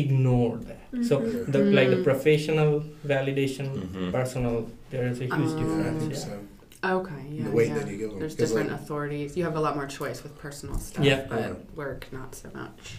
ignore 0.00 0.56
that. 0.70 1.04
So 1.10 1.20
Mhm. 1.20 1.52
the 1.54 1.60
like 1.78 1.90
the 1.94 2.00
professional 2.08 2.72
validation, 3.12 3.68
Mhm. 3.84 4.10
personal, 4.16 4.66
there 4.90 5.06
is 5.12 5.20
a 5.26 5.28
huge 5.36 5.52
Um, 5.54 5.60
difference. 5.62 6.04
Yeah. 6.10 6.18
so. 6.24 6.34
Okay. 6.84 7.12
Yeah. 7.30 7.44
the 7.44 7.50
weight 7.50 7.68
yeah. 7.68 7.78
that 7.78 7.88
you 7.88 7.96
give 7.98 8.10
them. 8.10 8.20
There's 8.20 8.34
'Cause, 8.36 8.50
different 8.50 8.70
like, 8.70 8.80
authorities. 8.80 9.36
You 9.36 9.44
have 9.44 9.56
a 9.56 9.60
lot 9.60 9.74
more 9.76 9.86
choice 9.86 10.22
with 10.22 10.36
personal 10.38 10.78
stuff, 10.78 11.04
Yeah. 11.04 11.26
but 11.28 11.40
Yeah. 11.40 11.52
work 11.74 12.06
not 12.12 12.34
so 12.34 12.48
much. 12.54 12.96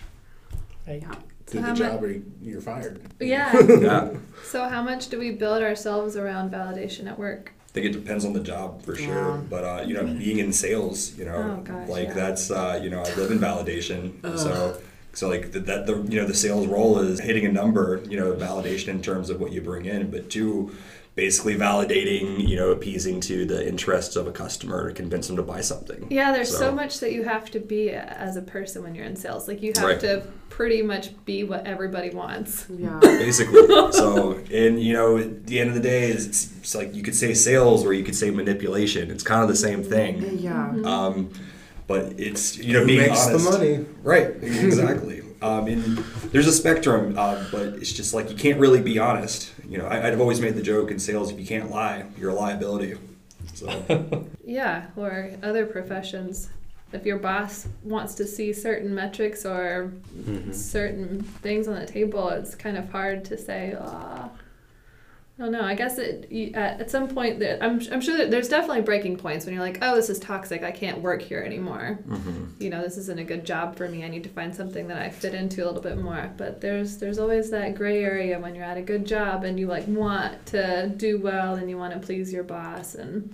Right. 0.87 1.01
Yeah. 1.01 1.11
do 1.45 1.53
So 1.57 1.61
the 1.61 1.67
how 1.67 1.73
job 1.73 2.03
or 2.03 2.11
you- 2.11 2.25
you're 2.41 2.61
fired. 2.61 3.01
Yeah. 3.19 3.57
yeah. 3.67 4.09
So 4.43 4.67
how 4.69 4.83
much 4.83 5.09
do 5.09 5.17
we 5.17 5.31
build 5.31 5.63
ourselves 5.63 6.15
around 6.15 6.51
validation 6.51 7.07
at 7.07 7.17
work? 7.17 7.53
I 7.69 7.71
think 7.71 7.85
it 7.85 7.91
depends 7.93 8.25
on 8.25 8.33
the 8.33 8.39
job 8.39 8.83
for 8.83 8.95
sure. 8.95 9.07
Yeah. 9.07 9.37
But 9.49 9.63
uh, 9.63 9.83
you 9.85 9.93
know, 9.95 10.03
being 10.03 10.39
in 10.39 10.51
sales, 10.53 11.17
you 11.17 11.25
know, 11.25 11.57
Oh, 11.59 11.61
gosh, 11.63 11.87
like 11.89 12.09
yeah. 12.09 12.13
that's 12.13 12.51
uh, 12.51 12.79
you 12.83 12.89
know, 12.89 13.01
I 13.01 13.13
live 13.15 13.31
in 13.31 13.39
validation. 13.39 14.13
Ugh. 14.23 14.37
So 14.37 14.77
so 15.13 15.27
like 15.29 15.51
the, 15.51 15.59
that 15.61 15.85
the 15.87 15.97
you 16.09 16.19
know 16.19 16.27
the 16.27 16.33
sales 16.35 16.67
role 16.67 16.99
is 16.99 17.19
hitting 17.19 17.45
a 17.45 17.51
number, 17.51 18.01
you 18.09 18.19
know, 18.19 18.33
validation 18.33 18.89
in 18.89 19.01
terms 19.01 19.29
of 19.29 19.39
what 19.39 19.51
you 19.51 19.61
bring 19.61 19.85
in, 19.85 20.09
but 20.11 20.29
two 20.29 20.71
basically 21.15 21.55
validating, 21.55 22.47
you 22.47 22.55
know, 22.55 22.69
appeasing 22.71 23.19
to 23.19 23.45
the 23.45 23.67
interests 23.67 24.15
of 24.15 24.25
a 24.27 24.31
customer 24.31 24.87
to 24.89 24.93
convince 24.95 25.27
them 25.27 25.35
to 25.35 25.43
buy 25.43 25.59
something. 25.59 26.07
Yeah, 26.09 26.31
there's 26.31 26.49
so, 26.51 26.57
So- 26.59 26.71
much 26.71 26.99
that 27.01 27.11
you 27.11 27.23
have 27.23 27.51
to 27.51 27.59
be 27.59 27.89
as 27.91 28.37
a 28.37 28.41
person 28.41 28.83
when 28.83 28.95
you're 28.95 29.05
in 29.05 29.15
sales. 29.15 29.47
Like 29.47 29.61
you 29.61 29.73
have 29.75 29.83
Right. 29.83 29.99
to 30.01 30.23
pretty 30.49 30.81
much 30.81 31.11
be 31.25 31.43
what 31.43 31.65
everybody 31.67 32.09
wants. 32.11 32.65
Yeah. 32.69 32.99
basically. 33.01 33.67
so, 33.91 34.39
and 34.51 34.81
you 34.81 34.93
know, 34.93 35.17
at 35.17 35.45
the 35.47 35.59
end 35.59 35.69
of 35.69 35.75
the 35.75 35.81
day, 35.81 36.09
it's, 36.09 36.51
it's 36.59 36.75
like 36.75 36.95
you 36.95 37.03
could 37.03 37.15
say 37.15 37.33
sales 37.33 37.85
or 37.85 37.91
you 37.93 38.03
could 38.03 38.15
say 38.15 38.29
manipulation. 38.31 39.11
It's 39.11 39.23
kind 39.23 39.41
of 39.41 39.49
the 39.49 39.55
same 39.55 39.83
thing. 39.83 40.39
Yeah. 40.39 40.73
Um, 40.85 41.31
but 41.87 42.13
it's 42.19 42.55
you 42.57 42.73
know 42.73 42.81
Who 42.81 42.85
being 42.85 42.99
makes 43.01 43.25
honest. 43.27 43.45
the 43.51 43.57
money? 43.57 43.85
Right, 44.03 44.27
exactly. 44.43 45.18
Um, 45.41 45.67
and 45.67 45.97
there's 46.31 46.47
a 46.47 46.51
spectrum, 46.51 47.15
uh, 47.17 47.43
but 47.51 47.67
it's 47.75 47.91
just 47.91 48.13
like 48.13 48.29
you 48.29 48.35
can't 48.35 48.59
really 48.59 48.81
be 48.81 48.99
honest. 48.99 49.51
You 49.67 49.77
know, 49.77 49.85
I, 49.85 50.07
I've 50.07 50.19
always 50.21 50.39
made 50.41 50.55
the 50.55 50.61
joke 50.61 50.91
in 50.91 50.99
sales: 50.99 51.31
if 51.31 51.39
you 51.39 51.45
can't 51.45 51.69
lie, 51.71 52.05
you're 52.17 52.31
a 52.31 52.33
liability. 52.35 52.97
So, 53.53 54.27
Yeah, 54.45 54.87
or 54.95 55.31
other 55.43 55.65
professions. 55.65 56.49
If 56.91 57.05
your 57.05 57.17
boss 57.19 57.67
wants 57.83 58.15
to 58.15 58.25
see 58.25 58.51
certain 58.51 58.93
metrics 58.95 59.45
or 59.45 59.91
Mhm. 60.17 60.53
certain 60.55 61.21
things 61.21 61.67
on 61.67 61.75
the 61.79 61.85
table, 61.85 62.29
it's 62.29 62.55
kind 62.55 62.77
of 62.77 62.89
hard 62.89 63.23
to 63.25 63.37
say, 63.37 63.75
ah. 63.79 64.29
I 64.29 64.29
don't 65.39 65.51
know. 65.53 65.61
I 65.61 65.73
guess 65.73 65.97
it 65.97 66.29
you, 66.29 66.51
at, 66.53 66.81
at 66.81 66.91
some 66.91 67.07
point 67.07 67.39
that 67.39 67.63
I'm 67.63 67.81
I'm 67.91 68.01
sure 68.01 68.17
that 68.17 68.29
there's 68.29 68.49
definitely 68.49 68.81
breaking 68.81 69.17
points 69.17 69.45
when 69.45 69.55
you're 69.55 69.63
like, 69.63 69.79
oh, 69.81 69.95
this 69.95 70.09
is 70.09 70.19
toxic. 70.19 70.63
I 70.63 70.71
can't 70.71 71.01
work 71.01 71.21
here 71.21 71.41
anymore. 71.41 71.99
Mm-hmm. 72.07 72.61
You 72.61 72.69
know, 72.69 72.81
this 72.81 72.97
isn't 72.97 73.19
a 73.19 73.23
good 73.23 73.45
job 73.45 73.77
for 73.77 73.87
me. 73.87 74.03
I 74.03 74.09
need 74.09 74.23
to 74.23 74.29
find 74.29 74.53
something 74.53 74.87
that 74.89 74.97
I 74.97 75.09
fit 75.09 75.33
into 75.33 75.63
a 75.63 75.67
little 75.67 75.81
bit 75.81 75.97
more. 75.97 76.31
But 76.35 76.59
there's 76.59 76.97
there's 76.97 77.19
always 77.19 77.49
that 77.51 77.75
gray 77.75 78.03
area 78.03 78.37
when 78.39 78.53
you're 78.53 78.65
at 78.65 78.77
a 78.77 78.81
good 78.81 79.07
job 79.07 79.45
and 79.45 79.57
you 79.57 79.67
like 79.67 79.87
want 79.87 80.45
to 80.47 80.89
do 80.97 81.19
well 81.19 81.55
and 81.55 81.69
you 81.69 81.77
want 81.77 81.93
to 81.93 81.99
please 81.99 82.33
your 82.33 82.43
boss 82.43 82.95
and 82.95 83.33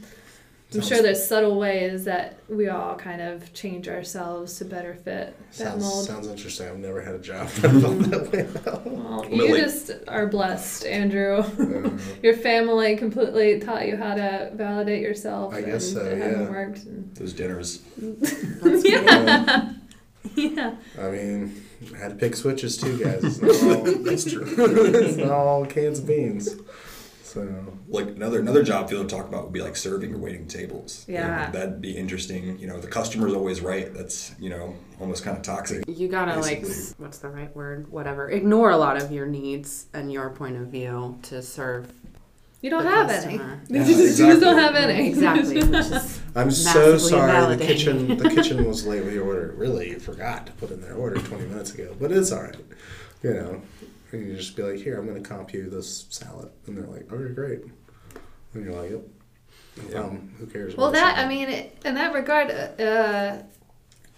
I'm 0.75 0.81
Sounds- 0.81 0.87
sure 0.89 1.01
there's 1.01 1.25
subtle 1.25 1.57
ways 1.57 2.03
that 2.05 2.37
we 2.49 2.67
all 2.67 2.95
kind 2.97 3.21
of 3.21 3.53
change 3.53 3.87
ourselves 3.87 4.57
to 4.57 4.65
better 4.65 4.93
fit 4.93 5.35
that 5.37 5.53
Sounds, 5.53 5.83
mold. 5.83 6.05
sounds 6.05 6.27
interesting. 6.27 6.67
I've 6.67 6.77
never 6.79 7.01
had 7.01 7.15
a 7.15 7.19
job 7.19 7.47
that 7.61 7.71
felt 7.71 7.99
that 8.11 8.31
way. 8.31 8.91
Well, 8.91 9.25
you 9.31 9.53
like- 9.53 9.63
just 9.63 9.91
are 10.07 10.27
blessed, 10.27 10.85
Andrew. 10.85 11.37
Um, 11.57 11.99
Your 12.23 12.35
family 12.35 12.97
completely 12.97 13.59
taught 13.59 13.87
you 13.87 13.95
how 13.95 14.15
to 14.15 14.51
validate 14.53 15.01
yourself. 15.01 15.53
I 15.53 15.61
guess 15.61 15.87
and 15.93 15.97
so, 15.97 16.05
It 16.05 16.17
yeah. 16.19 16.49
worked. 16.49 16.83
And 16.83 17.15
those 17.15 17.33
dinners. 17.33 17.81
yeah. 18.83 19.71
yeah. 20.35 20.75
I 20.99 21.09
mean, 21.09 21.63
I 21.93 21.97
had 21.97 22.09
to 22.11 22.15
pick 22.15 22.35
switches 22.35 22.77
too, 22.77 22.97
guys. 23.01 23.23
It's 23.23 23.61
not 23.61 23.77
all, 23.77 23.83
That's 24.03 24.25
true. 24.29 24.43
it's 24.45 25.17
not 25.17 25.29
all 25.31 25.65
cans 25.65 25.99
of 25.99 26.07
beans. 26.07 26.55
So 27.23 27.74
Like 27.95 28.07
another 28.15 28.39
another 28.39 28.63
job 28.63 28.89
field 28.89 29.07
to 29.09 29.15
talk 29.15 29.27
about 29.27 29.43
would 29.45 29.53
be 29.53 29.61
like 29.61 29.75
serving 29.75 30.13
or 30.13 30.17
waiting 30.17 30.47
tables. 30.47 31.05
You 31.07 31.15
know, 31.15 31.19
Yeah. 31.21 31.51
that'd 31.51 31.81
be 31.81 31.95
interesting. 31.97 32.59
You 32.59 32.67
know, 32.67 32.79
the 32.79 32.87
customer's 32.87 33.33
always 33.33 33.61
right. 33.61 33.93
That's 33.93 34.33
you 34.39 34.49
know 34.49 34.75
almost 34.99 35.23
kind 35.23 35.35
of 35.37 35.43
toxic. 35.43 35.83
You 35.87 36.07
gotta 36.07 36.39
like, 36.39 36.61
Basically. 36.61 36.69
s- 36.71 36.95
what's 36.97 37.17
the 37.19 37.29
right 37.29 37.53
word? 37.55 37.91
Whatever. 37.91 38.29
Ignore 38.29 38.71
a 38.71 38.77
lot 38.77 39.01
of 39.01 39.11
your 39.11 39.25
needs 39.25 39.85
and 39.93 40.11
your 40.11 40.29
point 40.29 40.57
of 40.57 40.67
view 40.67 41.17
to 41.23 41.41
serve. 41.41 41.91
You 42.61 42.71
don't 42.71 42.85
have 42.85 43.07
customer. 43.09 43.61
any. 43.69 43.77
Yeah, 43.79 43.85
you 43.85 43.93
just 43.93 44.19
exactly. 44.19 44.39
don't 44.39 44.57
have 44.57 44.75
any. 44.75 45.07
Exactly. 45.09 45.61
I'm 46.35 46.49
so 46.51 46.79
Massively 46.95 47.09
sorry. 47.09 47.55
The 47.55 47.63
kitchen, 47.65 48.17
the 48.17 48.29
kitchen 48.29 48.65
was 48.65 48.85
late 48.87 49.03
with 49.05 49.13
your 49.13 49.25
order. 49.25 49.53
Really, 49.55 49.89
you 49.91 49.99
forgot 49.99 50.47
to 50.47 50.51
put 50.53 50.71
in 50.71 50.81
their 50.81 50.95
order 50.95 51.19
20 51.21 51.45
minutes 51.45 51.73
ago, 51.73 51.95
but 51.99 52.11
it's 52.11 52.31
all 52.31 52.41
right. 52.43 52.55
You 53.21 53.33
know, 53.33 53.61
and 54.11 54.27
you 54.27 54.35
just 54.35 54.55
be 54.55 54.63
like, 54.63 54.79
"Here, 54.79 54.97
I'm 54.97 55.05
going 55.07 55.21
to 55.21 55.27
comp 55.29 55.53
you 55.53 55.69
this 55.69 56.05
salad," 56.09 56.49
and 56.65 56.75
they're 56.77 56.85
like, 56.87 57.11
"Okay, 57.11 57.33
great." 57.33 57.61
And 58.55 58.65
you're 58.65 58.73
like, 58.73 58.91
"Yep." 58.91 59.01
Yeah. 59.89 59.99
problem. 59.99 60.33
Who 60.39 60.47
cares? 60.47 60.75
Well, 60.75 60.91
that 60.91 61.17
I 61.17 61.27
mean, 61.27 61.49
in 61.83 61.95
that 61.95 62.13
regard, 62.13 62.49
uh, 62.51 63.43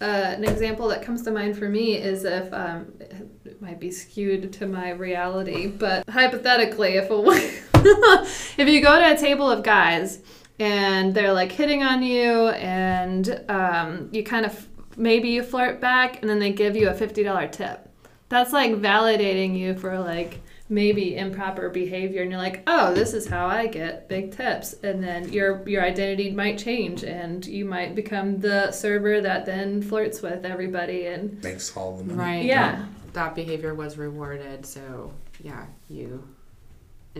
uh, 0.00 0.04
an 0.04 0.44
example 0.44 0.88
that 0.88 1.02
comes 1.02 1.22
to 1.22 1.30
mind 1.30 1.58
for 1.58 1.68
me 1.68 1.96
is 1.96 2.24
if 2.24 2.52
um, 2.52 2.92
it 3.00 3.60
might 3.60 3.80
be 3.80 3.90
skewed 3.90 4.52
to 4.52 4.66
my 4.66 4.90
reality, 4.90 5.66
but 5.66 6.08
hypothetically, 6.08 6.94
if 6.94 7.10
a 7.10 7.14
if 8.62 8.68
you 8.68 8.80
go 8.80 8.98
to 8.98 9.14
a 9.14 9.16
table 9.16 9.50
of 9.50 9.62
guys 9.64 10.20
and 10.60 11.14
they're 11.14 11.32
like 11.32 11.50
hitting 11.50 11.82
on 11.82 12.02
you, 12.02 12.48
and 12.48 13.44
um, 13.48 14.08
you 14.12 14.22
kind 14.22 14.46
of 14.46 14.68
maybe 14.96 15.30
you 15.30 15.42
flirt 15.42 15.80
back, 15.80 16.20
and 16.20 16.30
then 16.30 16.38
they 16.38 16.52
give 16.52 16.76
you 16.76 16.88
a 16.88 16.94
fifty 16.94 17.24
dollar 17.24 17.48
tip. 17.48 17.88
That's 18.28 18.52
like 18.52 18.72
validating 18.72 19.58
you 19.58 19.74
for 19.74 19.98
like 19.98 20.40
maybe 20.68 21.16
improper 21.16 21.68
behavior 21.70 22.22
and 22.22 22.30
you're 22.30 22.40
like 22.40 22.62
oh 22.66 22.92
this 22.94 23.14
is 23.14 23.26
how 23.26 23.46
i 23.46 23.66
get 23.66 24.08
big 24.08 24.30
tips 24.36 24.74
and 24.82 25.02
then 25.02 25.32
your 25.32 25.66
your 25.68 25.82
identity 25.82 26.30
might 26.30 26.58
change 26.58 27.04
and 27.04 27.46
you 27.46 27.64
might 27.64 27.94
become 27.94 28.38
the 28.40 28.70
server 28.70 29.20
that 29.20 29.46
then 29.46 29.80
flirts 29.80 30.20
with 30.22 30.44
everybody 30.44 31.06
and 31.06 31.42
Makes 31.42 31.76
all 31.76 31.96
the 31.96 32.04
money. 32.04 32.18
Right. 32.18 32.44
Yeah. 32.44 32.84
That, 33.06 33.14
that 33.14 33.34
behavior 33.34 33.74
was 33.74 33.96
rewarded, 33.96 34.66
so 34.66 35.12
yeah, 35.42 35.66
you 35.88 36.22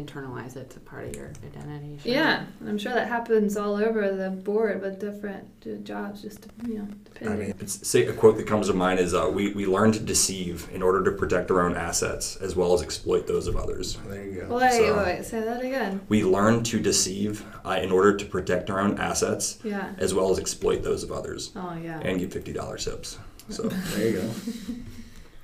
internalize 0.05 0.57
it 0.57 0.71
to 0.71 0.81
part 0.81 1.05
of 1.09 1.15
your 1.17 1.33
identity. 1.45 1.99
sure. 2.03 2.13
yeah 2.13 2.45
i'm 2.67 2.79
sure 2.79 2.93
that 2.95 3.09
happens 3.09 3.57
all 3.57 3.77
over 3.77 4.15
the 4.15 4.31
board 4.31 4.81
with 4.81 4.99
different 5.01 5.45
jobs 5.85 6.23
just 6.23 6.47
you 6.67 6.79
know 6.79 6.89
depending. 7.05 7.33
I 7.35 7.37
mean, 7.49 7.55
It's, 7.61 7.87
say 7.87 8.07
a 8.07 8.13
quote 8.13 8.37
that 8.39 8.47
comes 8.47 8.69
to 8.69 8.75
mind 8.75 9.01
is 9.01 9.13
uh, 9.13 9.31
we, 9.33 9.53
we 9.53 9.67
learn 9.67 9.93
to 9.93 10.01
deceive 10.01 10.69
in 10.73 10.83
order 10.83 11.03
to 11.05 11.11
protect 11.13 11.51
our 11.51 11.61
own 11.67 11.77
assets 11.77 12.37
as 12.37 12.55
well 12.57 12.73
as 12.75 12.81
exploit 12.83 13.27
those 13.27 13.47
of 13.49 13.57
others. 13.57 13.97
there 14.07 14.25
you 14.25 14.41
go. 14.43 14.57
wait, 14.57 14.73
So- 14.73 14.97
wait 15.05 15.25
say 15.25 15.41
that 15.41 15.61
again 15.63 16.01
We 16.09 16.25
learn 16.25 16.63
to 16.65 16.81
deceive 16.81 17.45
uh, 17.67 17.79
in 17.83 17.91
order 17.93 18.17
to 18.17 18.25
protect 18.25 18.71
our 18.71 18.81
own 18.81 18.99
assets 18.99 19.59
yeah 19.65 19.93
as 19.99 20.15
well 20.15 20.31
as 20.31 20.39
exploit 20.39 20.83
those 20.83 21.03
of 21.03 21.11
others 21.13 21.53
oh 21.57 21.75
yeah 21.83 22.01
and 22.01 22.19
get 22.21 22.31
$50 22.31 22.85
tips. 22.85 23.19
So 23.51 23.63
There 23.65 24.09
you 24.09 24.21
go. 24.23 24.31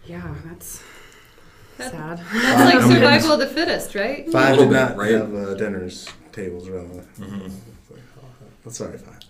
Yeah, 0.06 0.34
that's 0.44 0.82
That- 1.78 1.90
sad. 1.90 2.18
that's 2.32 2.74
like 2.74 2.82
survival 2.92 3.32
of 3.32 3.40
the 3.40 3.46
fittest 3.46 3.94
right 3.94 4.28
Five 4.30 4.50
little 4.56 4.66
did 4.66 4.70
bit, 4.72 4.80
not 4.80 4.96
right? 4.96 5.12
have 5.12 5.34
uh, 5.34 5.54
dinners 5.54 6.08
tables 6.32 6.68
around 6.68 6.92
the. 6.94 7.00
Mhm. 7.24 7.46
It's 7.46 7.54
oh, 7.92 8.24
That's 8.64 8.80
all 8.80 8.88
right, 8.88 9.00
five. 9.00 9.20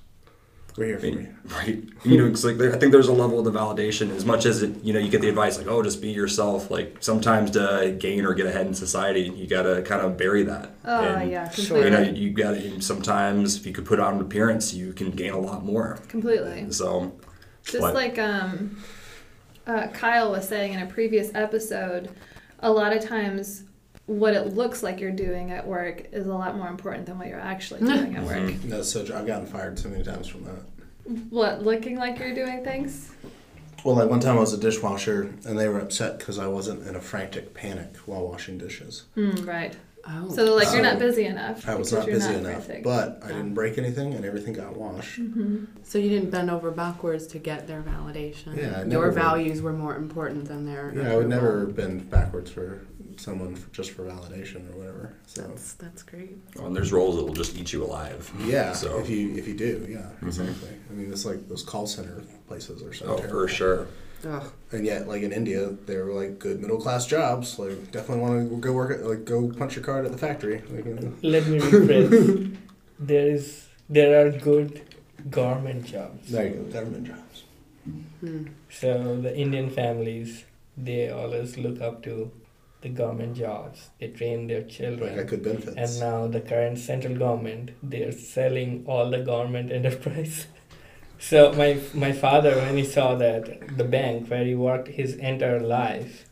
We're 0.76 0.86
here 0.86 0.98
for 0.98 1.06
mean, 1.06 1.18
you. 1.20 1.54
right. 1.56 1.82
You 2.04 2.18
know, 2.18 2.26
it's 2.26 2.42
like 2.44 2.56
there, 2.58 2.74
I 2.74 2.78
think 2.78 2.90
there's 2.90 3.06
a 3.06 3.12
level 3.12 3.38
of 3.38 3.44
the 3.44 3.52
validation 3.58 4.10
as 4.10 4.24
much 4.24 4.44
as 4.44 4.60
it, 4.62 4.82
you 4.82 4.92
know, 4.92 4.98
you 4.98 5.08
get 5.08 5.20
the 5.20 5.28
advice 5.28 5.56
like, 5.56 5.68
oh, 5.68 5.82
just 5.84 6.02
be 6.02 6.10
yourself. 6.10 6.68
Like 6.70 6.96
sometimes 7.00 7.52
to 7.52 7.94
gain 7.98 8.24
or 8.26 8.34
get 8.34 8.46
ahead 8.46 8.66
in 8.66 8.74
society, 8.74 9.20
you 9.36 9.46
gotta 9.46 9.82
kind 9.82 10.02
of 10.02 10.16
bury 10.16 10.42
that. 10.42 10.72
oh 10.84 11.04
And, 11.14 11.30
yeah 11.30 11.48
Sure. 11.50 11.82
You 11.84 11.90
know, 11.90 12.00
you 12.00 12.30
gotta 12.30 12.82
sometimes 12.82 13.56
if 13.56 13.66
you 13.66 13.72
could 13.72 13.86
put 13.86 14.00
on 14.00 14.14
an 14.14 14.20
appearance, 14.20 14.74
you 14.74 14.92
can 14.92 15.12
gain 15.12 15.32
a 15.32 15.38
lot 15.38 15.64
more. 15.64 15.98
completely 16.08 16.66
So, 16.72 17.12
Just 17.62 17.80
What? 17.80 17.94
like 17.94 18.18
um, 18.18 18.76
uh, 19.68 19.86
Kyle 19.94 20.32
was 20.32 20.48
saying 20.48 20.72
in 20.74 20.80
a 20.80 20.86
previous 20.86 21.30
episode, 21.36 22.10
a 22.64 22.70
lot 22.72 22.96
of 22.96 23.04
times 23.04 23.62
what 24.06 24.34
it 24.34 24.54
looks 24.54 24.82
like 24.82 24.98
you're 24.98 25.12
doing 25.12 25.50
at 25.52 25.66
work 25.66 26.06
is 26.12 26.26
a 26.26 26.34
lot 26.34 26.56
more 26.56 26.68
important 26.68 27.06
than 27.06 27.18
what 27.18 27.28
you're 27.28 27.38
actually 27.40 27.80
doing 27.86 28.16
at 28.16 28.24
work. 28.24 28.36
Mhm. 28.38 28.64
No, 28.64 28.82
so 28.82 29.00
I've 29.02 29.26
gotten 29.26 29.46
fired 29.46 29.78
so 29.78 29.88
many 29.88 30.02
times 30.02 30.26
from 30.26 30.44
that. 30.44 30.62
What, 31.30 31.62
looking 31.62 31.96
like 31.96 32.18
you're 32.18 32.34
doing 32.34 32.64
things? 32.64 33.12
Well, 33.84 33.96
like 33.96 34.08
one 34.08 34.20
time 34.20 34.38
I 34.38 34.40
was 34.40 34.54
a 34.54 34.58
dishwasher, 34.58 35.30
and 35.44 35.58
they 35.58 35.68
were 35.68 35.78
upset 35.78 36.18
because 36.18 36.38
I 36.38 36.46
wasn't 36.46 36.86
in 36.88 36.96
a 36.96 37.00
frantic 37.00 37.52
panic 37.52 37.96
while 38.06 38.26
washing 38.26 38.56
dishes. 38.56 39.04
Mm, 39.14 39.46
right. 39.46 39.76
Oh. 40.06 40.28
So 40.28 40.44
they're 40.44 40.54
like 40.54 40.72
you're 40.72 40.82
not 40.82 40.98
busy 40.98 41.24
enough. 41.24 41.66
I 41.68 41.74
was 41.74 41.92
not 41.92 42.06
busy 42.06 42.18
not 42.28 42.34
enough, 42.40 42.66
frantic. 42.66 42.84
but 42.84 43.20
I 43.22 43.28
didn't 43.28 43.54
break 43.54 43.78
anything, 43.78 44.12
and 44.14 44.24
everything 44.24 44.52
got 44.52 44.76
washed. 44.76 45.18
Mhm. 45.20 45.66
So 45.82 45.98
you 45.98 46.10
didn't 46.10 46.30
bend 46.30 46.50
over 46.50 46.70
backwards 46.70 47.26
to 47.28 47.38
get 47.38 47.66
their 47.66 47.82
validation. 47.82 48.56
Yeah, 48.56 48.78
Your 48.80 48.84
never 48.86 49.04
would. 49.06 49.14
values 49.14 49.62
were 49.62 49.72
more 49.72 49.96
important 49.96 50.46
than 50.46 50.66
their. 50.66 50.92
Yeah, 50.94 51.12
I 51.12 51.16
would 51.16 51.28
never 51.28 51.66
bend 51.66 52.10
backwards 52.10 52.50
for 52.50 52.80
someone 53.16 53.54
for, 53.54 53.70
just 53.72 53.92
for 53.92 54.02
validation 54.02 54.68
or 54.74 54.76
whatever. 54.76 55.12
So 55.26 55.42
That's 55.42 55.72
that's 55.74 56.02
great. 56.02 56.36
well, 56.56 56.66
and 56.66 56.76
there's 56.76 56.92
roles 56.92 57.16
that 57.16 57.24
will 57.24 57.32
just 57.32 57.56
eat 57.56 57.72
you 57.72 57.82
alive. 57.84 58.30
yeah, 58.44 58.72
So, 58.82 58.98
if 58.98 59.08
you 59.08 59.34
if 59.36 59.46
you 59.48 59.54
do, 59.54 59.86
yeah, 59.88 60.10
Mhm. 60.20 60.26
exactly. 60.26 60.68
I 60.90 60.92
mean, 60.92 61.10
it's 61.12 61.24
like 61.24 61.48
those 61.48 61.62
call 61.62 61.86
center 61.86 62.22
places 62.48 62.82
are 62.82 62.92
so 62.92 63.06
oh, 63.06 63.16
terrible. 63.16 63.40
for 63.40 63.48
sure. 63.48 63.86
Ugh. 64.26 64.52
And 64.72 64.84
yet, 64.86 65.06
like 65.08 65.22
in 65.22 65.32
India, 65.32 65.68
they 65.86 65.96
were 65.96 66.12
like 66.12 66.38
good 66.38 66.60
middle 66.60 66.80
class 66.80 67.06
jobs. 67.06 67.58
Like 67.58 67.90
definitely 67.92 68.22
want 68.22 68.50
to 68.50 68.56
go 68.56 68.72
work 68.72 68.90
at 68.98 69.04
like 69.06 69.24
go 69.24 69.50
punch 69.50 69.76
your 69.76 69.84
card 69.84 70.06
at 70.06 70.12
the 70.12 70.18
factory. 70.18 70.62
Like, 70.70 70.84
you 70.86 70.94
know. 70.94 71.12
Let 71.22 71.46
me 71.46 71.58
rephrase. 71.58 72.56
there 72.98 73.28
is 73.30 73.68
there 73.88 74.26
are 74.26 74.30
good 74.30 74.82
government 75.30 75.84
jobs. 75.84 76.30
There 76.30 76.46
you 76.48 76.54
go, 76.54 76.62
government 76.72 77.06
jobs. 77.06 77.44
Hmm. 78.20 78.46
So 78.70 79.20
the 79.20 79.36
Indian 79.36 79.68
families 79.70 80.44
they 80.76 81.08
always 81.10 81.56
look 81.56 81.80
up 81.80 82.02
to 82.04 82.30
the 82.80 82.88
government 82.88 83.36
jobs. 83.36 83.90
They 83.98 84.08
train 84.08 84.46
their 84.46 84.60
Like 84.62 84.68
children. 84.70 85.16
got 85.16 85.26
good 85.26 85.42
benefits. 85.42 85.76
And 85.76 86.00
now 86.00 86.26
the 86.26 86.40
current 86.40 86.78
central 86.78 87.16
government, 87.16 87.70
they're 87.82 88.12
selling 88.12 88.84
all 88.86 89.10
the 89.10 89.20
government 89.20 89.70
enterprise. 89.78 90.46
So 91.18 91.52
my 91.52 91.78
my 91.94 92.12
father, 92.12 92.56
when 92.56 92.76
he 92.76 92.84
saw 92.84 93.14
that 93.16 93.76
the 93.76 93.84
bank 93.84 94.28
where 94.28 94.44
he 94.44 94.54
worked 94.54 94.88
his 94.88 95.14
entire 95.14 95.60
life, 95.60 96.24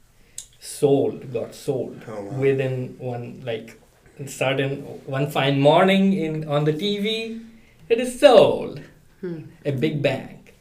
sold, 0.60 1.32
got 1.32 1.54
sold 1.54 2.04
Oh, 2.08 2.22
wow. 2.22 2.38
within 2.38 2.96
one 2.98 3.42
like 3.44 3.78
certain 4.26 4.82
one 5.06 5.30
fine 5.30 5.60
morning 5.60 6.12
in 6.12 6.46
on 6.48 6.64
the 6.64 6.72
TV, 6.72 7.40
it 7.88 8.00
is 8.00 8.18
sold 8.20 8.80
Hmm. 9.20 9.42
a 9.64 9.70
big 9.72 10.02
bank. 10.02 10.54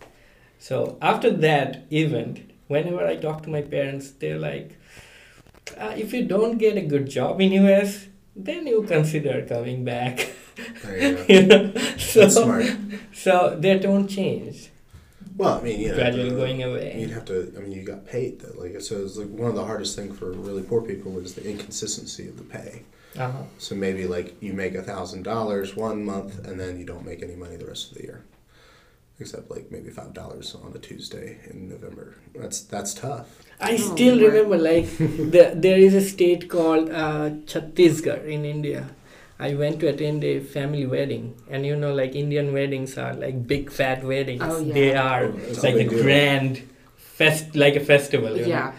So 0.60 0.98
after 1.02 1.32
that 1.32 1.86
event, 1.92 2.40
whenever 2.68 3.06
I 3.06 3.16
talk 3.16 3.44
to 3.44 3.50
my 3.50 3.62
parents, 3.62 4.12
they're 4.12 4.38
like, 4.40 4.78
uh, 5.78 5.94
if 5.98 6.14
you 6.14 6.26
don't 6.26 6.58
get 6.58 6.78
a 6.78 6.82
good 6.82 7.10
job 7.10 7.42
in 7.42 7.52
US, 7.54 8.08
then 8.36 8.68
you 8.68 8.84
consider 8.84 9.46
coming 9.46 9.84
back. 9.84 10.30
There 10.84 10.98
you 11.02 11.16
go. 11.16 11.26
you 11.30 11.46
know? 11.48 11.74
so, 11.98 12.20
That's 12.22 12.36
smart. 12.36 12.66
so 13.14 13.58
their 13.60 13.80
tone 13.80 14.08
changed, 14.08 14.70
Well, 15.38 15.58
I 15.60 15.62
mean, 15.62 15.80
you 15.80 15.90
know, 15.90 15.96
gradually 15.96 16.30
going 16.32 16.60
You'd 17.00 17.12
have 17.12 17.26
to. 17.26 17.54
I 17.58 17.60
mean, 17.62 17.72
you 17.72 17.84
got 17.84 18.06
paid. 18.06 18.40
That 18.42 18.58
like 18.60 18.80
so. 18.82 19.04
It's 19.04 19.18
like 19.18 19.30
one 19.30 19.50
of 19.50 19.56
the 19.56 19.66
hardest 19.66 19.96
thing 19.96 20.12
for 20.14 20.32
really 20.32 20.64
poor 20.64 20.82
people 20.82 21.18
is 21.20 21.34
the 21.34 21.48
inconsistency 21.50 22.28
of 22.28 22.38
the 22.38 22.44
pay. 22.44 22.84
Uh-huh. 23.18 23.44
So 23.58 23.76
maybe 23.76 24.08
like 24.08 24.36
you 24.42 24.54
make 24.54 24.74
a 24.76 24.82
thousand 24.82 25.24
dollars 25.24 25.76
one 25.76 26.06
month 26.06 26.46
and 26.48 26.58
then 26.60 26.80
you 26.80 26.86
don't 26.86 27.06
make 27.06 27.22
any 27.22 27.36
money 27.36 27.58
the 27.58 27.66
rest 27.66 27.92
of 27.92 27.98
the 27.98 28.04
year, 28.04 28.24
except 29.20 29.52
like 29.52 29.70
maybe 29.72 29.90
five 29.90 30.14
dollars 30.14 30.56
on 30.64 30.72
a 30.74 30.80
Tuesday 30.80 31.40
in 31.50 31.70
November. 31.70 32.16
That's 32.34 32.62
that's 32.62 32.94
tough. 32.94 33.28
I 33.60 33.74
Oh, 33.74 33.78
still 33.78 34.16
Lord. 34.16 34.34
remember 34.34 34.58
like 34.58 34.86
the, 35.34 35.52
there 35.56 35.78
is 35.78 35.94
a 35.94 36.02
state 36.02 36.50
called 36.50 36.90
uh, 36.90 37.30
Chhattisgarh 37.50 38.26
in 38.26 38.46
India. 38.46 38.90
I 39.42 39.56
went 39.56 39.80
to 39.82 39.88
attend 39.88 40.24
a 40.24 40.40
family 40.40 40.86
wedding, 40.86 41.36
and 41.50 41.66
you 41.66 41.76
know, 41.76 41.94
like 41.94 42.16
Indian 42.16 42.54
weddings 42.54 42.98
are 42.98 43.14
like 43.14 43.48
big 43.48 43.72
fat 43.72 44.04
weddings. 44.04 44.42
Oh, 44.46 44.60
yeah. 44.60 44.74
They 44.74 44.94
are 44.96 45.24
Oh, 45.26 45.38
it's 45.50 45.64
like 45.64 45.76
a 45.76 45.78
big 45.80 45.90
deal. 45.90 46.04
grand 46.04 46.62
fest, 46.98 47.56
like 47.56 47.76
a 47.76 47.80
festival. 47.92 48.36
you 48.38 48.44
know. 48.44 48.48
Yeah. 48.58 48.74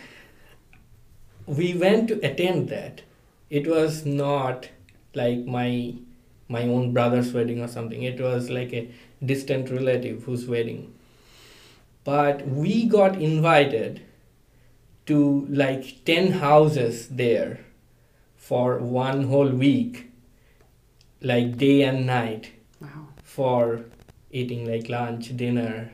we 1.47 1.75
went 1.75 2.09
to 2.09 2.21
attend 2.29 2.69
that. 2.69 3.03
It 3.51 3.67
was 3.67 4.05
not 4.07 4.69
like 5.15 5.45
my 5.45 5.95
my 6.49 6.63
own 6.65 6.93
brother's 6.93 7.33
wedding 7.33 7.61
or 7.61 7.69
something. 7.69 8.03
It 8.03 8.21
was 8.21 8.51
like 8.51 8.73
a 8.73 8.89
distant 9.25 9.71
relative 9.71 10.25
whose 10.25 10.47
wedding. 10.47 10.93
But 12.05 12.47
we 12.49 12.87
got 12.87 13.21
invited 13.21 14.03
to 15.07 15.47
like 15.49 16.05
10 16.05 16.33
houses 16.33 17.09
there 17.09 17.61
for 18.37 18.79
one 18.79 19.25
whole 19.25 19.49
week, 19.51 20.11
like 21.23 21.57
day 21.57 21.83
and 21.83 22.07
night 22.07 22.51
Wow. 22.81 23.09
for 23.23 23.85
eating 24.31 24.66
like 24.70 24.89
lunch, 24.89 25.37
dinner. 25.37 25.93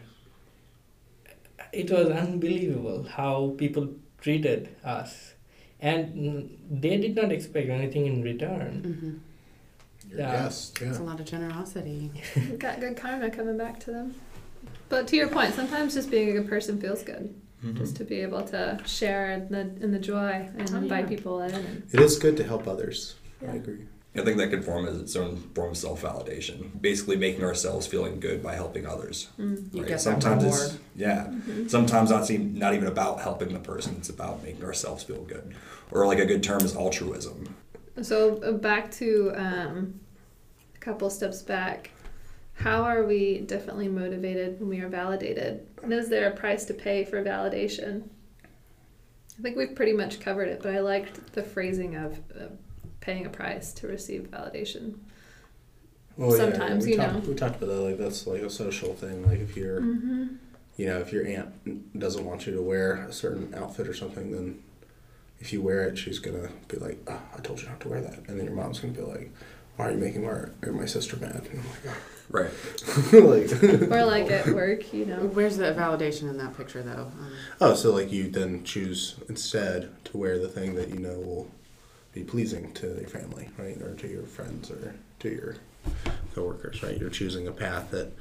It 1.73 1.91
was 1.91 2.09
unbelievable 2.09 3.05
how 3.05 3.55
people 3.59 3.89
treated 4.21 4.75
us. 4.85 5.35
And 5.81 6.59
they 6.71 6.97
did 6.97 7.15
not 7.15 7.31
expect 7.31 7.69
anything 7.69 8.07
in 8.07 8.23
return. 8.23 8.73
hmm 8.83 10.11
Your 10.11 10.21
Yeah. 10.21 10.33
guest, 10.45 10.81
It's 10.81 10.99
a 10.99 11.03
lot 11.03 11.21
of 11.21 11.27
generosity. 11.27 12.11
Got 12.59 12.81
good 12.81 12.97
karma 12.97 13.31
coming 13.31 13.59
back 13.59 13.79
to 13.81 13.91
them. 13.93 14.15
But 14.89 15.07
to 15.09 15.17
your 15.17 15.29
point, 15.29 15.55
sometimes 15.55 15.95
just 15.95 16.11
being 16.11 16.31
a 16.31 16.33
good 16.33 16.49
person 16.49 16.81
feels 16.81 17.03
good. 17.03 17.35
Just 17.75 17.97
to 17.97 18.05
be 18.05 18.21
able 18.21 18.43
to 18.55 18.79
share 18.87 19.33
in 19.33 19.49
the 19.51 19.63
in 19.85 19.91
the 19.91 19.99
joy 19.99 20.49
and 20.57 20.71
Oh, 20.73 20.77
invite 20.79 21.05
yeah. 21.05 21.09
people 21.17 21.41
in. 21.43 21.83
It 21.93 22.01
is 22.01 22.17
good 22.19 22.37
to 22.39 22.45
help 22.45 22.67
others. 22.69 23.17
Yeah. 23.43 23.53
I 23.53 23.57
agree. 23.57 23.85
I 24.17 24.23
think 24.23 24.39
that 24.39 24.51
could 24.51 24.65
form 24.65 24.87
as 24.89 24.99
its 25.01 25.15
own 25.15 25.37
form 25.55 25.71
of 25.71 25.77
self 25.77 26.03
validation. 26.03 26.81
Basically, 26.81 27.17
making 27.17 27.45
ourselves 27.45 27.87
feeling 27.87 28.19
good 28.21 28.43
by 28.43 28.55
helping 28.55 28.87
others. 28.87 29.29
mm. 29.39 29.73
You 29.73 29.83
right? 29.83 29.91
get 29.91 30.01
Sometimes 30.01 30.43
that 30.43 30.49
it's 30.51 30.79
yeah. 30.97 31.27
Mhm. 31.27 31.71
Sometimes 31.71 32.11
not 32.11 32.29
even 32.31 32.59
not 32.59 32.75
even 32.75 32.89
about 32.89 33.21
helping 33.21 33.53
the 33.53 33.61
person. 33.61 33.95
It's 33.99 34.09
about 34.09 34.43
making 34.43 34.65
ourselves 34.65 35.05
feel 35.05 35.23
good. 35.23 35.55
Or 35.93 36.07
like 36.07 36.19
a 36.19 36.27
good 36.27 36.43
term 36.43 36.63
is 36.63 36.75
altruism. 36.75 37.55
So 38.03 38.41
uh, 38.43 38.53
back 38.53 38.91
to 38.93 39.33
um, 39.37 40.01
a 40.75 40.79
couple 40.79 41.11
steps 41.11 41.43
back. 41.43 41.91
how 42.55 42.83
are 42.83 43.05
we 43.05 43.39
differently 43.41 43.87
motivated 43.89 44.59
when 44.59 44.69
we 44.69 44.81
are 44.81 44.89
validated? 44.89 45.65
And 45.83 45.93
is 45.93 46.09
there 46.09 46.29
a 46.29 46.35
price 46.35 46.65
to 46.67 46.75
pay 46.75 47.05
for 47.05 47.23
validation? 47.23 48.03
I 49.39 49.43
think 49.43 49.57
we've 49.57 49.77
pretty 49.77 49.93
much 49.93 50.19
covered 50.19 50.49
it, 50.49 50.61
but 50.63 50.75
I 50.75 50.81
liked 50.81 51.33
the 51.35 51.43
phrasing 51.45 51.95
of 51.95 52.19
uh, 52.37 52.47
paying 53.09 53.25
a 53.25 53.31
price 53.31 53.73
to 53.73 53.87
receive 53.89 54.29
validation. 54.31 54.99
Well, 56.19 56.33
Sometimes, 56.33 56.85
we 56.85 56.93
you 56.93 56.97
talked, 56.99 57.15
know. 57.15 57.21
we 57.21 57.35
talked 57.35 57.57
about 57.57 57.69
that. 57.69 57.81
Like 57.81 57.97
that's 57.97 58.27
like 58.27 58.43
a 58.43 58.51
social 58.51 58.93
thing. 58.95 59.27
Like 59.27 59.39
if 59.41 59.57
you're, 59.57 59.81
Mm-hmm. 59.81 60.27
you 60.77 60.87
know, 60.87 60.99
if 60.99 61.11
your 61.13 61.27
aunt 61.27 61.99
doesn't 61.99 62.25
want 62.25 62.47
you 62.47 62.55
to 62.55 62.61
wear 62.61 62.95
a 63.09 63.13
certain 63.13 63.55
outfit 63.55 63.89
or 63.89 63.95
something, 63.95 64.31
then 64.33 64.63
if 65.41 65.53
you 65.55 65.63
wear 65.63 65.85
it, 65.89 65.97
she's 65.97 66.19
gonna 66.19 66.51
be 66.69 66.77
like, 66.77 66.99
oh, 67.07 67.21
"I 67.37 67.41
told 67.41 67.63
you 67.63 67.69
not 67.69 67.81
to 67.81 67.89
wear 67.89 68.01
that," 68.03 68.19
and 68.29 68.39
then 68.39 68.45
your 68.45 68.55
mom's 68.55 68.81
gonna 68.81 68.93
be 68.93 69.01
like, 69.01 69.31
"Why 69.77 69.87
are 69.89 69.93
you 69.93 69.97
making 69.99 70.23
my 70.23 70.31
or 70.67 70.73
my 70.73 70.85
sister 70.87 71.17
mad?" 71.17 71.49
And 71.51 71.61
I'm 71.61 71.95
Right. 72.31 72.51
like, 73.13 73.51
like 73.63 73.91
Or 73.91 74.05
like 74.05 74.31
at 74.31 74.49
work, 74.49 74.93
you 74.93 75.07
know. 75.07 75.21
Where's 75.33 75.57
the 75.57 75.73
validation 75.73 76.25
in 76.29 76.37
that 76.39 76.55
picture, 76.59 76.83
though? 76.83 77.11
Um, 77.19 77.33
oh, 77.63 77.75
so 77.75 77.95
like 77.95 78.13
you 78.13 78.29
then 78.29 78.65
choose 78.65 79.15
instead 79.31 79.89
to 80.07 80.17
wear 80.19 80.39
the 80.39 80.49
thing 80.49 80.75
that 80.75 80.89
you 80.91 80.99
know 80.99 81.15
will 81.21 81.51
be 82.19 82.25
pleasing 82.25 82.73
to 82.73 82.87
your 82.99 83.09
family, 83.09 83.49
right, 83.57 83.81
or 83.81 83.95
to 83.95 84.09
your 84.09 84.25
friends 84.25 84.71
or 84.71 84.95
to 85.21 85.29
your 85.29 85.57
coworkers, 86.35 86.83
right? 86.83 86.99
You're 86.99 87.11
choosing 87.11 87.47
a 87.47 87.53
path 87.53 87.91
that 87.93 88.13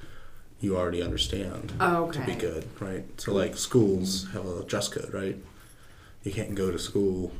you 0.60 0.78
already 0.78 1.02
understand. 1.02 1.74
oh, 1.80 2.12
to 2.12 2.22
be 2.22 2.36
good, 2.36 2.68
right? 2.80 3.06
So 3.20 3.34
like 3.34 3.58
schools 3.58 4.28
have 4.34 4.46
a 4.46 4.64
dress 4.64 4.88
code, 4.88 5.14
right? 5.14 5.38
You 6.24 6.32
can't 6.32 6.56
go 6.56 6.72
to 6.72 6.78
school 6.80 7.32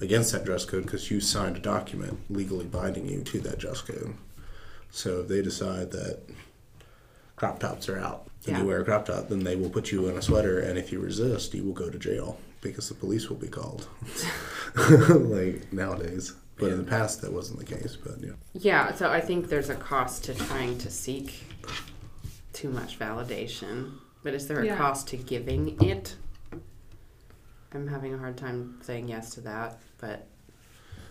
against 0.00 0.32
that 0.32 0.44
dress 0.44 0.64
code 0.64 0.84
because 0.84 1.10
you 1.10 1.20
signed 1.20 1.56
a 1.56 1.60
document 1.60 2.18
legally 2.28 2.64
binding 2.66 3.06
you 3.08 3.22
to 3.22 3.40
that 3.40 3.58
dress 3.58 3.80
code. 3.80 4.14
So 4.90 5.20
if 5.20 5.28
they 5.28 5.42
decide 5.42 5.92
that 5.92 6.20
crop 7.36 7.60
tops 7.60 7.88
are 7.88 7.98
out 7.98 8.26
and 8.46 8.56
Yeah. 8.56 8.62
you 8.62 8.66
wear 8.68 8.80
a 8.80 8.84
crop 8.84 9.06
top, 9.06 9.28
then 9.28 9.44
they 9.44 9.54
will 9.56 9.70
put 9.70 9.92
you 9.92 10.08
in 10.08 10.16
a 10.16 10.22
sweater, 10.22 10.58
and 10.58 10.78
if 10.78 10.90
you 10.92 10.98
resist, 11.00 11.54
you 11.54 11.62
will 11.64 11.72
go 11.72 11.90
to 11.90 11.98
jail 11.98 12.38
because 12.62 12.88
the 12.88 12.94
police 12.94 13.28
will 13.28 13.36
be 13.36 13.48
called. 13.48 13.86
like 14.88 15.70
nowadays, 15.72 16.32
but 16.56 16.70
in 16.72 16.78
the 16.78 16.84
past 16.84 17.20
that 17.20 17.32
wasn't 17.32 17.58
the 17.58 17.66
case. 17.66 17.96
But 17.96 18.20
yeah, 18.22 18.32
Yeah, 18.54 18.94
so 18.94 19.10
I 19.10 19.20
think 19.20 19.48
there's 19.48 19.68
a 19.68 19.74
cost 19.74 20.24
to 20.24 20.34
trying 20.34 20.78
to 20.78 20.90
seek 20.90 21.44
too 22.54 22.70
much 22.70 22.98
validation. 22.98 23.98
But 24.22 24.32
is 24.34 24.46
there 24.46 24.60
a 24.60 24.66
Yeah. 24.66 24.76
cost 24.78 25.08
to 25.08 25.16
giving 25.16 25.76
it? 25.82 26.16
I'm 27.74 27.88
having 27.88 28.14
a 28.14 28.18
hard 28.18 28.36
time 28.36 28.78
saying 28.82 29.08
yes 29.08 29.34
to 29.34 29.40
that, 29.42 29.80
but 29.98 30.26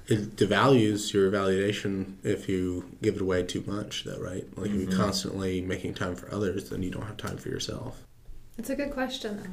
it 0.08 0.36
devalues 0.36 1.14
your 1.14 1.32
validation 1.32 2.16
if 2.24 2.48
you 2.50 2.86
give 3.02 3.16
it 3.16 3.22
away 3.22 3.44
too 3.44 3.64
much 3.68 4.04
though 4.04 4.18
right 4.20 4.46
like 4.58 4.72
if 4.72 4.76
you're 4.76 4.88
mm-hmm. 4.88 5.00
constantly 5.00 5.62
making 5.62 5.94
time 5.94 6.16
for 6.16 6.34
others 6.34 6.70
then 6.72 6.82
you 6.82 6.90
don't 6.90 7.06
have 7.06 7.18
time 7.18 7.38
for 7.38 7.50
yourself 7.50 8.04
It's 8.58 8.70
a 8.72 8.76
good 8.76 8.92
question, 8.92 9.38
though. 9.38 9.50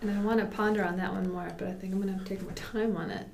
And 0.00 0.10
I 0.10 0.20
want 0.22 0.38
to 0.40 0.46
ponder 0.46 0.84
on 0.84 0.96
that 0.98 1.12
one 1.12 1.30
more, 1.32 1.50
but 1.58 1.68
I 1.68 1.72
think 1.72 1.92
I'm 1.92 2.00
going 2.00 2.12
to 2.12 2.18
have 2.18 2.24
to 2.24 2.28
take 2.28 2.42
more 2.42 2.52
time 2.52 2.96
on 2.96 3.10
it. 3.10 3.26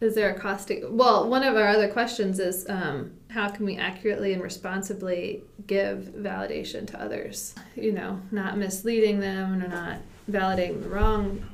Is 0.00 0.14
there 0.14 0.30
a 0.30 0.38
cost 0.38 0.68
to. 0.68 0.86
Well, 0.90 1.28
one 1.28 1.42
of 1.42 1.56
our 1.56 1.66
other 1.68 1.88
questions 1.88 2.38
is 2.38 2.66
um, 2.70 3.12
how 3.28 3.50
can 3.50 3.66
we 3.66 3.76
accurately 3.76 4.32
and 4.32 4.42
responsibly 4.42 5.42
give 5.66 6.12
validation 6.16 6.86
to 6.86 7.02
others? 7.02 7.54
You 7.76 7.92
know, 7.92 8.20
not 8.30 8.56
misleading 8.56 9.20
them 9.20 9.62
or 9.62 9.68
not 9.68 9.98
validating 10.30 10.82
the 10.82 10.88
wrong. 10.88 11.44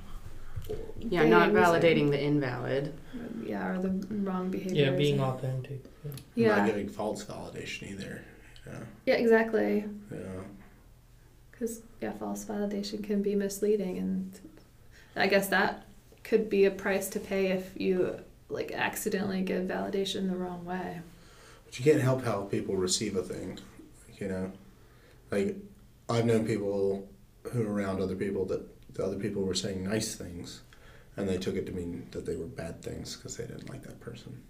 yeah, 1.01 1.25
not 1.25 1.47
things 1.53 1.59
or- 1.59 1.61
validating 1.63 2.11
the 2.11 2.23
invalid. 2.23 2.95
Yeah, 3.45 3.69
or 3.69 3.79
the 3.81 3.91
wrong 4.15 4.51
behavior. 4.51 4.85
Yeah, 4.87 4.91
being 4.91 5.21
authentic. 5.21 5.85
Yeah. 6.37 6.57
not 6.57 6.67
giving 6.67 6.89
false 6.89 7.25
validation 7.25 7.91
either 7.91 8.23
yeah 8.67 8.79
Yeah, 9.07 9.15
exactly. 9.15 9.85
yeah 10.13 10.19
Because 11.59 11.81
yeah, 12.03 12.13
false 12.13 12.45
validation 12.45 13.03
can 13.03 13.23
be 13.23 13.35
misleading, 13.35 13.99
and 13.99 14.39
I 15.17 15.27
guess 15.27 15.49
that 15.49 15.85
could 16.23 16.51
be 16.51 16.65
a 16.67 16.71
price 16.71 17.09
to 17.11 17.21
pay 17.21 17.49
if 17.49 17.71
you 17.77 18.17
like 18.49 18.73
accidentally 18.73 19.43
give 19.43 19.65
validation 19.65 20.29
the 20.31 20.37
wrong 20.37 20.65
way. 20.65 21.01
but 21.65 21.79
you 21.79 21.85
can't 21.85 22.03
help 22.03 22.25
how 22.25 22.43
people 22.43 22.77
receive 22.77 23.17
a 23.17 23.23
thing 23.23 23.59
you 24.19 24.29
know 24.29 24.53
like 25.33 25.57
i've 26.09 26.25
known 26.25 26.45
people 26.47 27.09
who 27.53 27.63
were 27.65 27.73
around 27.73 28.01
other 28.01 28.15
people 28.15 28.45
that 28.45 28.63
the 28.95 29.05
other 29.05 29.17
people 29.17 29.43
were 29.43 29.55
saying 29.55 29.83
nice 29.85 30.15
things 30.15 30.63
and 31.17 31.29
they 31.29 31.37
took 31.37 31.57
it 31.57 31.67
to 31.67 31.73
mean 31.73 32.07
that 32.13 32.25
they 32.25 32.37
were 32.37 32.47
bad 32.47 32.81
things 32.83 33.17
because 33.17 33.37
they 33.37 33.45
didn't 33.47 33.69
like 33.69 33.83
that 33.83 33.99
person 34.01 34.41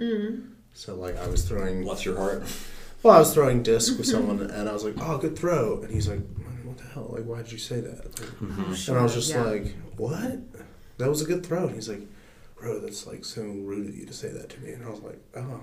Mm. 0.00 0.50
so 0.72 0.96
like 0.96 1.16
i 1.18 1.26
was 1.28 1.44
throwing 1.48 1.82
Bless 1.82 2.04
your 2.04 2.16
heart. 2.16 2.42
Well, 3.04 3.14
I 3.14 3.18
was 3.20 3.32
throwing 3.34 3.62
disc 3.62 3.98
with 3.98 4.06
someone, 4.14 4.40
and 4.40 4.68
I 4.68 4.72
was 4.72 4.82
like, 4.82 4.94
"Oh, 4.98 5.18
good 5.18 5.36
throw," 5.38 5.82
and 5.82 5.92
he's 5.92 6.08
like, 6.08 6.20
"What 6.74 6.78
the 6.84 6.92
hell? 6.92 7.10
Like, 7.12 7.24
why 7.24 7.42
did 7.42 7.52
you 7.52 7.58
say 7.58 7.80
that?" 7.80 8.04
Like, 8.20 8.30
Oh, 8.42 8.74
and 8.88 8.98
I 8.98 9.02
was 9.02 9.14
just 9.14 9.30
yeah. 9.30 9.42
like, 9.42 9.74
"What? 9.96 10.40
That 10.98 11.08
was 11.08 11.22
a 11.22 11.24
good 11.24 11.44
throw." 11.44 11.66
And 11.66 11.74
he's 11.74 11.88
like, 11.88 12.02
"Bro, 12.60 12.80
that's 12.80 13.06
like 13.06 13.24
so 13.24 13.42
rude 13.42 13.88
of 13.88 13.96
you 13.96 14.06
to 14.06 14.12
say 14.12 14.28
that 14.28 14.48
to 14.50 14.60
me." 14.60 14.72
And 14.72 14.84
I 14.84 14.90
was 14.90 15.00
like, 15.00 15.20
"Oh, 15.36 15.60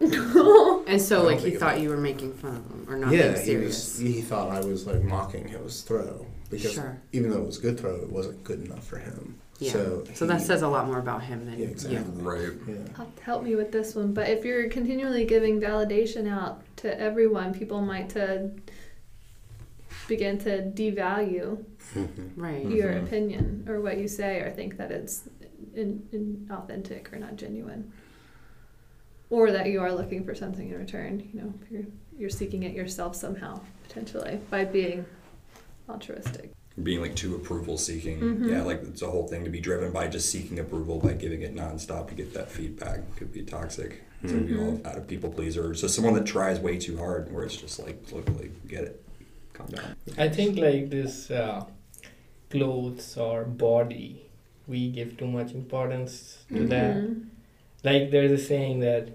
And 0.86 1.00
so, 1.00 1.22
like, 1.24 1.40
he 1.40 1.52
thought 1.52 1.80
you 1.80 1.88
were 1.90 1.96
making 1.96 2.34
fun 2.34 2.56
of 2.56 2.66
him 2.66 2.86
or 2.88 2.96
not 2.98 3.12
yeah." 3.12 3.22
being 3.22 3.36
He 3.36 3.42
serious. 3.44 3.88
was. 3.92 3.98
He 3.98 4.20
thought 4.20 4.50
I 4.50 4.60
was 4.60 4.86
like 4.86 5.02
mocking 5.02 5.48
his 5.48 5.82
throw 5.82 6.26
because 6.50 6.72
Sure. 6.72 7.00
even 7.12 7.30
though 7.30 7.38
it 7.42 7.46
was 7.46 7.58
a 7.58 7.62
good 7.62 7.78
throw, 7.78 7.94
it 7.96 8.10
wasn't 8.10 8.42
good 8.44 8.64
enough 8.64 8.86
for 8.86 8.98
him. 8.98 9.38
Yeah. 9.58 9.72
So, 9.72 10.04
So 10.14 10.26
that 10.26 10.40
he- 10.40 10.44
says 10.46 10.62
a 10.62 10.68
lot 10.68 10.86
more 10.88 10.98
about 10.98 11.22
him 11.22 11.46
than 11.46 11.56
Yeah, 11.58 11.66
exactly. 11.68 11.98
you. 11.98 12.28
Right. 12.28 12.52
Yeah. 12.66 12.74
Help, 12.96 13.20
help 13.20 13.42
me 13.44 13.54
with 13.54 13.70
this 13.70 13.94
one. 13.94 14.12
But 14.12 14.28
if 14.28 14.44
you're 14.44 14.68
continually 14.68 15.24
giving 15.24 15.60
validation 15.60 16.28
out 16.28 16.62
to 16.78 17.00
everyone, 17.00 17.54
people 17.54 17.80
might 17.80 18.08
to 18.10 18.50
begin 20.08 20.38
to 20.38 20.62
devalue 20.62 21.64
Right. 22.36 22.64
your 22.66 22.92
Mhm. 22.92 23.02
opinion 23.04 23.64
or 23.68 23.80
what 23.80 23.98
you 23.98 24.08
say, 24.08 24.40
or 24.40 24.50
think 24.50 24.76
that 24.78 24.90
it's 24.90 25.28
in, 25.74 26.06
in 26.12 26.48
authentic 26.50 27.12
or 27.12 27.18
not 27.18 27.36
genuine, 27.36 27.90
or 29.30 29.50
that 29.52 29.66
you 29.68 29.80
are 29.80 29.92
looking 29.92 30.24
for 30.24 30.34
something 30.34 30.68
in 30.70 30.78
return. 30.78 31.28
You 31.32 31.40
know, 31.40 31.54
you're 31.70 31.84
you're 32.18 32.28
seeking 32.30 32.62
it 32.62 32.74
yourself 32.74 33.16
somehow 33.16 33.60
potentially 33.82 34.38
by 34.50 34.64
being 34.66 35.04
altruistic. 35.88 36.50
Being 36.82 37.00
like 37.00 37.16
too 37.16 37.34
approval 37.34 37.76
seeking. 37.78 38.20
Mhm. 38.20 38.48
Yeah, 38.50 38.62
like 38.62 38.82
it's 38.82 39.02
a 39.02 39.10
whole 39.10 39.26
thing 39.28 39.44
to 39.44 39.50
be 39.50 39.60
driven 39.60 39.92
by 39.92 40.08
just 40.08 40.30
seeking 40.30 40.58
approval 40.58 40.98
by 40.98 41.14
giving 41.14 41.42
it 41.42 41.54
nonstop 41.54 42.08
to 42.08 42.14
get 42.14 42.32
that 42.34 42.50
feedback 42.50 43.16
could 43.16 43.32
be 43.32 43.42
toxic. 43.42 44.02
So 44.26 44.36
we 44.36 44.56
all 44.56 44.74
Mhm. 44.78 44.86
out 44.86 44.96
of 44.98 45.08
people 45.08 45.30
pleaser. 45.30 45.74
So 45.74 45.86
someone 45.88 46.14
that 46.14 46.26
tries 46.26 46.60
way 46.60 46.78
too 46.78 46.96
hard 46.96 47.32
where 47.32 47.44
it's 47.44 47.56
just 47.56 47.80
like, 47.80 48.12
look, 48.12 48.28
like, 48.38 48.52
get 48.68 48.84
it. 48.84 49.02
Calm 49.52 49.66
down. 49.68 49.96
I 50.18 50.28
think 50.28 50.58
like 50.58 50.90
this 50.90 51.30
uh, 51.30 51.64
clothes 52.50 53.16
or 53.16 53.44
body, 53.44 54.26
we 54.66 54.90
give 54.90 55.16
too 55.16 55.26
much 55.26 55.52
importance 55.52 56.44
to 56.48 56.66
that. 56.68 56.96
Mhm. 56.96 57.24
Like 57.84 58.10
there's 58.10 58.32
a 58.32 58.38
saying 58.38 58.80
that 58.80 59.08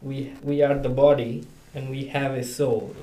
we 0.00 0.32
we 0.42 0.62
are 0.62 0.78
the 0.78 0.88
body 0.88 1.44
and 1.74 1.90
we 1.90 2.04
have 2.16 2.32
a 2.34 2.44
soul, 2.44 2.94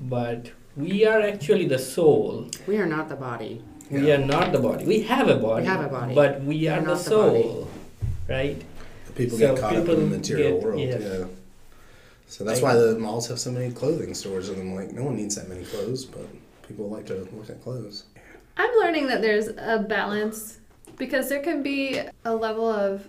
but 0.00 0.50
we 0.76 1.06
are 1.06 1.20
actually 1.20 1.66
the 1.66 1.78
soul. 1.78 2.48
We 2.66 2.76
are 2.78 2.86
not 2.86 3.08
the 3.08 3.16
body. 3.16 3.62
We 3.90 4.10
are 4.12 4.18
not 4.18 4.52
the 4.52 4.58
body. 4.58 4.84
We 4.84 5.02
have 5.02 5.28
a 5.28 5.36
body. 5.36 5.62
We 5.62 5.68
have 5.68 5.84
a 5.84 5.88
body. 5.88 6.14
but 6.14 6.42
we 6.42 6.66
are 6.68 6.78
We're 6.78 6.80
the 6.80 6.86
not 6.86 6.98
the 6.98 7.04
soul, 7.04 7.68
right? 8.28 8.60
People 9.14 9.38
So 9.38 9.54
get 9.54 9.60
caught 9.60 9.76
up 9.76 9.88
in 9.88 10.00
the 10.10 10.16
material 10.18 10.54
get- 10.54 10.62
world. 10.64 10.80
yes. 10.80 11.02
Yeah. 11.02 11.26
So 12.26 12.44
that's 12.44 12.60
why 12.60 12.74
the 12.74 12.98
malls 12.98 13.28
have 13.28 13.38
so 13.38 13.50
many 13.52 13.72
clothing 13.72 14.12
stores 14.14 14.48
in 14.48 14.56
them. 14.56 14.74
Like, 14.74 14.92
no 14.92 15.04
one 15.04 15.16
needs 15.16 15.36
that 15.36 15.48
many 15.48 15.64
clothes, 15.64 16.04
but 16.04 16.26
people 16.66 16.88
like 16.88 17.06
to 17.06 17.28
look 17.32 17.48
at 17.48 17.62
clothes. 17.62 18.04
I'm 18.56 18.70
learning 18.78 19.06
that 19.08 19.22
there's 19.22 19.48
a 19.48 19.84
balance 19.88 20.58
because 20.96 21.28
there 21.28 21.42
can 21.42 21.62
be 21.62 22.00
a 22.24 22.34
level 22.34 22.68
of 22.68 23.06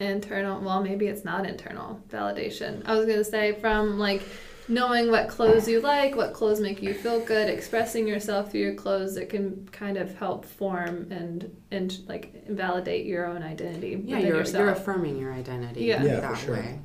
internal, 0.00 0.60
well, 0.62 0.82
maybe 0.82 1.06
it's 1.06 1.24
not 1.24 1.46
internal 1.46 2.00
validation. 2.08 2.82
I 2.86 2.96
was 2.96 3.06
going 3.06 3.18
to 3.18 3.24
say 3.24 3.52
from 3.60 3.98
like 3.98 4.22
knowing 4.68 5.10
what 5.10 5.28
clothes 5.28 5.68
you 5.68 5.80
like, 5.80 6.16
what 6.16 6.32
clothes 6.32 6.60
make 6.60 6.82
you 6.82 6.94
feel 6.94 7.20
good, 7.20 7.50
expressing 7.50 8.06
yourself 8.08 8.50
through 8.50 8.60
your 8.60 8.74
clothes, 8.74 9.16
it 9.16 9.28
can 9.28 9.68
kind 9.72 9.96
of 9.98 10.14
help 10.16 10.44
form 10.44 11.10
and 11.10 11.54
and 11.70 11.98
like 12.08 12.46
validate 12.48 13.04
your 13.04 13.26
own 13.26 13.42
identity 13.42 14.00
Yeah, 14.04 14.18
you're, 14.18 14.38
yourself. 14.38 14.58
you're 14.58 14.70
affirming 14.70 15.18
your 15.18 15.32
identity 15.32 15.84
Yeah. 15.84 16.02
Yeah, 16.02 16.20
that 16.20 16.36
for 16.38 16.44
sure. 16.44 16.54
way. 16.54 16.78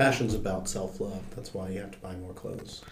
Fashion's 0.00 0.32
about 0.34 0.66
self 0.66 0.98
love. 0.98 1.22
That's 1.36 1.52
why 1.52 1.68
you 1.68 1.80
have 1.80 1.90
to 1.90 1.98
buy 1.98 2.14
more 2.16 2.32
clothes. 2.32 2.82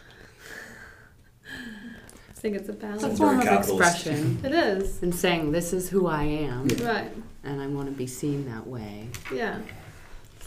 I 1.46 2.32
think 2.40 2.54
it's 2.54 2.68
a 2.68 2.72
It's 2.72 2.82
a 2.82 2.86
balance. 2.86 3.18
Form 3.18 3.38
of 3.38 3.44
very 3.44 3.56
capitalist. 3.56 3.96
expression 3.96 4.40
It 4.44 4.52
is. 4.52 5.02
and 5.02 5.14
saying, 5.14 5.52
this 5.52 5.72
is 5.72 5.88
who 5.88 6.06
I 6.06 6.24
am 6.24 6.68
Right. 6.68 7.10
and 7.44 7.62
I 7.62 7.66
want 7.66 7.88
to 7.88 7.94
be 7.94 8.06
seen 8.06 8.44
that 8.50 8.66
way. 8.66 9.08
Yeah. 9.34 9.58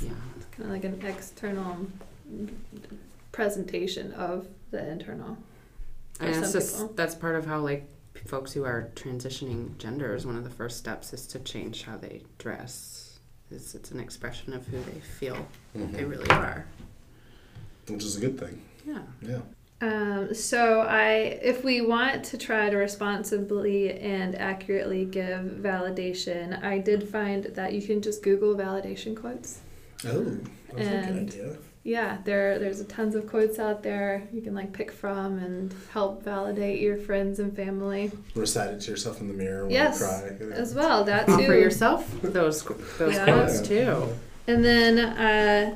Yeah. 0.02 0.10
Kind 0.52 0.66
of 0.66 0.70
like 0.70 0.84
an 0.84 1.02
external 1.06 1.88
presentation 3.32 4.12
of 4.14 4.48
the 4.70 4.88
internal. 4.88 5.38
For 6.14 6.26
And 6.26 6.36
it's 6.36 6.52
some 6.52 6.62
just, 6.62 6.96
that's 6.96 7.16
part 7.16 7.36
of 7.36 7.46
how, 7.48 7.60
like, 7.60 7.90
folks 8.28 8.54
who 8.54 8.64
are 8.66 8.90
transitioning 8.96 9.76
genders, 9.80 10.28
one 10.28 10.36
of 10.38 10.44
the 10.44 10.50
first 10.52 10.78
steps 10.78 11.12
is 11.12 11.26
to 11.28 11.40
change 11.40 11.84
how 11.84 11.98
they 11.98 12.22
dress. 12.38 13.11
It's, 13.52 13.76
it's 13.76 13.92
an 13.92 14.00
expression 14.00 14.54
of 14.54 14.66
who 14.68 14.78
they 14.82 15.00
feel 15.00 15.48
they 15.76 16.04
Mhm. 16.04 16.10
really 16.10 16.30
are. 16.30 16.66
Which 17.88 18.04
is 18.04 18.16
a 18.18 18.20
good 18.22 18.40
thing. 18.40 18.62
Yeah. 18.86 19.02
Yeah. 19.22 19.42
Um, 19.82 20.34
so 20.34 20.82
I, 20.82 21.40
if 21.42 21.64
we 21.64 21.82
want 21.82 22.24
to 22.26 22.38
try 22.38 22.70
to 22.70 22.78
responsibly 22.78 23.92
and 23.92 24.36
accurately 24.36 25.06
give 25.06 25.42
validation, 25.60 26.64
I 26.64 26.78
did 26.78 27.10
find 27.10 27.46
that 27.46 27.74
you 27.74 27.82
can 27.82 28.02
just 28.02 28.22
Google 28.22 28.56
validation 28.56 29.16
quotes. 29.16 29.60
Oh, 30.06 30.38
that's 30.76 30.88
a 30.88 31.12
good 31.12 31.30
idea. 31.30 31.58
Yeah, 31.84 32.20
there 32.26 32.60
there's 32.60 32.86
tons 32.86 33.16
of 33.16 33.26
quotes 33.28 33.58
out 33.58 33.82
there 33.82 34.28
you 34.32 34.42
can 34.42 34.54
like 34.54 34.72
pick 34.72 34.92
from 34.92 35.40
and 35.40 35.74
help 35.92 36.24
validate 36.24 36.80
your 36.80 36.96
friends 36.96 37.40
and 37.40 37.56
family 37.56 38.12
Recite 38.36 38.76
it 38.76 38.82
to 38.82 38.92
yourself 38.92 39.20
in 39.20 39.28
the 39.28 39.34
mirror 39.34 39.64
when 39.64 39.72
Yes, 39.72 40.00
you 40.00 40.06
cry. 40.48 40.54
as 40.54 40.76
well. 40.76 41.04
That 41.04 41.26
too. 41.26 41.34
Offer 41.34 41.54
yourself 41.56 42.22
those 42.22 42.64
those 43.00 43.16
Yeah. 43.16 43.26
quotes 43.26 43.62
too. 43.62 44.10
And 44.48 44.64
then 44.64 45.00
uh, 45.00 45.76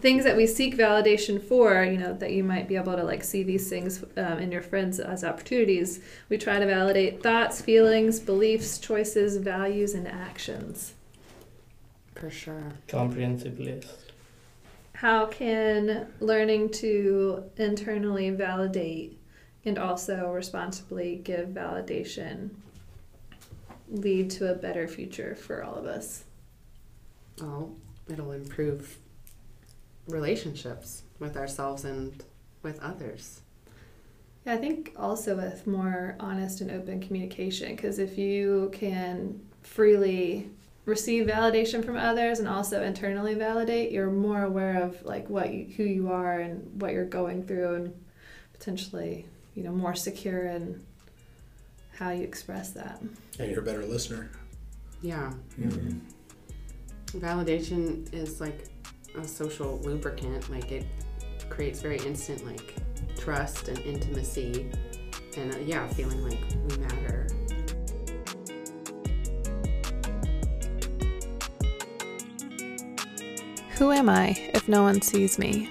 things 0.00 0.24
that 0.24 0.36
we 0.36 0.46
seek 0.46 0.76
validation 0.76 1.42
for, 1.42 1.82
you 1.84 1.98
know, 1.98 2.14
that 2.14 2.32
you 2.32 2.42
might 2.44 2.66
be 2.68 2.76
able 2.76 2.94
to 2.96 3.02
like 3.04 3.22
see 3.22 3.42
these 3.42 3.68
things 3.68 4.02
um, 4.16 4.38
in 4.38 4.50
your 4.50 4.62
friends 4.62 4.98
as 4.98 5.24
opportunities. 5.24 6.00
We 6.30 6.38
try 6.38 6.58
to 6.58 6.66
validate 6.66 7.22
thoughts, 7.22 7.60
feelings, 7.60 8.18
beliefs, 8.18 8.78
choices, 8.78 9.36
values, 9.38 9.92
and 9.94 10.06
actions. 10.08 10.94
For 12.14 12.30
sure. 12.30 12.72
Comprehensive 12.88 13.58
list. 13.60 14.07
How 14.98 15.26
can 15.26 16.12
learning 16.18 16.70
to 16.70 17.44
internally 17.56 18.30
validate 18.30 19.16
and 19.64 19.78
also 19.78 20.32
responsibly 20.32 21.20
give 21.22 21.50
validation 21.50 22.50
lead 23.88 24.28
to 24.32 24.50
a 24.50 24.56
better 24.56 24.88
future 24.88 25.36
for 25.36 25.62
all 25.62 25.76
of 25.76 25.86
us? 25.86 26.24
Oh, 27.40 27.76
it'll 28.08 28.32
improve 28.32 28.98
relationships 30.08 31.04
with 31.20 31.36
ourselves 31.36 31.84
and 31.84 32.24
with 32.64 32.80
others. 32.80 33.42
Yeah, 34.44 34.54
I 34.54 34.56
think 34.56 34.94
also 34.96 35.36
with 35.36 35.64
more 35.64 36.16
honest 36.18 36.60
and 36.60 36.72
open 36.72 37.00
communication, 37.00 37.76
because 37.76 38.00
if 38.00 38.18
you 38.18 38.68
can 38.72 39.40
freely 39.62 40.50
receive 40.88 41.26
validation 41.26 41.84
from 41.84 41.96
others 41.96 42.38
and 42.38 42.48
also 42.48 42.82
internally 42.82 43.34
validate, 43.34 43.92
you're 43.92 44.10
more 44.10 44.42
aware 44.42 44.82
of 44.82 45.00
like 45.04 45.28
what 45.28 45.52
you, 45.52 45.66
who 45.76 45.84
you 45.84 46.10
are 46.10 46.40
and 46.40 46.80
what 46.80 46.92
you're 46.92 47.04
going 47.04 47.44
through, 47.46 47.74
and 47.74 47.94
potentially, 48.54 49.26
you 49.54 49.62
know, 49.62 49.70
more 49.70 49.94
secure 49.94 50.46
in 50.46 50.82
how 51.96 52.10
you 52.10 52.22
express 52.22 52.70
that. 52.70 53.00
And 53.38 53.50
you're 53.50 53.60
a 53.60 53.64
better 53.64 53.84
listener. 53.84 54.30
Yeah. 55.02 55.32
Mhm. 55.60 56.00
Validation 57.12 58.12
is 58.12 58.40
like 58.40 58.64
a 59.16 59.26
social 59.26 59.78
lubricant. 59.80 60.50
Like 60.50 60.72
it 60.72 60.86
creates 61.50 61.80
very 61.80 61.98
instant 61.98 62.44
like 62.44 62.74
trust 63.16 63.68
and 63.68 63.78
intimacy, 63.80 64.70
and 65.36 65.54
uh, 65.54 65.58
yeah, 65.58 65.86
feeling 65.88 66.22
like 66.22 66.40
we 66.68 66.76
matter. 66.78 67.27
Who 73.78 73.92
am 73.92 74.08
I 74.08 74.30
if 74.54 74.68
no 74.68 74.82
one 74.82 75.00
sees 75.00 75.38
me? 75.38 75.68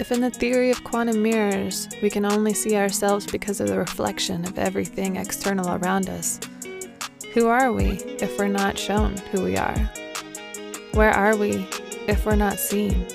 If 0.00 0.10
in 0.10 0.20
the 0.20 0.30
theory 0.30 0.72
of 0.72 0.82
quantum 0.82 1.22
mirrors 1.22 1.88
we 2.02 2.10
can 2.10 2.24
only 2.24 2.52
see 2.54 2.74
ourselves 2.74 3.24
because 3.24 3.60
of 3.60 3.68
the 3.68 3.78
reflection 3.78 4.44
of 4.44 4.58
everything 4.58 5.14
external 5.14 5.76
around 5.76 6.10
us, 6.10 6.40
who 7.34 7.46
are 7.46 7.72
we 7.72 7.86
if 8.18 8.36
we're 8.36 8.48
not 8.48 8.76
shown 8.76 9.16
who 9.30 9.44
we 9.44 9.56
are? 9.56 9.78
Where 10.94 11.12
are 11.12 11.36
we 11.36 11.68
if 12.08 12.26
we're 12.26 12.34
not 12.34 12.58
seen? 12.58 13.06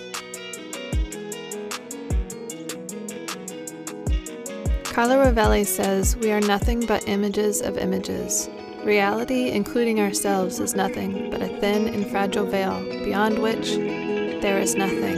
Carlo 4.86 5.26
Rovelli 5.26 5.66
says 5.66 6.16
we 6.16 6.32
are 6.32 6.40
nothing 6.40 6.86
but 6.86 7.10
images 7.10 7.62
of 7.62 7.78
images. 7.78 8.50
Reality, 8.88 9.50
including 9.50 10.00
ourselves, 10.00 10.62
is 10.62 10.74
nothing 10.74 11.30
but 11.30 11.42
a 11.42 11.50
thin 11.60 11.94
and 11.94 12.10
fragile 12.10 12.46
veil 12.46 12.82
beyond 13.04 13.38
which 13.38 13.76
there 14.42 14.60
is 14.60 14.76
nothing. 14.76 15.18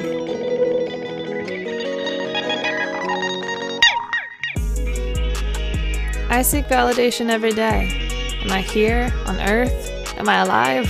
I 6.32 6.42
seek 6.42 6.66
validation 6.66 7.30
every 7.30 7.52
day. 7.52 8.42
Am 8.42 8.52
I 8.52 8.62
here 8.62 9.14
on 9.28 9.40
earth? 9.40 10.18
Am 10.18 10.28
I 10.28 10.42
alive? 10.42 10.88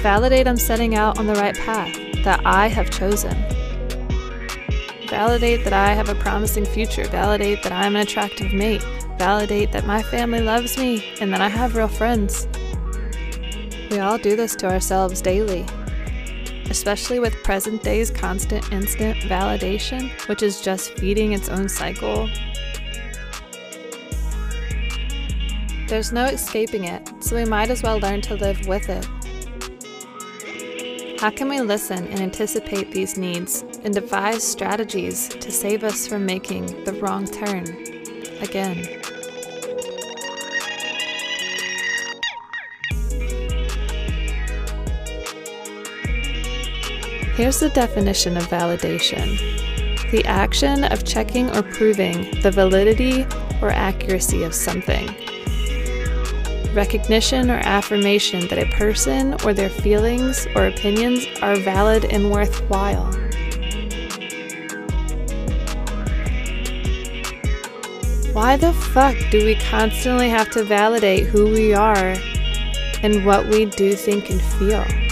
Validate 0.00 0.48
I'm 0.48 0.56
setting 0.56 0.94
out 0.94 1.18
on 1.18 1.26
the 1.26 1.34
right 1.34 1.54
path 1.54 1.94
that 2.24 2.40
I 2.46 2.68
have 2.68 2.88
chosen. 2.88 3.36
Validate 5.10 5.64
that 5.64 5.74
I 5.74 5.92
have 5.92 6.08
a 6.08 6.14
promising 6.14 6.64
future. 6.64 7.04
Validate 7.08 7.62
that 7.62 7.72
I'm 7.72 7.94
an 7.94 8.00
attractive 8.00 8.54
mate. 8.54 8.82
Validate 9.18 9.72
that 9.72 9.86
my 9.86 10.02
family 10.02 10.40
loves 10.40 10.76
me 10.76 11.14
and 11.20 11.32
that 11.32 11.40
I 11.40 11.48
have 11.48 11.76
real 11.76 11.88
friends. 11.88 12.46
We 13.90 13.98
all 14.00 14.18
do 14.18 14.34
this 14.36 14.54
to 14.56 14.66
ourselves 14.66 15.20
daily, 15.20 15.64
especially 16.68 17.20
with 17.20 17.34
present 17.44 17.82
day's 17.82 18.10
constant 18.10 18.72
instant 18.72 19.16
validation, 19.18 20.10
which 20.28 20.42
is 20.42 20.60
just 20.60 20.98
feeding 20.98 21.32
its 21.32 21.48
own 21.48 21.68
cycle. 21.68 22.28
There's 25.86 26.12
no 26.12 26.24
escaping 26.24 26.84
it, 26.84 27.08
so 27.20 27.36
we 27.36 27.44
might 27.44 27.70
as 27.70 27.82
well 27.82 28.00
learn 28.00 28.20
to 28.22 28.34
live 28.34 28.66
with 28.66 28.88
it. 28.88 29.06
How 31.20 31.30
can 31.30 31.48
we 31.48 31.60
listen 31.60 32.06
and 32.08 32.20
anticipate 32.20 32.90
these 32.90 33.16
needs 33.16 33.64
and 33.84 33.94
devise 33.94 34.42
strategies 34.42 35.28
to 35.28 35.50
save 35.50 35.84
us 35.84 36.06
from 36.06 36.26
making 36.26 36.84
the 36.84 36.94
wrong 36.94 37.26
turn 37.26 37.64
again? 38.40 39.03
Here's 47.36 47.58
the 47.58 47.70
definition 47.70 48.36
of 48.36 48.46
validation 48.46 49.40
the 50.12 50.24
action 50.24 50.84
of 50.84 51.04
checking 51.04 51.50
or 51.50 51.64
proving 51.64 52.30
the 52.42 52.50
validity 52.52 53.26
or 53.60 53.70
accuracy 53.70 54.44
of 54.44 54.54
something. 54.54 55.08
Recognition 56.72 57.50
or 57.50 57.56
affirmation 57.56 58.46
that 58.46 58.58
a 58.58 58.70
person 58.76 59.34
or 59.44 59.52
their 59.52 59.68
feelings 59.68 60.46
or 60.54 60.68
opinions 60.68 61.26
are 61.42 61.56
valid 61.56 62.04
and 62.04 62.30
worthwhile. 62.30 63.12
Why 68.32 68.56
the 68.56 68.72
fuck 68.92 69.16
do 69.32 69.44
we 69.44 69.56
constantly 69.56 70.28
have 70.28 70.50
to 70.50 70.62
validate 70.62 71.26
who 71.26 71.46
we 71.46 71.74
are 71.74 72.14
and 73.02 73.26
what 73.26 73.48
we 73.48 73.64
do, 73.64 73.94
think, 73.94 74.30
and 74.30 74.40
feel? 74.40 75.03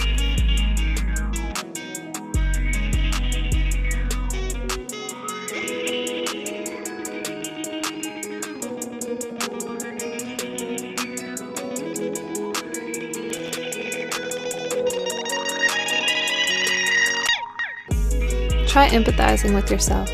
Empathizing 18.93 19.53
with 19.53 19.69
yourself. 19.69 20.09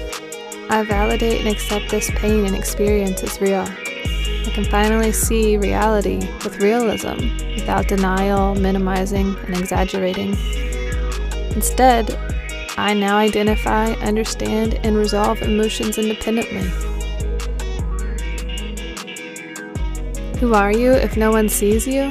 I 0.72 0.84
validate 0.84 1.42
and 1.42 1.50
accept 1.50 1.90
this 1.90 2.10
pain 2.12 2.46
and 2.46 2.56
experience 2.56 3.22
as 3.24 3.40
real. 3.42 3.66
I 3.66 4.52
can 4.54 4.66
finally 4.66 5.12
see 5.12 5.58
reality 5.58 6.18
with 6.44 6.62
realism 6.62 7.18
without 7.56 7.88
denial, 7.88 8.56
minimizing, 8.56 9.36
and 9.46 9.58
exaggerating. 9.58 10.38
Instead, 11.56 12.18
I 12.78 12.94
now 12.94 13.18
identify, 13.18 13.92
understand, 13.96 14.80
and 14.84 14.96
resolve 14.96 15.42
emotions 15.42 15.98
independently. 15.98 16.70
Who 20.40 20.54
are 20.54 20.72
you 20.72 20.94
if 20.94 21.18
no 21.18 21.32
one 21.32 21.50
sees 21.50 21.86
you? 21.86 22.10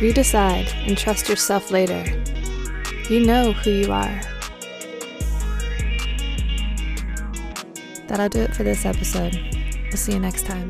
You 0.00 0.12
decide 0.12 0.66
and 0.86 0.98
trust 0.98 1.28
yourself 1.28 1.70
later. 1.70 2.02
You 3.08 3.24
know 3.24 3.52
who 3.52 3.70
you 3.70 3.92
are. 3.92 4.20
That'll 8.12 8.28
do 8.28 8.42
it 8.42 8.54
for 8.54 8.62
this 8.62 8.84
episode. 8.84 9.34
We'll 9.84 9.96
see 9.96 10.12
you 10.12 10.18
next 10.20 10.44
time. 10.44 10.68